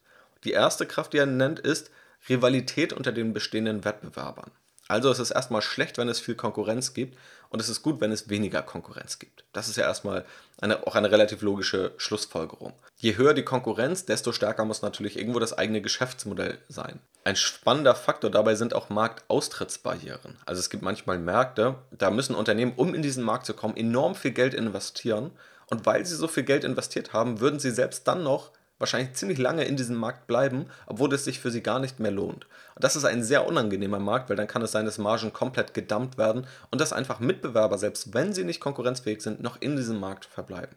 Die 0.44 0.53
erste 0.53 0.85
Kraft, 0.85 1.14
die 1.14 1.18
er 1.18 1.27
nennt, 1.27 1.61
ist 1.61 1.90
Rivalität 2.29 2.92
unter 2.92 3.12
den 3.12 3.33
bestehenden 3.33 3.85
Wettbewerbern. 3.85 4.51
Also 4.88 5.11
es 5.11 5.18
ist 5.18 5.31
erstmal 5.31 5.62
schlecht, 5.62 5.97
wenn 5.99 6.09
es 6.09 6.20
viel 6.20 6.35
Konkurrenz 6.35 6.92
gibt 6.92 7.16
und 7.49 7.61
es 7.61 7.68
ist 7.68 7.83
gut, 7.83 8.01
wenn 8.01 8.12
es 8.12 8.29
weniger 8.29 8.62
Konkurrenz 8.62 9.18
gibt. 9.18 9.44
Das 9.53 9.68
ist 9.68 9.77
ja 9.77 9.85
erstmal 9.85 10.25
eine, 10.61 10.87
auch 10.87 10.94
eine 10.94 11.11
relativ 11.11 11.40
logische 11.40 11.92
Schlussfolgerung. 11.97 12.75
Je 12.97 13.16
höher 13.16 13.33
die 13.33 13.44
Konkurrenz, 13.44 14.05
desto 14.05 14.33
stärker 14.33 14.64
muss 14.64 14.83
natürlich 14.83 15.18
irgendwo 15.18 15.38
das 15.38 15.57
eigene 15.57 15.81
Geschäftsmodell 15.81 16.59
sein. 16.68 17.01
Ein 17.25 17.37
spannender 17.37 17.94
Faktor 17.94 18.31
dabei 18.31 18.55
sind 18.57 18.75
auch 18.75 18.90
Marktaustrittsbarrieren. 18.90 20.37
Also 20.44 20.61
es 20.61 20.68
gibt 20.68 20.83
manchmal 20.83 21.18
Märkte, 21.18 21.77
da 21.90 22.11
müssen 22.11 22.35
Unternehmen, 22.35 22.75
um 22.77 22.94
in 22.94 23.03
diesen 23.03 23.25
Markt 23.25 23.47
zu 23.47 23.55
kommen, 23.55 23.77
enorm 23.77 24.14
viel 24.14 24.33
Geld 24.33 24.53
investieren 24.53 25.31
und 25.66 25.87
weil 25.87 26.05
sie 26.05 26.16
so 26.16 26.29
viel 26.29 26.42
Geld 26.42 26.64
investiert 26.64 27.12
haben, 27.12 27.40
würden 27.40 27.59
sie 27.59 27.70
selbst 27.70 28.07
dann 28.07 28.23
noch 28.23 28.51
wahrscheinlich 28.85 29.14
ziemlich 29.14 29.38
lange 29.38 29.64
in 29.64 29.77
diesem 29.77 29.97
Markt 29.97 30.27
bleiben, 30.27 30.66
obwohl 30.87 31.12
es 31.14 31.25
sich 31.25 31.40
für 31.40 31.51
sie 31.51 31.62
gar 31.62 31.79
nicht 31.79 32.01
mehr 32.01 32.11
lohnt. 32.11 32.47
Und 32.75 32.85
das 32.85 32.97
ist 32.97 33.07
ein 33.07 33.25
sehr 33.25 33.47
unangenehmer 33.47 33.99
Markt, 33.99 34.29
weil 34.29 34.37
dann 34.37 34.47
kann 34.47 34.61
es 34.61 34.73
sein, 34.73 34.85
dass 34.85 34.99
Margen 34.99 35.33
komplett 35.33 35.73
gedumpt 35.73 36.18
werden 36.18 36.47
und 36.70 36.83
dass 36.83 36.92
einfach 36.92 37.18
Mitbewerber, 37.18 37.79
selbst 37.79 38.12
wenn 38.12 38.35
sie 38.35 38.44
nicht 38.44 38.61
konkurrenzfähig 38.61 39.23
sind, 39.23 39.42
noch 39.42 39.59
in 39.61 39.77
diesem 39.77 39.99
Markt 39.99 40.27
verbleiben. 40.27 40.77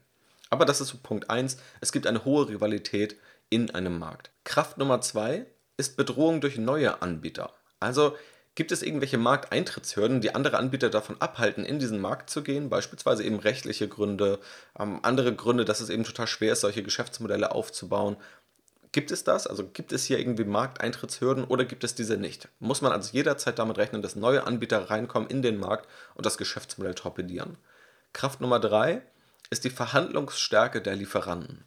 Aber 0.50 0.64
das 0.64 0.80
ist 0.80 1.04
Punkt 1.04 1.30
1. 1.30 1.58
Es 1.82 1.92
gibt 1.92 2.08
eine 2.08 2.24
hohe 2.24 2.48
Rivalität 2.48 3.18
in 3.50 3.72
einem 3.72 4.00
Markt. 4.00 4.32
Kraft 4.46 4.78
Nummer 4.78 5.02
2 5.02 5.46
ist 5.76 5.98
Bedrohung 5.98 6.40
durch 6.40 6.58
neue 6.58 7.02
Anbieter. 7.02 7.52
Also 7.82 8.16
Gibt 8.58 8.72
es 8.72 8.82
irgendwelche 8.82 9.20
Markteintrittshürden, 9.20 10.20
die 10.20 10.34
andere 10.34 10.58
Anbieter 10.58 10.90
davon 10.90 11.22
abhalten, 11.22 11.64
in 11.64 11.78
diesen 11.78 12.02
Markt 12.02 12.32
zu 12.32 12.42
gehen? 12.42 12.72
Beispielsweise 12.72 13.24
eben 13.24 13.38
rechtliche 13.38 13.88
Gründe, 13.88 14.40
ähm, 14.80 15.00
andere 15.04 15.36
Gründe, 15.36 15.64
dass 15.64 15.80
es 15.80 15.92
eben 15.92 16.04
total 16.04 16.26
schwer 16.26 16.54
ist, 16.54 16.62
solche 16.62 16.82
Geschäftsmodelle 16.82 17.52
aufzubauen. 17.52 18.18
Gibt 18.92 19.12
es 19.12 19.24
das? 19.24 19.46
Also 19.46 19.68
gibt 19.68 19.92
es 19.92 20.06
hier 20.06 20.18
irgendwie 20.18 20.44
Markteintrittshürden 20.44 21.44
oder 21.44 21.66
gibt 21.66 21.84
es 21.84 21.94
diese 21.94 22.18
nicht? 22.18 22.50
Muss 22.58 22.82
man 22.82 22.92
also 22.92 23.14
jederzeit 23.14 23.60
damit 23.60 23.78
rechnen, 23.78 24.02
dass 24.02 24.16
neue 24.16 24.48
Anbieter 24.48 24.90
reinkommen 24.90 25.30
in 25.30 25.44
den 25.44 25.58
Markt 25.58 25.88
und 26.16 26.26
das 26.26 26.40
Geschäftsmodell 26.40 26.96
torpedieren? 26.96 27.60
Kraft 28.12 28.42
Nummer 28.42 28.60
drei 28.60 29.04
ist 29.52 29.66
die 29.66 29.70
Verhandlungsstärke 29.70 30.82
der 30.82 30.96
Lieferanten. 30.96 31.64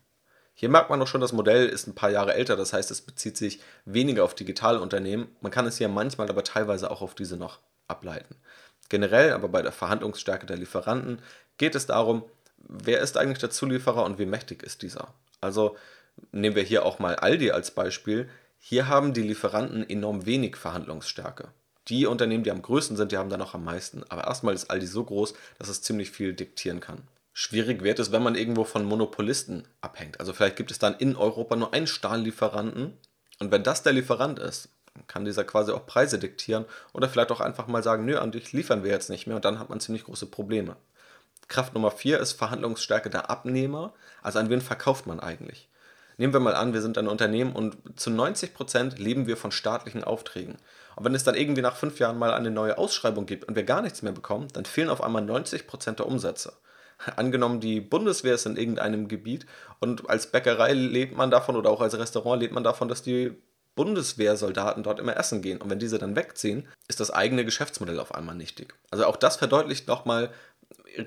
Hier 0.60 0.68
merkt 0.68 0.90
man 0.90 1.00
auch 1.00 1.06
schon, 1.06 1.22
das 1.22 1.32
Modell 1.32 1.70
ist 1.70 1.86
ein 1.86 1.94
paar 1.94 2.10
Jahre 2.10 2.34
älter, 2.34 2.54
das 2.54 2.74
heißt, 2.74 2.90
es 2.90 3.00
bezieht 3.00 3.38
sich 3.38 3.60
weniger 3.86 4.24
auf 4.24 4.34
digitale 4.34 4.78
Unternehmen. 4.78 5.34
Man 5.40 5.50
kann 5.50 5.64
es 5.64 5.78
hier 5.78 5.88
manchmal 5.88 6.28
aber 6.28 6.44
teilweise 6.44 6.90
auch 6.90 7.00
auf 7.00 7.14
diese 7.14 7.38
noch 7.38 7.60
ableiten. 7.88 8.36
Generell 8.90 9.32
aber 9.32 9.48
bei 9.48 9.62
der 9.62 9.72
Verhandlungsstärke 9.72 10.44
der 10.44 10.58
Lieferanten 10.58 11.22
geht 11.56 11.74
es 11.74 11.86
darum, 11.86 12.24
wer 12.58 13.00
ist 13.00 13.16
eigentlich 13.16 13.38
der 13.38 13.48
Zulieferer 13.48 14.04
und 14.04 14.18
wie 14.18 14.26
mächtig 14.26 14.62
ist 14.62 14.82
dieser. 14.82 15.14
Also 15.40 15.78
nehmen 16.30 16.56
wir 16.56 16.62
hier 16.62 16.84
auch 16.84 16.98
mal 16.98 17.16
Aldi 17.16 17.52
als 17.52 17.70
Beispiel. 17.70 18.28
Hier 18.58 18.86
haben 18.86 19.14
die 19.14 19.22
Lieferanten 19.22 19.88
enorm 19.88 20.26
wenig 20.26 20.56
Verhandlungsstärke. 20.56 21.48
Die 21.88 22.04
Unternehmen, 22.04 22.44
die 22.44 22.50
am 22.50 22.60
größten 22.60 22.98
sind, 22.98 23.12
die 23.12 23.16
haben 23.16 23.30
dann 23.30 23.40
auch 23.40 23.54
am 23.54 23.64
meisten. 23.64 24.04
Aber 24.10 24.24
erstmal 24.24 24.52
ist 24.52 24.70
Aldi 24.70 24.86
so 24.86 25.04
groß, 25.04 25.32
dass 25.58 25.70
es 25.70 25.80
ziemlich 25.80 26.10
viel 26.10 26.34
diktieren 26.34 26.80
kann. 26.80 27.08
Schwierig 27.42 27.82
wird 27.82 27.98
es, 27.98 28.12
wenn 28.12 28.22
man 28.22 28.34
irgendwo 28.34 28.64
von 28.64 28.84
Monopolisten 28.84 29.66
abhängt. 29.80 30.20
Also 30.20 30.34
vielleicht 30.34 30.56
gibt 30.56 30.70
es 30.70 30.78
dann 30.78 30.94
in 30.96 31.16
Europa 31.16 31.56
nur 31.56 31.72
einen 31.72 31.86
Stahllieferanten 31.86 32.98
und 33.38 33.50
wenn 33.50 33.62
das 33.62 33.82
der 33.82 33.94
Lieferant 33.94 34.38
ist, 34.38 34.68
kann 35.06 35.24
dieser 35.24 35.44
quasi 35.44 35.72
auch 35.72 35.86
Preise 35.86 36.18
diktieren 36.18 36.66
oder 36.92 37.08
vielleicht 37.08 37.32
auch 37.32 37.40
einfach 37.40 37.66
mal 37.66 37.82
sagen, 37.82 38.04
nö, 38.04 38.18
an 38.18 38.30
dich 38.30 38.52
liefern 38.52 38.84
wir 38.84 38.90
jetzt 38.90 39.08
nicht 39.08 39.26
mehr 39.26 39.36
und 39.36 39.46
dann 39.46 39.58
hat 39.58 39.70
man 39.70 39.80
ziemlich 39.80 40.04
große 40.04 40.26
Probleme. 40.26 40.76
Kraft 41.48 41.72
Nummer 41.72 41.90
4 41.90 42.20
ist 42.20 42.32
Verhandlungsstärke 42.32 43.08
der 43.08 43.30
Abnehmer, 43.30 43.94
also 44.20 44.38
an 44.38 44.50
wen 44.50 44.60
verkauft 44.60 45.06
man 45.06 45.18
eigentlich. 45.18 45.70
Nehmen 46.18 46.34
wir 46.34 46.40
mal 46.40 46.54
an, 46.54 46.74
wir 46.74 46.82
sind 46.82 46.98
ein 46.98 47.08
Unternehmen 47.08 47.54
und 47.54 47.78
zu 47.98 48.10
90 48.10 48.52
Prozent 48.52 48.98
leben 48.98 49.26
wir 49.26 49.38
von 49.38 49.50
staatlichen 49.50 50.04
Aufträgen. 50.04 50.58
Und 50.94 51.06
wenn 51.06 51.14
es 51.14 51.24
dann 51.24 51.36
irgendwie 51.36 51.62
nach 51.62 51.76
fünf 51.76 52.00
Jahren 52.00 52.18
mal 52.18 52.34
eine 52.34 52.50
neue 52.50 52.76
Ausschreibung 52.76 53.24
gibt 53.24 53.46
und 53.46 53.56
wir 53.56 53.64
gar 53.64 53.80
nichts 53.80 54.02
mehr 54.02 54.12
bekommen, 54.12 54.48
dann 54.52 54.66
fehlen 54.66 54.90
auf 54.90 55.02
einmal 55.02 55.22
90 55.22 55.66
Prozent 55.66 56.00
der 56.00 56.06
Umsätze. 56.06 56.52
Angenommen, 57.16 57.60
die 57.60 57.80
Bundeswehr 57.80 58.34
ist 58.34 58.46
in 58.46 58.56
irgendeinem 58.56 59.08
Gebiet 59.08 59.46
und 59.80 60.08
als 60.08 60.30
Bäckerei 60.30 60.72
lebt 60.72 61.16
man 61.16 61.30
davon 61.30 61.56
oder 61.56 61.70
auch 61.70 61.80
als 61.80 61.98
Restaurant 61.98 62.40
lebt 62.40 62.54
man 62.54 62.64
davon, 62.64 62.88
dass 62.88 63.02
die 63.02 63.32
Bundeswehrsoldaten 63.74 64.82
dort 64.82 65.00
immer 65.00 65.16
essen 65.16 65.42
gehen. 65.42 65.60
Und 65.60 65.70
wenn 65.70 65.78
diese 65.78 65.98
dann 65.98 66.16
wegziehen, 66.16 66.68
ist 66.88 67.00
das 67.00 67.10
eigene 67.10 67.44
Geschäftsmodell 67.44 68.00
auf 68.00 68.14
einmal 68.14 68.34
nichtig. 68.34 68.74
Also 68.90 69.06
auch 69.06 69.16
das 69.16 69.36
verdeutlicht 69.36 69.88
nochmal 69.88 70.30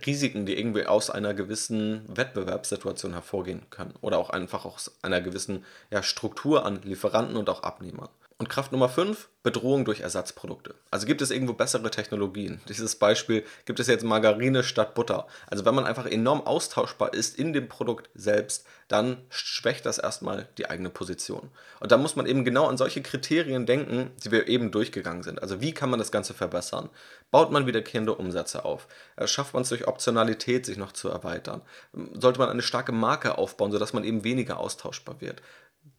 Risiken, 0.06 0.46
die 0.46 0.58
irgendwie 0.58 0.86
aus 0.86 1.10
einer 1.10 1.34
gewissen 1.34 2.04
Wettbewerbssituation 2.08 3.14
hervorgehen 3.14 3.70
können. 3.70 3.94
Oder 4.02 4.18
auch 4.18 4.30
einfach 4.30 4.66
aus 4.66 4.96
einer 5.02 5.22
gewissen 5.22 5.66
ja, 5.92 6.04
Struktur 6.04 6.66
an 6.66 6.82
Lieferanten 6.84 7.38
und 7.38 7.50
auch 7.50 7.64
Abnehmern. 7.64 8.10
Und 8.44 8.50
Kraft 8.50 8.74
Nummer 8.74 8.90
5, 8.90 9.30
Bedrohung 9.42 9.86
durch 9.86 10.02
Ersatzprodukte. 10.02 10.76
Also 10.92 11.08
gibt 11.08 11.22
es 11.22 11.32
irgendwo 11.32 11.54
bessere 11.54 11.90
Technologien. 11.90 12.60
Dieses 12.68 12.98
Beispiel 12.98 13.46
gibt 13.64 13.80
es 13.80 13.88
jetzt 13.88 14.04
Margarine 14.04 14.64
statt 14.64 14.96
Butter. 14.96 15.28
Also 15.48 15.64
wenn 15.64 15.74
man 15.74 15.86
einfach 15.86 16.06
enorm 16.06 16.42
austauschbar 16.42 17.14
ist 17.14 17.40
in 17.40 17.54
dem 17.54 17.70
Produkt 17.70 18.10
selbst, 18.16 18.66
dann 18.90 19.22
schwächt 19.30 19.86
das 19.86 19.98
erstmal 19.98 20.50
die 20.58 20.70
eigene 20.70 20.90
Position. 20.90 21.52
Und 21.80 21.94
da 21.94 21.98
muss 21.98 22.18
man 22.18 22.26
eben 22.26 22.44
genau 22.44 22.68
an 22.68 22.76
solche 22.76 23.02
Kriterien 23.02 23.66
denken, 23.66 24.12
die 24.26 24.32
wir 24.32 24.50
eben 24.50 24.72
durchgegangen 24.72 25.24
sind. 25.24 25.42
Also 25.42 25.62
wie 25.62 25.74
kann 25.74 25.90
man 25.90 26.00
das 26.00 26.12
Ganze 26.12 26.34
verbessern? 26.34 26.90
Baut 27.32 27.50
man 27.50 27.66
wiederkehrende 27.66 28.14
Umsätze 28.14 28.66
auf? 28.66 28.88
Äh, 29.16 29.26
schafft 29.26 29.54
man 29.54 29.64
es 29.64 29.70
durch 29.70 29.88
Optionalität, 29.88 30.66
sich 30.66 30.76
noch 30.76 30.92
zu 30.92 31.08
erweitern? 31.08 31.62
Sollte 32.14 32.40
man 32.40 32.50
eine 32.50 32.62
starke 32.62 32.92
Marke 32.92 33.38
aufbauen, 33.38 33.72
sodass 33.72 33.94
man 33.94 34.04
eben 34.04 34.26
weniger 34.26 34.60
austauschbar 34.60 35.22
wird? 35.22 35.42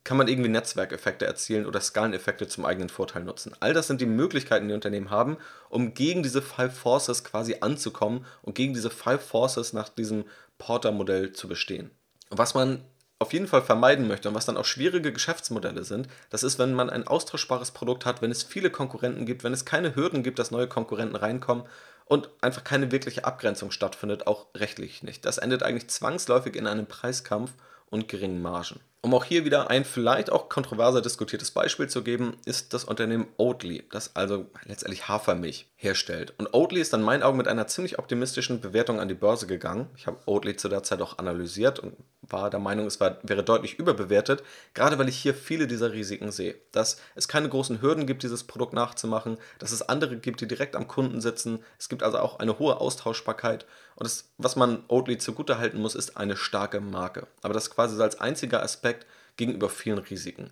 Kann 0.04 0.18
man 0.18 0.28
irgendwie 0.28 0.50
Netzwerkeffekte 0.50 1.26
erzielen 1.26 1.66
oder 1.66 1.80
Skaleneffekte 1.80 2.46
zum 2.46 2.66
eigenen 2.66 2.90
Vorteil 2.90 3.24
nutzen. 3.24 3.54
All 3.60 3.72
das 3.72 3.86
sind 3.86 4.00
die 4.00 4.06
Möglichkeiten, 4.06 4.68
die 4.68 4.74
Unternehmen 4.74 5.10
haben, 5.10 5.38
um 5.70 5.94
gegen 5.94 6.22
diese 6.22 6.42
Five 6.42 6.76
Forces 6.76 7.24
quasi 7.24 7.56
anzukommen 7.60 8.26
und 8.42 8.54
gegen 8.54 8.74
diese 8.74 8.90
Five 8.90 9.24
Forces 9.24 9.72
nach 9.72 9.88
diesem 9.88 10.24
Porter-Modell 10.58 11.32
zu 11.32 11.48
bestehen. 11.48 11.90
was 12.30 12.54
man 12.54 12.84
auf 13.20 13.32
jeden 13.32 13.46
Fall 13.46 13.62
vermeiden 13.62 14.08
möchte 14.08 14.28
und 14.28 14.34
was 14.34 14.44
dann 14.44 14.56
auch 14.56 14.64
schwierige 14.64 15.12
Geschäftsmodelle 15.12 15.84
sind, 15.84 16.08
das 16.30 16.42
ist, 16.42 16.58
wenn 16.58 16.74
man 16.74 16.90
ein 16.90 17.06
austauschbares 17.06 17.70
Produkt 17.70 18.04
hat, 18.04 18.20
wenn 18.20 18.30
es 18.30 18.42
viele 18.42 18.70
Konkurrenten 18.70 19.24
gibt, 19.24 19.44
wenn 19.44 19.52
es 19.52 19.64
keine 19.64 19.94
Hürden 19.94 20.22
gibt, 20.22 20.38
dass 20.38 20.50
neue 20.50 20.66
Konkurrenten 20.66 21.16
reinkommen 21.16 21.64
und 22.06 22.28
einfach 22.40 22.64
keine 22.64 22.90
wirkliche 22.90 23.24
Abgrenzung 23.24 23.70
stattfindet, 23.70 24.26
auch 24.26 24.48
rechtlich 24.54 25.02
nicht. 25.02 25.24
Das 25.24 25.38
endet 25.38 25.62
eigentlich 25.62 25.88
zwangsläufig 25.88 26.56
in 26.56 26.66
einem 26.66 26.86
Preiskampf 26.86 27.52
und 27.90 28.08
geringen 28.08 28.42
Margen. 28.42 28.80
Um 29.04 29.12
auch 29.12 29.24
hier 29.24 29.44
wieder 29.44 29.68
ein 29.68 29.84
vielleicht 29.84 30.32
auch 30.32 30.48
kontroverser 30.48 31.02
diskutiertes 31.02 31.50
Beispiel 31.50 31.88
zu 31.88 32.02
geben, 32.02 32.38
ist 32.46 32.72
das 32.72 32.84
Unternehmen 32.84 33.26
Oatly, 33.36 33.84
das 33.90 34.16
also 34.16 34.46
letztendlich 34.64 35.08
Hafermilch 35.08 35.66
herstellt. 35.76 36.32
Und 36.38 36.54
Oatly 36.54 36.80
ist 36.80 36.94
in 36.94 37.02
meinen 37.02 37.22
Augen 37.22 37.36
mit 37.36 37.46
einer 37.46 37.66
ziemlich 37.66 37.98
optimistischen 37.98 38.62
Bewertung 38.62 39.00
an 39.00 39.08
die 39.08 39.14
Börse 39.14 39.46
gegangen. 39.46 39.90
Ich 39.94 40.06
habe 40.06 40.20
Oatly 40.24 40.56
zu 40.56 40.70
der 40.70 40.84
Zeit 40.84 41.02
auch 41.02 41.18
analysiert 41.18 41.80
und 41.80 41.96
war 42.28 42.50
der 42.50 42.60
Meinung, 42.60 42.86
es 42.86 43.00
war, 43.00 43.18
wäre 43.22 43.42
deutlich 43.42 43.78
überbewertet, 43.78 44.42
gerade 44.74 44.98
weil 44.98 45.08
ich 45.08 45.16
hier 45.16 45.34
viele 45.34 45.66
dieser 45.66 45.92
Risiken 45.92 46.32
sehe. 46.32 46.56
Dass 46.72 46.98
es 47.14 47.28
keine 47.28 47.48
großen 47.48 47.82
Hürden 47.82 48.06
gibt, 48.06 48.22
dieses 48.22 48.44
Produkt 48.44 48.72
nachzumachen, 48.72 49.38
dass 49.58 49.72
es 49.72 49.82
andere 49.82 50.16
gibt, 50.16 50.40
die 50.40 50.48
direkt 50.48 50.76
am 50.76 50.88
Kunden 50.88 51.20
sitzen. 51.20 51.62
Es 51.78 51.88
gibt 51.88 52.02
also 52.02 52.18
auch 52.18 52.38
eine 52.38 52.58
hohe 52.58 52.80
Austauschbarkeit. 52.80 53.66
Und 53.96 54.04
das, 54.04 54.30
was 54.38 54.56
man 54.56 54.84
Oatly 54.88 55.18
zugutehalten 55.18 55.80
muss, 55.80 55.94
ist 55.94 56.16
eine 56.16 56.36
starke 56.36 56.80
Marke. 56.80 57.26
Aber 57.42 57.54
das 57.54 57.70
quasi 57.70 58.00
als 58.02 58.20
einziger 58.20 58.62
Aspekt 58.62 59.06
gegenüber 59.36 59.68
vielen 59.68 59.98
Risiken. 59.98 60.50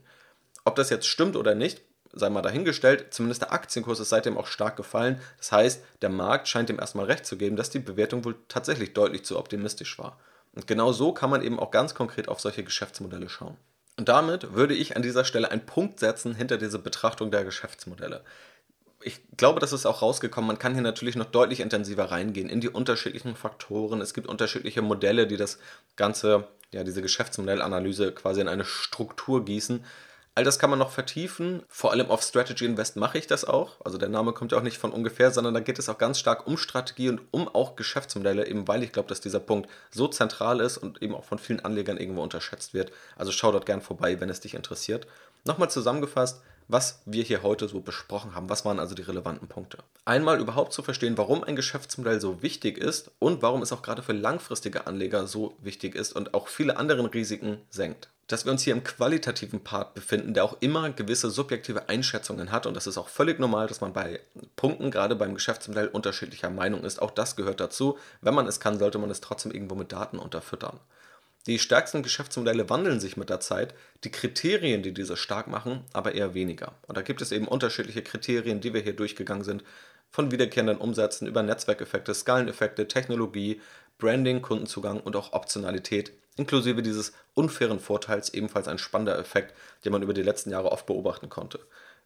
Ob 0.64 0.76
das 0.76 0.90
jetzt 0.90 1.06
stimmt 1.06 1.36
oder 1.36 1.54
nicht, 1.54 1.82
sei 2.12 2.28
mal 2.30 2.42
dahingestellt, 2.42 3.12
zumindest 3.12 3.42
der 3.42 3.52
Aktienkurs 3.52 4.00
ist 4.00 4.10
seitdem 4.10 4.36
auch 4.36 4.46
stark 4.46 4.76
gefallen. 4.76 5.20
Das 5.38 5.52
heißt, 5.52 5.82
der 6.02 6.10
Markt 6.10 6.48
scheint 6.48 6.68
dem 6.68 6.78
erstmal 6.78 7.06
recht 7.06 7.26
zu 7.26 7.36
geben, 7.36 7.56
dass 7.56 7.70
die 7.70 7.78
Bewertung 7.78 8.24
wohl 8.24 8.36
tatsächlich 8.48 8.92
deutlich 8.92 9.24
zu 9.24 9.38
optimistisch 9.38 9.98
war. 9.98 10.18
Und 10.54 10.66
genau 10.66 10.92
so 10.92 11.12
kann 11.12 11.30
man 11.30 11.42
eben 11.42 11.58
auch 11.58 11.70
ganz 11.70 11.94
konkret 11.94 12.28
auf 12.28 12.40
solche 12.40 12.64
Geschäftsmodelle 12.64 13.28
schauen. 13.28 13.56
Und 13.96 14.08
damit 14.08 14.54
würde 14.54 14.74
ich 14.74 14.96
an 14.96 15.02
dieser 15.02 15.24
Stelle 15.24 15.50
einen 15.50 15.66
Punkt 15.66 16.00
setzen 16.00 16.34
hinter 16.34 16.58
diese 16.58 16.78
Betrachtung 16.78 17.30
der 17.30 17.44
Geschäftsmodelle. 17.44 18.22
Ich 19.04 19.20
glaube, 19.36 19.60
das 19.60 19.72
ist 19.72 19.84
auch 19.84 20.02
rausgekommen. 20.02 20.46
Man 20.46 20.58
kann 20.58 20.74
hier 20.74 20.82
natürlich 20.82 21.16
noch 21.16 21.26
deutlich 21.26 21.60
intensiver 21.60 22.04
reingehen 22.04 22.48
in 22.48 22.60
die 22.60 22.68
unterschiedlichen 22.68 23.34
Faktoren. 23.34 24.00
Es 24.00 24.14
gibt 24.14 24.28
unterschiedliche 24.28 24.80
Modelle, 24.80 25.26
die 25.26 25.36
das 25.36 25.58
Ganze, 25.96 26.46
ja, 26.70 26.84
diese 26.84 27.02
Geschäftsmodellanalyse 27.02 28.12
quasi 28.12 28.40
in 28.40 28.48
eine 28.48 28.64
Struktur 28.64 29.44
gießen. 29.44 29.84
All 30.34 30.44
das 30.44 30.58
kann 30.58 30.70
man 30.70 30.78
noch 30.78 30.90
vertiefen. 30.90 31.62
Vor 31.68 31.90
allem 31.90 32.10
auf 32.10 32.22
Strategy 32.22 32.64
Invest 32.64 32.96
mache 32.96 33.18
ich 33.18 33.26
das 33.26 33.44
auch. 33.44 33.76
Also 33.84 33.98
der 33.98 34.08
Name 34.08 34.32
kommt 34.32 34.52
ja 34.52 34.58
auch 34.58 34.62
nicht 34.62 34.78
von 34.78 34.90
ungefähr, 34.90 35.30
sondern 35.30 35.52
da 35.52 35.60
geht 35.60 35.78
es 35.78 35.90
auch 35.90 35.98
ganz 35.98 36.18
stark 36.18 36.46
um 36.46 36.56
Strategie 36.56 37.10
und 37.10 37.20
um 37.32 37.48
auch 37.48 37.76
Geschäftsmodelle, 37.76 38.46
eben 38.46 38.66
weil 38.66 38.82
ich 38.82 38.92
glaube, 38.92 39.10
dass 39.10 39.20
dieser 39.20 39.40
Punkt 39.40 39.68
so 39.90 40.08
zentral 40.08 40.60
ist 40.60 40.78
und 40.78 41.02
eben 41.02 41.14
auch 41.14 41.24
von 41.24 41.38
vielen 41.38 41.60
Anlegern 41.60 41.98
irgendwo 41.98 42.22
unterschätzt 42.22 42.72
wird. 42.72 42.92
Also 43.16 43.30
schau 43.30 43.52
dort 43.52 43.66
gern 43.66 43.82
vorbei, 43.82 44.20
wenn 44.20 44.30
es 44.30 44.40
dich 44.40 44.54
interessiert. 44.54 45.06
Nochmal 45.44 45.70
zusammengefasst, 45.70 46.40
was 46.66 47.02
wir 47.04 47.24
hier 47.24 47.42
heute 47.42 47.68
so 47.68 47.80
besprochen 47.80 48.34
haben. 48.34 48.48
Was 48.48 48.64
waren 48.64 48.80
also 48.80 48.94
die 48.94 49.02
relevanten 49.02 49.48
Punkte? 49.48 49.78
Einmal 50.06 50.40
überhaupt 50.40 50.72
zu 50.72 50.82
verstehen, 50.82 51.18
warum 51.18 51.44
ein 51.44 51.56
Geschäftsmodell 51.56 52.22
so 52.22 52.40
wichtig 52.40 52.78
ist 52.78 53.10
und 53.18 53.42
warum 53.42 53.60
es 53.60 53.72
auch 53.72 53.82
gerade 53.82 54.02
für 54.02 54.14
langfristige 54.14 54.86
Anleger 54.86 55.26
so 55.26 55.54
wichtig 55.60 55.94
ist 55.94 56.14
und 56.14 56.32
auch 56.32 56.48
viele 56.48 56.78
andere 56.78 57.12
Risiken 57.12 57.58
senkt 57.68 58.08
dass 58.32 58.46
wir 58.46 58.52
uns 58.52 58.62
hier 58.62 58.72
im 58.72 58.82
qualitativen 58.82 59.60
Part 59.60 59.94
befinden, 59.94 60.32
der 60.32 60.44
auch 60.44 60.56
immer 60.60 60.88
gewisse 60.90 61.30
subjektive 61.30 61.90
Einschätzungen 61.90 62.50
hat. 62.50 62.66
Und 62.66 62.74
das 62.74 62.86
ist 62.86 62.96
auch 62.96 63.08
völlig 63.08 63.38
normal, 63.38 63.66
dass 63.66 63.82
man 63.82 63.92
bei 63.92 64.20
Punkten, 64.56 64.90
gerade 64.90 65.14
beim 65.14 65.34
Geschäftsmodell, 65.34 65.88
unterschiedlicher 65.88 66.48
Meinung 66.48 66.82
ist. 66.82 67.02
Auch 67.02 67.10
das 67.10 67.36
gehört 67.36 67.60
dazu. 67.60 67.98
Wenn 68.22 68.34
man 68.34 68.46
es 68.46 68.58
kann, 68.58 68.78
sollte 68.78 68.98
man 68.98 69.10
es 69.10 69.20
trotzdem 69.20 69.52
irgendwo 69.52 69.74
mit 69.74 69.92
Daten 69.92 70.18
unterfüttern. 70.18 70.80
Die 71.46 71.58
stärksten 71.58 72.02
Geschäftsmodelle 72.02 72.70
wandeln 72.70 73.00
sich 73.00 73.16
mit 73.16 73.28
der 73.28 73.40
Zeit, 73.40 73.74
die 74.04 74.12
Kriterien, 74.12 74.82
die 74.82 74.94
diese 74.94 75.16
stark 75.16 75.48
machen, 75.48 75.84
aber 75.92 76.14
eher 76.14 76.34
weniger. 76.34 76.72
Und 76.86 76.96
da 76.96 77.02
gibt 77.02 77.20
es 77.20 77.32
eben 77.32 77.48
unterschiedliche 77.48 78.02
Kriterien, 78.02 78.60
die 78.60 78.72
wir 78.72 78.80
hier 78.80 78.96
durchgegangen 78.96 79.44
sind, 79.44 79.64
von 80.12 80.30
wiederkehrenden 80.30 80.76
Umsätzen 80.76 81.26
über 81.26 81.42
Netzwerkeffekte, 81.42 82.14
Skaleneffekte, 82.14 82.86
Technologie, 82.86 83.60
Branding, 84.02 84.42
Kundenzugang 84.42 84.98
und 84.98 85.14
auch 85.14 85.32
Optionalität, 85.32 86.12
inklusive 86.36 86.82
dieses 86.82 87.12
unfairen 87.34 87.78
Vorteils 87.78 88.34
ebenfalls 88.34 88.66
ein 88.66 88.78
spannender 88.78 89.16
Effekt, 89.16 89.54
den 89.84 89.92
man 89.92 90.02
über 90.02 90.12
die 90.12 90.24
letzten 90.24 90.50
Jahre 90.50 90.72
oft 90.72 90.86
beobachten 90.86 91.28
konnte. 91.28 91.60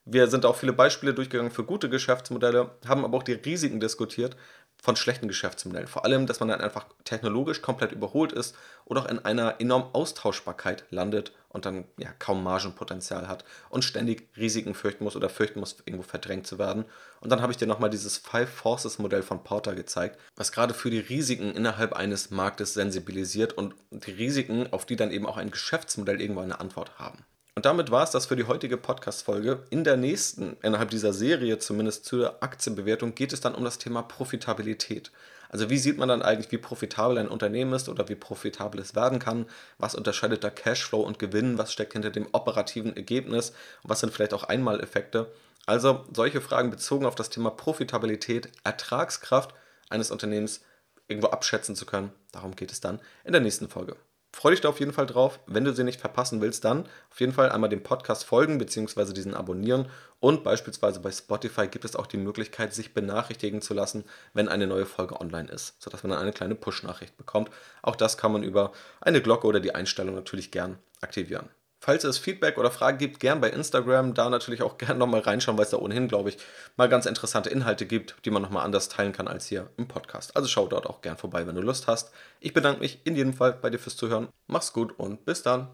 Wir 0.05 0.28
sind 0.28 0.44
auch 0.44 0.57
viele 0.57 0.74
Beispiele 0.74 1.14
durchgegangen 1.14 1.51
für 1.51 1.64
gute 1.64 1.88
Geschäftsmodelle, 1.88 2.70
haben 2.86 3.03
aber 3.03 3.16
auch 3.16 3.22
die 3.22 3.32
Risiken 3.32 3.80
diskutiert, 3.80 4.36
von 4.76 4.94
schlechten 4.94 5.26
Geschäftsmodellen. 5.26 5.88
Vor 5.88 6.05
allem, 6.05 6.26
dass 6.26 6.38
man 6.38 6.51
dann 6.51 6.61
einfach 6.61 6.84
technologisch 7.05 7.62
komplett 7.62 7.92
überholt 7.92 8.32
ist 8.32 8.55
oder 8.84 9.01
auch 9.01 9.09
in 9.09 9.18
einer 9.18 9.59
enormen 9.59 9.88
Austauschbarkeit 9.94 10.84
landet 10.90 11.32
und 11.57 11.64
dann 11.64 11.84
ja 11.98 12.11
kaum 12.18 12.44
Margenpotenzial 12.44 13.26
hat 13.26 13.44
und 13.70 13.82
ständig 13.82 14.28
Risiken 14.36 14.74
fürchten 14.74 15.04
muss 15.04 15.16
oder 15.16 15.30
fürchten 15.30 15.59
muss, 15.59 15.78
irgendwo 15.86 16.04
verdrängt 16.04 16.46
zu 16.46 16.59
werden. 16.59 16.84
Und 17.20 17.30
dann 17.30 17.40
habe 17.40 17.50
ich 17.50 17.57
dir 17.57 17.66
nochmal 17.66 17.90
dieses 17.90 18.18
Five 18.18 18.50
Forces 18.50 18.98
Modell 18.98 19.22
von 19.22 19.42
Porter 19.42 19.74
gezeigt, 19.74 20.20
was 20.36 20.52
gerade 20.52 20.74
für 20.74 20.90
die 20.90 20.98
Risiken 20.98 21.52
innerhalb 21.52 21.94
eines 21.94 22.30
Marktes 22.30 22.74
sensibilisiert 22.74 23.54
und 23.54 23.74
die 23.90 24.12
Risiken, 24.12 24.70
auf 24.70 24.84
die 24.84 24.96
dann 24.96 25.11
eben 25.11 25.26
auch 25.26 25.38
ein 25.38 25.50
Geschäftsmodell 25.50 26.20
irgendwo 26.20 26.42
eine 26.42 26.61
Antwort 26.61 26.98
haben. 26.98 27.24
Und 27.54 27.64
damit 27.64 27.90
war 27.90 28.04
es 28.04 28.11
das 28.11 28.26
für 28.26 28.36
die 28.36 28.44
heutige 28.44 28.76
Podcast-Folge. 28.76 29.64
In 29.70 29.82
der 29.82 29.96
nächsten, 29.96 30.59
innerhalb 30.62 30.90
dieser 30.90 31.14
Serie 31.14 31.59
zumindest 31.59 32.04
zur 32.04 32.42
Aktienbewertung, 32.42 33.14
geht 33.14 33.32
es 33.32 33.40
dann 33.40 33.54
um 33.54 33.64
das 33.64 33.78
Thema 33.78 34.02
Profitabilität. 34.02 35.11
Also 35.49 35.70
wie 35.70 35.78
sieht 35.78 35.99
man 35.99 36.09
dann 36.09 36.22
eigentlich, 36.22 36.51
wie 36.53 36.59
profitabel 36.59 37.18
ein 37.18 37.28
Unternehmen 37.28 37.72
ist 37.72 37.88
oder 37.88 38.09
wie 38.09 38.14
profitabel 38.14 38.80
es 38.80 38.94
werden 38.94 39.18
kann? 39.18 39.47
Was 39.78 39.94
unterscheidet 39.94 40.44
da 40.44 40.51
Cashflow 40.51 41.01
und 41.01 41.18
Gewinn? 41.18 41.59
Was 41.59 41.72
steckt 41.72 41.92
hinter 41.92 42.11
dem 42.11 42.28
operativen 42.32 42.97
Ergebnis? 42.97 43.51
Und 43.82 43.90
was 43.90 44.01
sind 44.01 44.12
vielleicht 44.12 44.34
auch 44.34 44.44
Einmaleffekte? 44.44 45.32
Also 45.66 46.05
solche 46.12 46.40
Fragen 46.40 46.70
bezogen 46.70 47.07
auf 47.07 47.16
das 47.16 47.30
Thema 47.30 47.51
Profitabilität, 47.51 48.51
Ertragskraft 48.62 49.55
eines 49.88 50.11
Unternehmens 50.11 50.61
irgendwo 51.09 51.28
abschätzen 51.28 51.76
zu 51.76 51.86
können. 51.86 52.12
Darum 52.32 52.55
geht 52.55 52.72
es 52.72 52.80
dann 52.80 53.01
in 53.24 53.32
der 53.32 53.40
nächsten 53.40 53.68
Folge. 53.68 53.97
Freue 54.37 54.53
dich 54.53 54.61
da 54.61 54.68
auf 54.68 54.80
jeden 54.80 54.93
Fall 54.93 55.07
drauf. 55.07 55.41
Wenn 55.47 55.64
du 55.64 55.72
sie 55.72 55.82
nicht 55.82 55.99
verpassen 55.99 56.43
willst, 56.43 56.62
dann 56.66 56.87
auf 57.11 57.20
jeden 57.20 57.32
Fall 57.32 57.51
einmal 57.51 57.70
dem 57.70 57.82
Podcast 57.82 58.22
folgen 58.26 58.59
bzw. 58.59 59.14
diesen 59.14 59.32
abonnieren. 59.32 59.89
Und 60.20 60.45
beispielsweise 60.45 61.01
bei 61.01 61.11
Spotify 61.11 61.68
gibt 61.68 61.87
es 61.87 61.97
auch 61.97 62.07
die 62.07 62.18
Möglichkeit, 62.18 62.74
sich 62.74 62.93
benachrichtigen 62.93 63.62
zu 63.62 63.72
lassen, 63.72 64.05
wenn 64.34 64.51
eine 64.51 64.66
neue 64.66 64.84
Folge 64.84 65.18
online 65.18 65.49
ist, 65.49 65.80
sodass 65.82 66.03
man 66.03 66.11
dann 66.11 66.20
eine 66.20 66.34
kleine 66.34 66.55
Push-Nachricht 66.55 67.16
bekommt. 67.16 67.49
Auch 67.80 67.97
das 67.97 68.18
kann 68.18 68.30
man 68.30 68.43
über 68.43 68.72
eine 69.01 69.22
Glocke 69.22 69.47
oder 69.47 69.59
die 69.59 69.74
Einstellung 69.74 70.14
natürlich 70.14 70.51
gern 70.51 70.78
aktivieren. 71.01 71.49
Falls 71.87 72.03
es 72.03 72.18
Feedback 72.18 72.59
oder 72.59 72.72
Fragen 72.72 72.99
gibt, 72.99 73.20
gern 73.20 73.41
bei 73.41 73.49
Instagram. 73.49 74.12
Da 74.12 74.28
natürlich 74.28 74.62
auch 74.62 74.76
gern 74.76 74.99
nochmal 74.99 75.20
reinschauen, 75.20 75.57
weil 75.57 75.66
es 75.66 75.70
da 75.70 75.76
ohnehin, 75.76 76.09
glaube 76.09 76.30
ich, 76.30 76.39
mal 76.76 76.89
ganz 76.89 77.07
interessante 77.07 77.49
Inhalte 77.49 77.87
gibt, 77.87 78.16
die 78.24 78.30
man 78.32 78.43
nochmal 78.43 78.64
anders 78.64 78.89
teilen 78.89 79.12
kann 79.12 79.28
als 79.28 79.47
hier 79.47 79.70
im 79.76 79.87
Podcast. 79.87 80.34
Also 80.34 80.49
schau 80.49 80.66
dort 80.66 80.87
auch 80.87 81.01
gern 81.01 81.16
vorbei, 81.16 81.47
wenn 81.47 81.55
du 81.55 81.62
Lust 81.62 81.87
hast. 81.87 82.11
Ich 82.41 82.53
bedanke 82.53 82.80
mich 82.80 82.99
in 83.05 83.14
jedem 83.14 83.34
Fall 83.34 83.53
bei 83.53 83.70
dir 83.70 83.78
fürs 83.78 83.97
Zuhören. 83.97 84.26
Mach's 84.49 84.72
gut 84.72 84.99
und 84.99 85.24
bis 85.26 85.45
dann. 85.45 85.68